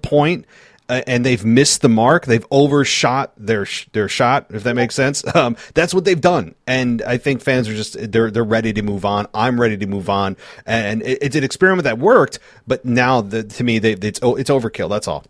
uh, 0.88 1.02
and 1.06 1.24
they've 1.24 1.44
missed 1.44 1.82
the 1.82 1.88
mark. 1.88 2.26
They've 2.26 2.46
overshot 2.50 3.32
their 3.36 3.66
their 3.92 4.08
shot 4.08 4.46
if 4.50 4.64
that 4.64 4.74
makes 4.74 4.94
sense. 4.94 5.24
Um, 5.40 5.56
that's 5.74 5.94
what 5.94 6.04
they've 6.04 6.20
done. 6.20 6.56
And 6.66 7.02
i 7.02 7.16
think 7.16 7.40
fans 7.40 7.68
are 7.68 7.74
just 7.74 7.96
they're 8.10 8.30
they're 8.32 8.42
ready 8.44 8.72
to 8.72 8.82
move 8.82 9.04
on. 9.04 9.28
I'm 9.32 9.60
ready 9.60 9.76
to 9.76 9.86
move 9.86 10.10
on. 10.10 10.36
And 10.66 11.02
it, 11.02 11.18
it's 11.22 11.36
an 11.36 11.44
experiment 11.44 11.84
that 11.84 11.98
worked 11.98 12.40
but 12.66 12.84
now 12.84 13.20
the, 13.20 13.44
to 13.44 13.64
me 13.64 13.78
they, 13.78 13.92
it's 13.92 14.20
it's 14.22 14.50
overkill. 14.50 14.90
That's 14.90 15.06
all 15.06 15.24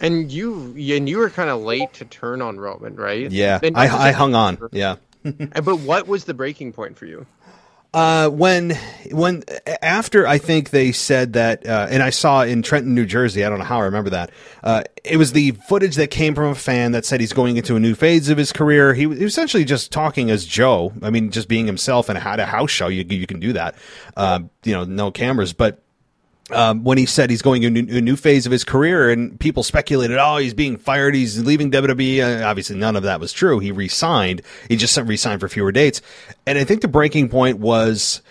and 0.00 0.30
you 0.30 0.74
and 0.76 1.08
you 1.08 1.18
were 1.18 1.30
kind 1.30 1.50
of 1.50 1.62
late 1.62 1.92
to 1.94 2.04
turn 2.04 2.42
on 2.42 2.58
Roman, 2.58 2.96
right? 2.96 3.30
Yeah, 3.30 3.60
I, 3.62 3.88
I 3.88 4.12
hung 4.12 4.34
on. 4.34 4.58
Yeah. 4.72 4.96
but 5.22 5.80
what 5.80 6.06
was 6.06 6.24
the 6.24 6.34
breaking 6.34 6.72
point 6.72 6.96
for 6.96 7.06
you? 7.06 7.26
Uh, 7.96 8.28
when 8.28 8.78
when 9.10 9.42
after 9.80 10.26
I 10.26 10.36
think 10.36 10.68
they 10.68 10.92
said 10.92 11.32
that, 11.32 11.66
uh, 11.66 11.86
and 11.88 12.02
I 12.02 12.10
saw 12.10 12.42
in 12.42 12.60
Trenton, 12.60 12.94
New 12.94 13.06
Jersey. 13.06 13.42
I 13.42 13.48
don't 13.48 13.58
know 13.58 13.64
how 13.64 13.80
I 13.80 13.84
remember 13.84 14.10
that. 14.10 14.32
Uh, 14.62 14.82
it 15.02 15.16
was 15.16 15.32
the 15.32 15.52
footage 15.52 15.94
that 15.94 16.08
came 16.08 16.34
from 16.34 16.46
a 16.46 16.54
fan 16.54 16.92
that 16.92 17.06
said 17.06 17.20
he's 17.20 17.32
going 17.32 17.56
into 17.56 17.74
a 17.74 17.80
new 17.80 17.94
phase 17.94 18.28
of 18.28 18.36
his 18.36 18.52
career. 18.52 18.92
He 18.92 19.06
was 19.06 19.22
essentially 19.22 19.64
just 19.64 19.92
talking 19.92 20.30
as 20.30 20.44
Joe. 20.44 20.92
I 21.00 21.08
mean, 21.08 21.30
just 21.30 21.48
being 21.48 21.66
himself 21.66 22.10
and 22.10 22.18
had 22.18 22.38
a 22.38 22.44
house 22.44 22.70
show. 22.70 22.88
You 22.88 23.02
you 23.08 23.26
can 23.26 23.40
do 23.40 23.54
that. 23.54 23.76
Uh, 24.14 24.40
you 24.62 24.72
know, 24.72 24.84
no 24.84 25.10
cameras, 25.10 25.54
but 25.54 25.82
um, 26.50 26.84
when 26.84 26.96
he 26.96 27.06
said 27.06 27.28
he's 27.28 27.42
going 27.42 27.64
into 27.64 27.96
a 27.96 28.00
new 28.00 28.16
phase 28.16 28.46
of 28.46 28.52
his 28.52 28.62
career, 28.62 29.10
and 29.10 29.38
people 29.40 29.62
speculated, 29.62 30.18
oh, 30.18 30.36
he's 30.36 30.54
being 30.54 30.76
fired, 30.76 31.14
he's 31.14 31.42
leaving 31.42 31.70
WWE. 31.70 32.42
Uh, 32.42 32.46
obviously, 32.46 32.76
none 32.76 32.94
of 32.96 33.02
that 33.02 33.20
was 33.20 33.32
true. 33.32 33.58
He 33.58 33.72
resigned. 33.72 34.42
He 34.68 34.76
just 34.76 34.96
resigned 34.96 35.40
for 35.40 35.48
fewer 35.48 35.72
dates. 35.72 36.00
And 36.46 36.58
I 36.58 36.64
think 36.64 36.82
the 36.82 36.88
breaking 36.88 37.28
point 37.28 37.58
was. 37.58 38.22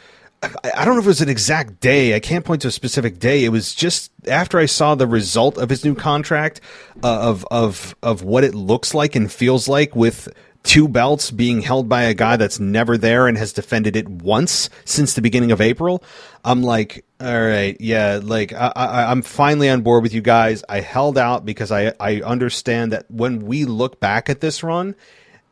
I 0.43 0.85
don't 0.85 0.93
know 0.93 0.99
if 0.99 1.05
it 1.05 1.07
was 1.07 1.21
an 1.21 1.29
exact 1.29 1.79
day. 1.79 2.13
I 2.13 2.19
can't 2.19 2.45
point 2.45 2.61
to 2.63 2.67
a 2.67 2.71
specific 2.71 3.17
day. 3.17 3.45
It 3.45 3.49
was 3.49 3.73
just 3.73 4.11
after 4.27 4.59
I 4.59 4.67
saw 4.67 4.93
the 4.93 5.07
result 5.07 5.57
of 5.57 5.69
his 5.69 5.83
new 5.83 5.95
contract, 5.95 6.61
uh, 7.03 7.19
of 7.19 7.47
of 7.49 7.95
of 8.03 8.21
what 8.21 8.43
it 8.43 8.53
looks 8.53 8.93
like 8.93 9.15
and 9.15 9.31
feels 9.31 9.67
like 9.67 9.95
with 9.95 10.29
two 10.61 10.87
belts 10.87 11.31
being 11.31 11.61
held 11.61 11.87
by 11.87 12.03
a 12.03 12.13
guy 12.13 12.35
that's 12.35 12.59
never 12.59 12.97
there 12.97 13.27
and 13.27 13.37
has 13.37 13.53
defended 13.53 13.95
it 13.95 14.09
once 14.09 14.69
since 14.83 15.13
the 15.13 15.21
beginning 15.21 15.51
of 15.51 15.61
April. 15.61 16.03
I'm 16.43 16.63
like, 16.63 17.04
all 17.21 17.41
right, 17.41 17.77
yeah, 17.79 18.19
like 18.21 18.51
I, 18.51 18.71
I'm 18.75 19.21
finally 19.21 19.69
on 19.69 19.81
board 19.81 20.03
with 20.03 20.13
you 20.13 20.21
guys. 20.21 20.63
I 20.67 20.81
held 20.81 21.17
out 21.17 21.45
because 21.45 21.71
I 21.71 21.93
I 21.99 22.21
understand 22.21 22.91
that 22.91 23.09
when 23.09 23.45
we 23.45 23.63
look 23.63 24.01
back 24.01 24.29
at 24.29 24.41
this 24.41 24.63
run 24.63 24.95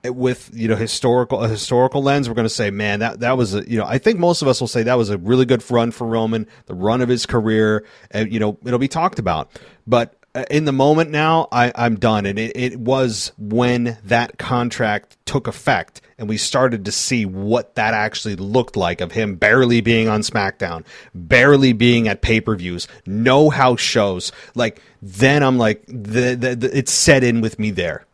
with 0.04 0.49
you 0.54 0.67
know 0.67 0.76
historical 0.76 1.41
a 1.41 1.47
historical 1.47 2.04
lens 2.04 2.28
we're 2.28 2.36
going 2.36 2.43
to 2.43 2.54
say 2.54 2.69
man 2.69 2.99
that 2.99 3.21
that 3.21 3.38
was 3.38 3.56
a 3.56 3.69
you 3.69 3.78
know 3.78 3.86
i 3.86 3.97
think 3.97 4.19
most 4.19 4.41
of 4.41 4.49
us 4.49 4.60
will 4.60 4.67
say 4.67 4.84
that 4.84 4.97
was 4.97 5.10
a 5.10 5.17
really 5.17 5.45
good 5.45 5.63
run 5.71 5.91
for 5.91 6.06
roman 6.06 6.45
the 6.65 6.73
run 6.73 6.99
of 6.99 7.08
his 7.08 7.26
career 7.26 7.86
and 8.12 8.32
you 8.34 8.38
know 8.38 8.58
it'll 8.65 8.80
be 8.80 8.89
talked 8.89 9.17
about 9.17 9.49
but 9.88 10.13
Uh, 10.36 10.43
in 10.50 10.65
the 10.65 10.72
moment 10.72 11.12
now, 11.12 11.48
I, 11.52 11.72
I'm 11.76 11.96
done. 11.96 12.26
And 12.26 12.39
it, 12.39 12.56
it 12.56 12.80
was 12.80 13.32
when 13.38 13.98
that 14.04 14.39
contract 14.39 15.17
took 15.26 15.48
effect 15.48 16.02
and 16.17 16.30
we 16.30 16.38
started 16.38 16.86
to 16.86 16.91
see 16.91 17.26
what 17.26 17.76
that 17.76 17.93
actually 17.93 18.36
looked 18.38 18.78
like 18.78 19.02
of 19.02 19.12
him 19.12 19.36
barely 19.36 19.82
being 19.82 20.08
on 20.08 20.22
SmackDown, 20.22 20.86
barely 21.13 21.74
being 21.74 22.08
at 22.08 22.22
pay 22.22 22.39
per 22.39 22.56
views, 22.56 22.88
no 23.06 23.50
house 23.50 23.82
shows. 23.82 24.32
Like, 24.56 24.82
then 25.02 25.43
I'm 25.43 25.58
like, 25.58 25.84
the, 25.88 26.36
the, 26.36 26.56
the, 26.56 26.78
it's 26.78 26.93
set 26.93 27.24
in 27.24 27.41
with 27.41 27.60
me 27.60 27.72
there. 27.72 28.06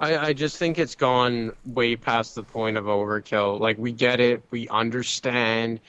I, 0.00 0.16
I 0.16 0.32
just 0.32 0.56
think 0.56 0.78
it's 0.78 0.94
gone 0.94 1.52
way 1.66 1.94
past 1.96 2.36
the 2.36 2.42
point 2.42 2.76
of 2.76 2.86
overkill. 2.86 3.60
Like, 3.60 3.76
we 3.76 3.92
get 3.92 4.18
it, 4.18 4.42
we 4.50 4.66
understand. 4.68 5.80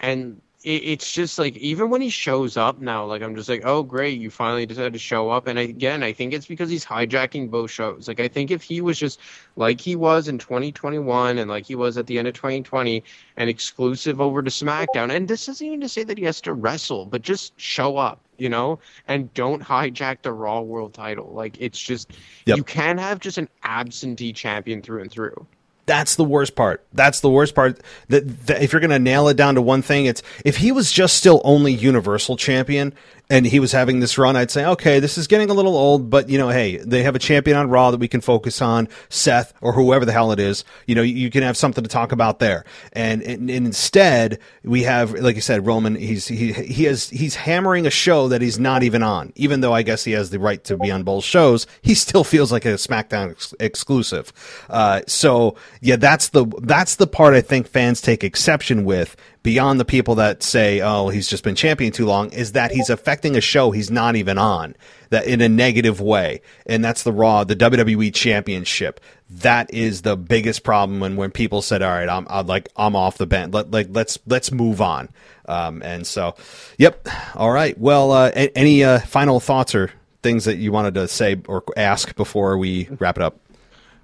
And 0.00 0.41
it's 0.64 1.10
just 1.10 1.38
like 1.38 1.56
even 1.56 1.90
when 1.90 2.00
he 2.00 2.08
shows 2.08 2.56
up 2.56 2.80
now, 2.80 3.04
like 3.04 3.20
I'm 3.20 3.34
just 3.34 3.48
like, 3.48 3.62
oh 3.64 3.82
great, 3.82 4.20
you 4.20 4.30
finally 4.30 4.64
decided 4.64 4.92
to 4.92 4.98
show 4.98 5.28
up. 5.28 5.48
And 5.48 5.58
again, 5.58 6.02
I 6.02 6.12
think 6.12 6.32
it's 6.32 6.46
because 6.46 6.70
he's 6.70 6.84
hijacking 6.84 7.50
both 7.50 7.70
shows. 7.70 8.06
Like 8.06 8.20
I 8.20 8.28
think 8.28 8.50
if 8.50 8.62
he 8.62 8.80
was 8.80 8.98
just 8.98 9.18
like 9.56 9.80
he 9.80 9.96
was 9.96 10.28
in 10.28 10.38
2021 10.38 11.38
and 11.38 11.50
like 11.50 11.66
he 11.66 11.74
was 11.74 11.98
at 11.98 12.06
the 12.06 12.18
end 12.18 12.28
of 12.28 12.34
2020 12.34 13.02
and 13.36 13.50
exclusive 13.50 14.20
over 14.20 14.40
to 14.40 14.50
SmackDown, 14.50 15.10
and 15.14 15.26
this 15.26 15.48
isn't 15.48 15.66
even 15.66 15.80
to 15.80 15.88
say 15.88 16.04
that 16.04 16.16
he 16.16 16.24
has 16.24 16.40
to 16.42 16.54
wrestle, 16.54 17.06
but 17.06 17.22
just 17.22 17.58
show 17.60 17.96
up, 17.96 18.20
you 18.38 18.48
know, 18.48 18.78
and 19.08 19.32
don't 19.34 19.62
hijack 19.62 20.22
the 20.22 20.32
Raw 20.32 20.60
World 20.60 20.94
Title. 20.94 21.32
Like 21.32 21.60
it's 21.60 21.80
just 21.80 22.12
yep. 22.46 22.56
you 22.56 22.62
can 22.62 22.98
have 22.98 23.18
just 23.18 23.38
an 23.38 23.48
absentee 23.64 24.32
champion 24.32 24.80
through 24.80 25.02
and 25.02 25.10
through. 25.10 25.46
That's 25.86 26.14
the 26.14 26.24
worst 26.24 26.54
part. 26.54 26.84
That's 26.92 27.20
the 27.20 27.30
worst 27.30 27.54
part. 27.54 27.80
That, 28.08 28.46
that 28.46 28.62
if 28.62 28.72
you're 28.72 28.80
going 28.80 28.90
to 28.90 28.98
nail 28.98 29.28
it 29.28 29.36
down 29.36 29.56
to 29.56 29.62
one 29.62 29.82
thing, 29.82 30.06
it's 30.06 30.22
if 30.44 30.58
he 30.58 30.70
was 30.70 30.92
just 30.92 31.16
still 31.16 31.40
only 31.44 31.72
Universal 31.72 32.36
Champion, 32.36 32.94
and 33.32 33.46
he 33.46 33.60
was 33.60 33.72
having 33.72 34.00
this 34.00 34.18
run, 34.18 34.36
I'd 34.36 34.50
say, 34.50 34.66
okay, 34.66 35.00
this 35.00 35.16
is 35.16 35.26
getting 35.26 35.48
a 35.48 35.54
little 35.54 35.74
old, 35.74 36.10
but 36.10 36.28
you 36.28 36.36
know, 36.36 36.50
hey, 36.50 36.76
they 36.76 37.02
have 37.02 37.14
a 37.14 37.18
champion 37.18 37.56
on 37.56 37.70
Raw 37.70 37.90
that 37.90 37.98
we 37.98 38.06
can 38.06 38.20
focus 38.20 38.60
on, 38.60 38.90
Seth 39.08 39.54
or 39.62 39.72
whoever 39.72 40.04
the 40.04 40.12
hell 40.12 40.32
it 40.32 40.38
is. 40.38 40.66
You 40.86 40.94
know, 40.94 41.00
you 41.00 41.30
can 41.30 41.42
have 41.42 41.56
something 41.56 41.82
to 41.82 41.88
talk 41.88 42.12
about 42.12 42.40
there. 42.40 42.66
And, 42.92 43.22
and, 43.22 43.48
and 43.48 43.64
instead, 43.66 44.38
we 44.64 44.82
have, 44.82 45.14
like 45.14 45.34
you 45.34 45.40
said, 45.40 45.64
Roman. 45.64 45.94
He's 45.94 46.28
he 46.28 46.52
he 46.52 46.84
has 46.84 47.08
he's 47.08 47.34
hammering 47.34 47.86
a 47.86 47.90
show 47.90 48.28
that 48.28 48.42
he's 48.42 48.58
not 48.58 48.82
even 48.82 49.02
on. 49.02 49.32
Even 49.34 49.62
though 49.62 49.72
I 49.72 49.80
guess 49.80 50.04
he 50.04 50.12
has 50.12 50.28
the 50.28 50.38
right 50.38 50.62
to 50.64 50.76
be 50.76 50.90
on 50.90 51.02
both 51.02 51.24
shows, 51.24 51.66
he 51.80 51.94
still 51.94 52.24
feels 52.24 52.52
like 52.52 52.66
a 52.66 52.74
SmackDown 52.74 53.30
ex- 53.30 53.54
exclusive. 53.58 54.30
Uh, 54.68 55.00
so 55.06 55.56
yeah, 55.80 55.96
that's 55.96 56.28
the 56.28 56.44
that's 56.60 56.96
the 56.96 57.06
part 57.06 57.32
I 57.32 57.40
think 57.40 57.66
fans 57.66 58.02
take 58.02 58.24
exception 58.24 58.84
with 58.84 59.16
beyond 59.42 59.80
the 59.80 59.84
people 59.84 60.14
that 60.16 60.42
say, 60.42 60.80
"Oh, 60.80 61.08
he's 61.08 61.28
just 61.28 61.44
been 61.44 61.54
champion 61.54 61.92
too 61.92 62.06
long," 62.06 62.32
is 62.32 62.52
that 62.52 62.70
he's 62.70 62.90
affecting 62.90 63.36
a 63.36 63.40
show 63.40 63.70
he's 63.70 63.90
not 63.90 64.16
even 64.16 64.38
on 64.38 64.74
that 65.10 65.26
in 65.26 65.40
a 65.40 65.48
negative 65.48 66.00
way, 66.00 66.40
and 66.66 66.84
that's 66.84 67.02
the 67.02 67.12
Raw, 67.12 67.44
the 67.44 67.56
WWE 67.56 68.12
Championship. 68.14 69.00
That 69.30 69.72
is 69.72 70.02
the 70.02 70.16
biggest 70.16 70.62
problem 70.62 71.00
when 71.00 71.16
when 71.16 71.30
people 71.30 71.62
said, 71.62 71.82
"All 71.82 71.90
right, 71.90 72.08
I'm, 72.08 72.26
I'm 72.30 72.46
like 72.46 72.68
I'm 72.76 72.96
off 72.96 73.18
the 73.18 73.26
bench. 73.26 73.52
Let 73.52 73.70
like 73.70 73.88
let's 73.90 74.18
let's 74.26 74.52
move 74.52 74.80
on." 74.80 75.08
Um, 75.46 75.82
and 75.82 76.06
so, 76.06 76.34
yep. 76.78 77.08
All 77.34 77.50
right. 77.50 77.76
Well, 77.78 78.12
uh, 78.12 78.30
any 78.34 78.84
uh, 78.84 79.00
final 79.00 79.40
thoughts 79.40 79.74
or 79.74 79.90
things 80.22 80.44
that 80.44 80.56
you 80.56 80.72
wanted 80.72 80.94
to 80.94 81.08
say 81.08 81.40
or 81.48 81.64
ask 81.76 82.14
before 82.14 82.56
we 82.58 82.88
wrap 82.98 83.16
it 83.16 83.22
up? 83.22 83.38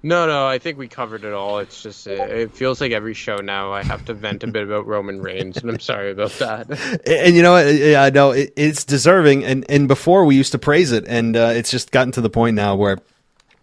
No, 0.01 0.27
no, 0.27 0.47
I 0.47 0.59
think 0.59 0.77
we 0.77 0.87
covered 0.87 1.25
it 1.25 1.33
all. 1.33 1.59
It's 1.59 1.83
just 1.83 2.07
it, 2.07 2.19
it, 2.19 2.53
feels 2.53 2.79
like 2.79 2.93
every 2.93 3.13
show 3.13 3.37
now 3.37 3.73
I 3.73 3.83
have 3.83 4.05
to 4.05 4.13
vent 4.13 4.43
a 4.43 4.47
bit 4.47 4.63
about 4.63 4.87
Roman 4.87 5.21
Reigns, 5.21 5.57
and 5.57 5.69
I'm 5.69 5.79
sorry 5.79 6.11
about 6.11 6.31
that. 6.33 6.69
And, 7.05 7.27
and 7.27 7.35
you 7.35 7.41
know, 7.41 7.55
I 7.55 8.09
know 8.09 8.31
it, 8.31 8.53
it's 8.55 8.85
deserving. 8.85 9.43
And 9.43 9.69
and 9.69 9.87
before 9.87 10.23
we 10.23 10.35
used 10.35 10.53
to 10.53 10.59
praise 10.59 10.93
it, 10.93 11.05
and 11.07 11.35
uh, 11.35 11.51
it's 11.53 11.69
just 11.69 11.91
gotten 11.91 12.11
to 12.13 12.21
the 12.21 12.29
point 12.29 12.55
now 12.55 12.75
where. 12.75 12.97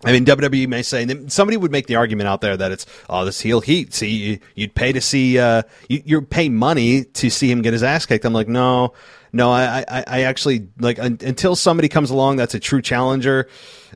I 0.04 0.12
mean, 0.12 0.26
WWE 0.26 0.68
may 0.68 0.82
say 0.82 1.06
somebody 1.28 1.56
would 1.56 1.72
make 1.72 1.86
the 1.86 1.96
argument 1.96 2.28
out 2.28 2.42
there 2.42 2.54
that 2.54 2.70
it's 2.70 2.84
oh 3.08 3.24
this 3.24 3.40
heel 3.40 3.62
heat. 3.62 3.94
See, 3.94 4.40
you'd 4.54 4.74
pay 4.74 4.92
to 4.92 5.00
see 5.00 5.38
uh, 5.38 5.62
you, 5.88 6.02
you 6.04 6.22
pay 6.22 6.50
money 6.50 7.04
to 7.04 7.30
see 7.30 7.50
him 7.50 7.62
get 7.62 7.72
his 7.72 7.82
ass 7.82 8.04
kicked. 8.04 8.26
I'm 8.26 8.34
like, 8.34 8.46
no, 8.46 8.92
no, 9.32 9.50
I, 9.50 9.84
I, 9.88 10.04
I 10.06 10.20
actually 10.22 10.68
like 10.78 10.98
un, 10.98 11.18
until 11.22 11.56
somebody 11.56 11.88
comes 11.88 12.10
along 12.10 12.36
that's 12.36 12.54
a 12.54 12.60
true 12.60 12.82
challenger. 12.82 13.48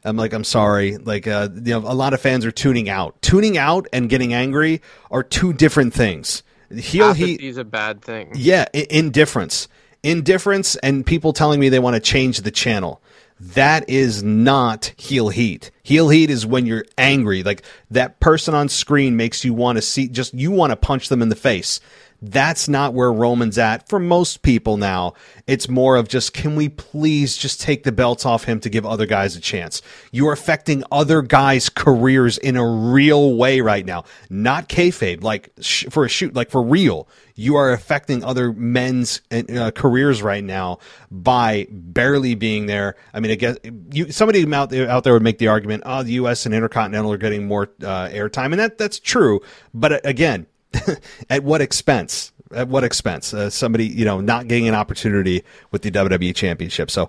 I'm 0.05 0.17
like, 0.17 0.33
I'm 0.33 0.45
sorry. 0.45 0.97
Like, 0.97 1.27
uh, 1.27 1.49
you 1.55 1.73
know, 1.73 1.79
a 1.79 1.95
lot 1.95 2.15
of 2.15 2.21
fans 2.21 2.45
are 2.47 2.51
tuning 2.51 2.89
out. 2.89 3.21
Tuning 3.23 3.59
out 3.59 3.87
and 3.93 4.09
getting 4.09 4.33
angry 4.33 4.81
are 5.11 5.23
two 5.23 5.53
different 5.53 5.95
things. 5.95 6.43
Heel 6.75 7.13
heat 7.13 7.41
is 7.41 7.57
a 7.57 7.65
bad 7.65 8.01
thing. 8.01 8.31
Yeah, 8.35 8.67
indifference, 8.73 9.69
indifference, 10.03 10.77
and 10.77 11.05
people 11.05 11.33
telling 11.33 11.59
me 11.59 11.69
they 11.69 11.81
want 11.81 11.95
to 11.95 12.01
change 12.01 12.43
the 12.43 12.51
channel. 12.51 13.03
That 13.41 13.89
is 13.89 14.23
not 14.23 14.93
heel 14.97 15.31
heat. 15.31 15.71
Heel 15.83 16.11
heat 16.11 16.31
is 16.31 16.47
when 16.47 16.67
you're 16.67 16.85
angry. 16.99 17.43
Like 17.43 17.65
that 17.91 18.21
person 18.21 18.55
on 18.55 18.69
screen 18.69 19.17
makes 19.17 19.45
you 19.45 19.55
want 19.55 19.77
to 19.77 19.83
see, 19.83 20.09
just 20.09 20.35
you 20.35 20.51
want 20.51 20.71
to 20.71 20.77
punch 20.77 21.09
them 21.09 21.23
in 21.23 21.31
the 21.31 21.35
face 21.37 21.81
That's 22.23 22.69
not 22.69 22.93
where 22.93 23.13
Roman's 23.13 23.57
at 23.57 23.89
for 23.89 23.99
most 23.99 24.43
people 24.43 24.77
now. 24.77 25.15
It's 25.47 25.69
more 25.69 25.97
of 25.97 26.09
just, 26.09 26.35
can 26.35 26.55
we 26.55 26.69
please 26.69 27.37
just 27.37 27.61
take 27.61 27.85
the 27.85 27.93
belts 27.93 28.27
off 28.27 28.45
him 28.45 28.61
to 28.61 28.69
give 28.69 28.85
other 28.85 29.07
guys 29.07 29.37
a 29.37 29.41
chance? 29.41 29.81
You're 30.13 30.33
affecting 30.33 30.85
other 30.93 31.23
guys' 31.23 31.69
careers 31.71 32.37
in 32.37 32.57
a 32.57 32.67
real 32.67 33.37
way 33.37 33.61
right 33.61 33.87
now, 33.87 34.05
not 34.29 34.69
kayfabe, 34.69 35.23
like 35.23 35.51
sh- 35.61 35.87
for 35.89 36.05
a 36.05 36.09
shoot, 36.09 36.35
like 36.35 36.51
for 36.51 36.63
real. 36.63 37.09
You 37.37 37.57
are 37.57 37.73
affecting 37.73 38.23
other 38.23 38.53
men's 38.53 39.23
uh, 39.31 39.71
careers 39.75 40.23
right 40.23 40.45
now 40.45 40.79
by 41.11 41.67
barely 41.71 42.35
being 42.35 42.67
there. 42.67 42.97
I 43.15 43.21
mean, 43.21 43.31
I 43.31 43.37
guess 43.37 43.57
you, 43.93 44.13
somebody 44.13 44.45
out 44.53 44.69
there, 44.69 44.91
out 44.91 45.05
there 45.05 45.15
would 45.15 45.23
make 45.23 45.39
the 45.39 45.49
argument, 45.49 45.85
oh, 45.87 46.03
the 46.03 46.13
U.S. 46.13 46.45
and 46.45 46.55
Intercontinental 46.55 47.11
are 47.13 47.17
getting 47.17 47.47
more 47.47 47.71
uh, 47.83 48.09
airtime, 48.09 48.47
and 48.53 48.59
that 48.59 48.77
that's 48.77 49.01
true. 49.01 49.41
But 49.73 49.93
uh, 49.93 50.01
again, 50.05 50.47
at 51.31 51.43
what 51.45 51.61
expense? 51.61 52.33
At 52.53 52.67
what 52.67 52.83
expense? 52.83 53.33
Uh, 53.33 53.49
somebody, 53.49 53.87
you 53.87 54.05
know, 54.05 54.21
not 54.21 54.49
getting 54.49 54.67
an 54.67 54.75
opportunity 54.75 55.45
with 55.71 55.83
the 55.83 55.91
WWE 55.93 56.35
Championship. 56.35 56.91
So, 56.91 57.09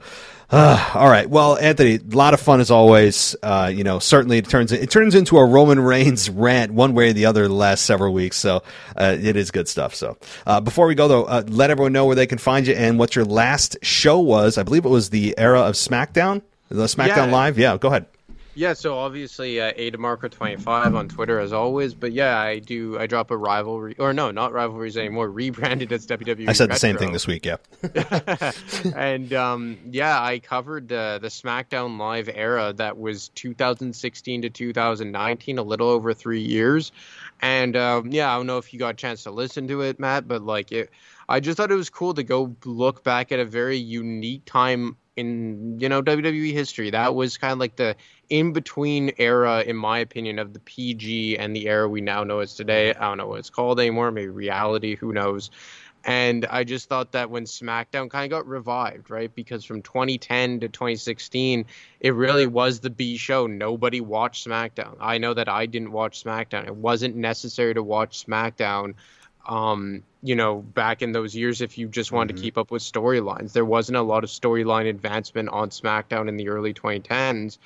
uh, 0.51 0.91
all 0.93 1.09
right. 1.09 1.27
Well, 1.27 1.57
Anthony, 1.57 1.95
a 1.95 2.15
lot 2.15 2.35
of 2.35 2.39
fun 2.39 2.59
as 2.59 2.69
always. 2.69 3.35
Uh, 3.41 3.71
you 3.73 3.83
know, 3.83 3.97
certainly 3.97 4.37
it 4.37 4.47
turns 4.47 4.71
it 4.71 4.91
turns 4.91 5.15
into 5.15 5.37
a 5.37 5.45
Roman 5.45 5.79
Reigns 5.79 6.29
rant 6.29 6.73
one 6.73 6.93
way 6.93 7.09
or 7.09 7.13
the 7.13 7.25
other 7.25 7.47
the 7.47 7.53
last 7.55 7.85
several 7.87 8.13
weeks. 8.13 8.37
So 8.37 8.61
uh, 8.95 9.17
it 9.19 9.35
is 9.35 9.49
good 9.49 9.67
stuff. 9.67 9.95
So 9.95 10.17
uh, 10.45 10.61
before 10.61 10.85
we 10.85 10.93
go 10.93 11.07
though, 11.07 11.23
uh, 11.23 11.43
let 11.47 11.71
everyone 11.71 11.93
know 11.93 12.05
where 12.05 12.15
they 12.15 12.27
can 12.27 12.37
find 12.37 12.67
you 12.67 12.75
and 12.75 12.99
what 12.99 13.15
your 13.15 13.25
last 13.25 13.77
show 13.81 14.19
was. 14.19 14.59
I 14.59 14.63
believe 14.63 14.85
it 14.85 14.89
was 14.89 15.09
the 15.09 15.33
era 15.39 15.61
of 15.61 15.73
SmackDown, 15.73 16.43
the 16.69 16.85
SmackDown 16.85 17.07
Yeah. 17.07 17.31
Live. 17.31 17.57
Yeah, 17.57 17.77
go 17.77 17.87
ahead. 17.87 18.05
Yeah, 18.53 18.73
so 18.73 18.97
obviously 18.97 19.61
uh, 19.61 19.71
AdaMarco25 19.73 20.95
on 20.95 21.07
Twitter 21.07 21.39
as 21.39 21.53
always, 21.53 21.93
but 21.93 22.11
yeah, 22.11 22.37
I 22.37 22.59
do 22.59 22.99
I 22.99 23.07
drop 23.07 23.31
a 23.31 23.37
rivalry 23.37 23.95
or 23.97 24.13
no, 24.13 24.31
not 24.31 24.51
rivalries 24.51 24.97
anymore, 24.97 25.29
rebranded 25.31 25.91
as 25.93 26.05
WWE. 26.07 26.49
I 26.49 26.53
said 26.53 26.69
the 26.69 26.75
same 26.75 26.97
thing 26.97 27.13
this 27.13 27.27
week. 27.27 27.45
Yeah. 27.45 27.57
and 28.95 29.31
um, 29.33 29.77
yeah, 29.89 30.21
I 30.21 30.39
covered 30.39 30.91
uh, 30.91 31.19
the 31.19 31.29
SmackDown 31.29 31.97
Live 31.97 32.29
era 32.33 32.73
that 32.73 32.97
was 32.97 33.29
2016 33.29 34.41
to 34.41 34.49
2019, 34.49 35.57
a 35.57 35.63
little 35.63 35.87
over 35.87 36.13
three 36.13 36.41
years. 36.41 36.91
And 37.41 37.77
um, 37.77 38.11
yeah, 38.11 38.33
I 38.33 38.37
don't 38.37 38.47
know 38.47 38.57
if 38.57 38.73
you 38.73 38.79
got 38.79 38.89
a 38.89 38.97
chance 38.97 39.23
to 39.23 39.31
listen 39.31 39.67
to 39.69 39.81
it, 39.81 39.97
Matt, 39.97 40.27
but 40.27 40.41
like 40.41 40.73
it, 40.73 40.89
I 41.29 41.39
just 41.39 41.55
thought 41.55 41.71
it 41.71 41.75
was 41.75 41.89
cool 41.89 42.13
to 42.15 42.23
go 42.23 42.53
look 42.65 43.03
back 43.03 43.31
at 43.31 43.39
a 43.39 43.45
very 43.45 43.77
unique 43.77 44.43
time 44.45 44.97
in 45.15 45.79
you 45.79 45.89
know 45.89 46.01
WWE 46.01 46.53
history. 46.53 46.89
That 46.89 47.15
was 47.15 47.37
kind 47.37 47.53
of 47.53 47.59
like 47.59 47.75
the 47.75 47.95
in 48.31 48.53
between 48.53 49.11
era, 49.17 49.61
in 49.61 49.75
my 49.75 49.99
opinion, 49.99 50.39
of 50.39 50.53
the 50.53 50.59
PG 50.61 51.37
and 51.37 51.53
the 51.53 51.67
era 51.67 51.87
we 51.87 51.99
now 51.99 52.23
know 52.23 52.39
as 52.39 52.55
today. 52.55 52.93
I 52.93 53.09
don't 53.09 53.17
know 53.17 53.27
what 53.27 53.39
it's 53.39 53.49
called 53.49 53.77
anymore. 53.77 54.09
Maybe 54.09 54.29
reality. 54.29 54.95
Who 54.95 55.11
knows? 55.11 55.51
And 56.05 56.45
I 56.49 56.63
just 56.63 56.87
thought 56.87 57.11
that 57.11 57.29
when 57.29 57.43
SmackDown 57.43 58.09
kind 58.09 58.23
of 58.23 58.29
got 58.29 58.47
revived, 58.47 59.11
right? 59.11 59.33
Because 59.35 59.65
from 59.65 59.81
2010 59.81 60.61
to 60.61 60.69
2016, 60.69 61.65
it 61.99 62.15
really 62.15 62.47
was 62.47 62.79
the 62.79 62.89
B 62.89 63.17
show. 63.17 63.47
Nobody 63.47 63.99
watched 63.99 64.47
SmackDown. 64.47 64.95
I 65.01 65.17
know 65.17 65.33
that 65.33 65.49
I 65.49 65.65
didn't 65.65 65.91
watch 65.91 66.23
SmackDown. 66.23 66.65
It 66.65 66.75
wasn't 66.75 67.17
necessary 67.17 67.73
to 67.73 67.83
watch 67.83 68.25
SmackDown, 68.25 68.93
um, 69.45 70.03
you 70.23 70.35
know, 70.35 70.61
back 70.61 71.01
in 71.01 71.11
those 71.11 71.35
years 71.35 71.59
if 71.59 71.77
you 71.77 71.89
just 71.89 72.13
wanted 72.13 72.37
to 72.37 72.41
keep 72.41 72.57
up 72.57 72.71
with 72.71 72.81
storylines. 72.81 73.51
There 73.51 73.65
wasn't 73.65 73.97
a 73.97 74.01
lot 74.01 74.23
of 74.23 74.29
storyline 74.29 74.89
advancement 74.89 75.49
on 75.49 75.69
SmackDown 75.69 76.29
in 76.29 76.37
the 76.37 76.47
early 76.47 76.73
2010s 76.73 77.57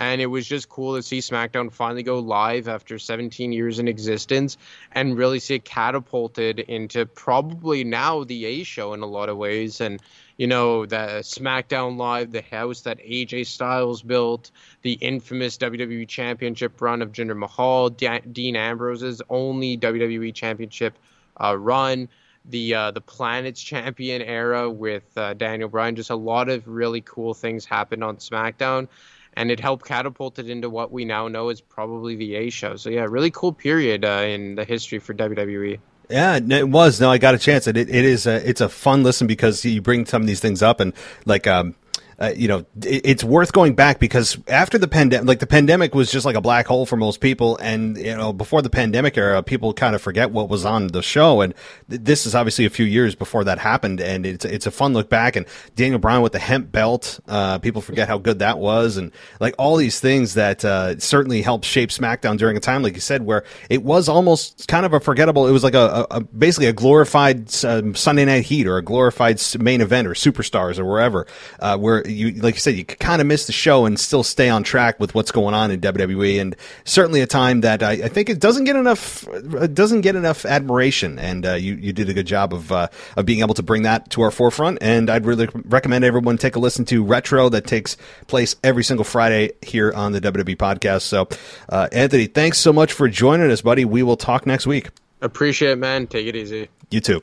and 0.00 0.22
it 0.22 0.26
was 0.26 0.46
just 0.46 0.70
cool 0.70 0.96
to 0.96 1.02
see 1.02 1.18
SmackDown 1.18 1.70
finally 1.70 2.02
go 2.02 2.18
live 2.20 2.68
after 2.68 2.98
17 2.98 3.52
years 3.52 3.78
in 3.78 3.86
existence 3.86 4.56
and 4.92 5.16
really 5.16 5.38
see 5.38 5.56
it 5.56 5.66
catapulted 5.66 6.58
into 6.58 7.04
probably 7.04 7.84
now 7.84 8.24
the 8.24 8.46
A 8.46 8.62
show 8.62 8.94
in 8.94 9.02
a 9.02 9.06
lot 9.06 9.28
of 9.28 9.36
ways. 9.36 9.78
And, 9.82 10.00
you 10.38 10.46
know, 10.46 10.86
the 10.86 11.20
SmackDown 11.20 11.98
Live, 11.98 12.32
the 12.32 12.40
house 12.40 12.80
that 12.80 12.98
AJ 13.00 13.46
Styles 13.46 14.00
built, 14.00 14.50
the 14.80 14.94
infamous 14.94 15.58
WWE 15.58 16.08
Championship 16.08 16.80
run 16.80 17.02
of 17.02 17.12
Jinder 17.12 17.36
Mahal, 17.36 17.90
Da- 17.90 18.20
Dean 18.20 18.56
Ambrose's 18.56 19.20
only 19.28 19.76
WWE 19.76 20.32
Championship 20.34 20.94
uh, 21.38 21.54
run. 21.58 22.08
The 22.46 22.74
uh, 22.74 22.90
the 22.92 23.02
Planets 23.02 23.60
Champion 23.62 24.22
era 24.22 24.70
with 24.70 25.04
uh, 25.14 25.34
Daniel 25.34 25.68
Bryan, 25.68 25.94
just 25.94 26.08
a 26.08 26.16
lot 26.16 26.48
of 26.48 26.66
really 26.66 27.02
cool 27.02 27.34
things 27.34 27.66
happened 27.66 28.02
on 28.02 28.16
SmackDown 28.16 28.88
and 29.34 29.50
it 29.50 29.60
helped 29.60 29.86
catapult 29.86 30.38
it 30.38 30.50
into 30.50 30.68
what 30.68 30.90
we 30.90 31.04
now 31.04 31.28
know 31.28 31.48
is 31.48 31.60
probably 31.60 32.16
the 32.16 32.34
A 32.34 32.50
show. 32.50 32.76
So 32.76 32.90
yeah, 32.90 33.06
really 33.08 33.30
cool 33.30 33.52
period 33.52 34.04
uh, 34.04 34.24
in 34.26 34.54
the 34.54 34.64
history 34.64 34.98
for 34.98 35.14
WWE. 35.14 35.78
Yeah, 36.08 36.36
it 36.36 36.68
was. 36.68 37.00
No, 37.00 37.10
I 37.10 37.18
got 37.18 37.34
a 37.34 37.38
chance. 37.38 37.68
It, 37.68 37.76
it 37.76 37.88
is. 37.88 38.26
A, 38.26 38.48
it's 38.48 38.60
a 38.60 38.68
fun 38.68 39.04
listen 39.04 39.28
because 39.28 39.64
you 39.64 39.80
bring 39.80 40.06
some 40.06 40.22
of 40.22 40.26
these 40.26 40.40
things 40.40 40.60
up, 40.60 40.80
and 40.80 40.92
like, 41.24 41.46
um, 41.46 41.76
uh, 42.20 42.32
you 42.36 42.48
know, 42.48 42.58
it, 42.84 43.00
it's 43.04 43.24
worth 43.24 43.52
going 43.52 43.74
back 43.74 43.98
because 43.98 44.36
after 44.46 44.76
the 44.76 44.86
pandemic, 44.86 45.26
like 45.26 45.38
the 45.38 45.46
pandemic 45.46 45.94
was 45.94 46.10
just 46.10 46.26
like 46.26 46.36
a 46.36 46.40
black 46.40 46.66
hole 46.66 46.84
for 46.84 46.96
most 46.96 47.20
people, 47.20 47.56
and 47.58 47.96
you 47.96 48.14
know, 48.14 48.32
before 48.32 48.60
the 48.60 48.68
pandemic 48.68 49.16
era, 49.16 49.42
people 49.42 49.72
kind 49.72 49.94
of 49.94 50.02
forget 50.02 50.30
what 50.30 50.50
was 50.50 50.66
on 50.66 50.88
the 50.88 51.02
show, 51.02 51.40
and 51.40 51.54
th- 51.88 52.02
this 52.02 52.26
is 52.26 52.34
obviously 52.34 52.66
a 52.66 52.70
few 52.70 52.84
years 52.84 53.14
before 53.14 53.44
that 53.44 53.58
happened, 53.58 54.00
and 54.00 54.26
it's 54.26 54.44
it's 54.44 54.66
a 54.66 54.70
fun 54.70 54.92
look 54.92 55.08
back. 55.08 55.34
And 55.34 55.46
Daniel 55.76 55.98
Bryan 55.98 56.20
with 56.20 56.32
the 56.32 56.38
hemp 56.38 56.70
belt, 56.70 57.20
uh, 57.26 57.58
people 57.58 57.80
forget 57.80 58.06
how 58.06 58.18
good 58.18 58.40
that 58.40 58.58
was, 58.58 58.98
and 58.98 59.12
like 59.40 59.54
all 59.56 59.76
these 59.76 59.98
things 59.98 60.34
that 60.34 60.62
uh, 60.62 60.98
certainly 60.98 61.40
helped 61.40 61.64
shape 61.64 61.88
SmackDown 61.88 62.36
during 62.36 62.56
a 62.56 62.60
time, 62.60 62.82
like 62.82 62.94
you 62.94 63.00
said, 63.00 63.24
where 63.24 63.44
it 63.70 63.82
was 63.82 64.10
almost 64.10 64.68
kind 64.68 64.84
of 64.84 64.92
a 64.92 65.00
forgettable. 65.00 65.46
It 65.46 65.52
was 65.52 65.64
like 65.64 65.74
a, 65.74 66.06
a, 66.10 66.20
basically 66.20 66.66
a 66.66 66.74
glorified 66.74 67.52
um, 67.64 67.94
Sunday 67.94 68.26
Night 68.26 68.44
Heat 68.44 68.66
or 68.66 68.76
a 68.76 68.82
glorified 68.82 69.40
main 69.58 69.80
event 69.80 70.06
or 70.06 70.12
Superstars 70.12 70.78
or 70.78 70.84
wherever, 70.84 71.26
uh, 71.60 71.78
where 71.78 72.04
you 72.10 72.32
like 72.42 72.54
you 72.54 72.60
said 72.60 72.74
you 72.74 72.84
could 72.84 72.98
kind 72.98 73.20
of 73.20 73.26
miss 73.26 73.46
the 73.46 73.52
show 73.52 73.86
and 73.86 73.98
still 73.98 74.22
stay 74.22 74.48
on 74.48 74.62
track 74.62 74.98
with 75.00 75.14
what's 75.14 75.30
going 75.30 75.54
on 75.54 75.70
in 75.70 75.80
WWE, 75.80 76.40
and 76.40 76.56
certainly 76.84 77.20
a 77.20 77.26
time 77.26 77.62
that 77.62 77.82
I, 77.82 77.92
I 77.92 78.08
think 78.08 78.28
it 78.28 78.40
doesn't 78.40 78.64
get 78.64 78.76
enough 78.76 79.26
it 79.28 79.74
doesn't 79.74 80.02
get 80.02 80.16
enough 80.16 80.44
admiration, 80.44 81.18
and 81.18 81.46
uh, 81.46 81.52
you 81.54 81.74
you 81.74 81.92
did 81.92 82.08
a 82.08 82.14
good 82.14 82.26
job 82.26 82.52
of 82.52 82.72
uh, 82.72 82.88
of 83.16 83.26
being 83.26 83.40
able 83.40 83.54
to 83.54 83.62
bring 83.62 83.82
that 83.82 84.10
to 84.10 84.22
our 84.22 84.30
forefront, 84.30 84.78
and 84.80 85.10
I'd 85.10 85.26
really 85.26 85.48
recommend 85.64 86.04
everyone 86.04 86.38
take 86.38 86.56
a 86.56 86.58
listen 86.58 86.84
to 86.86 87.04
Retro 87.04 87.48
that 87.50 87.66
takes 87.66 87.96
place 88.26 88.56
every 88.62 88.84
single 88.84 89.04
Friday 89.04 89.52
here 89.62 89.92
on 89.92 90.12
the 90.12 90.20
WWE 90.20 90.56
podcast. 90.56 91.02
So, 91.02 91.28
uh, 91.68 91.88
Anthony, 91.92 92.26
thanks 92.26 92.58
so 92.58 92.72
much 92.72 92.92
for 92.92 93.08
joining 93.08 93.50
us, 93.50 93.60
buddy. 93.62 93.84
We 93.84 94.02
will 94.02 94.16
talk 94.16 94.46
next 94.46 94.66
week. 94.66 94.88
Appreciate 95.20 95.72
it, 95.72 95.76
man. 95.76 96.06
Take 96.06 96.26
it 96.26 96.36
easy. 96.36 96.68
You 96.90 97.00
too. 97.00 97.22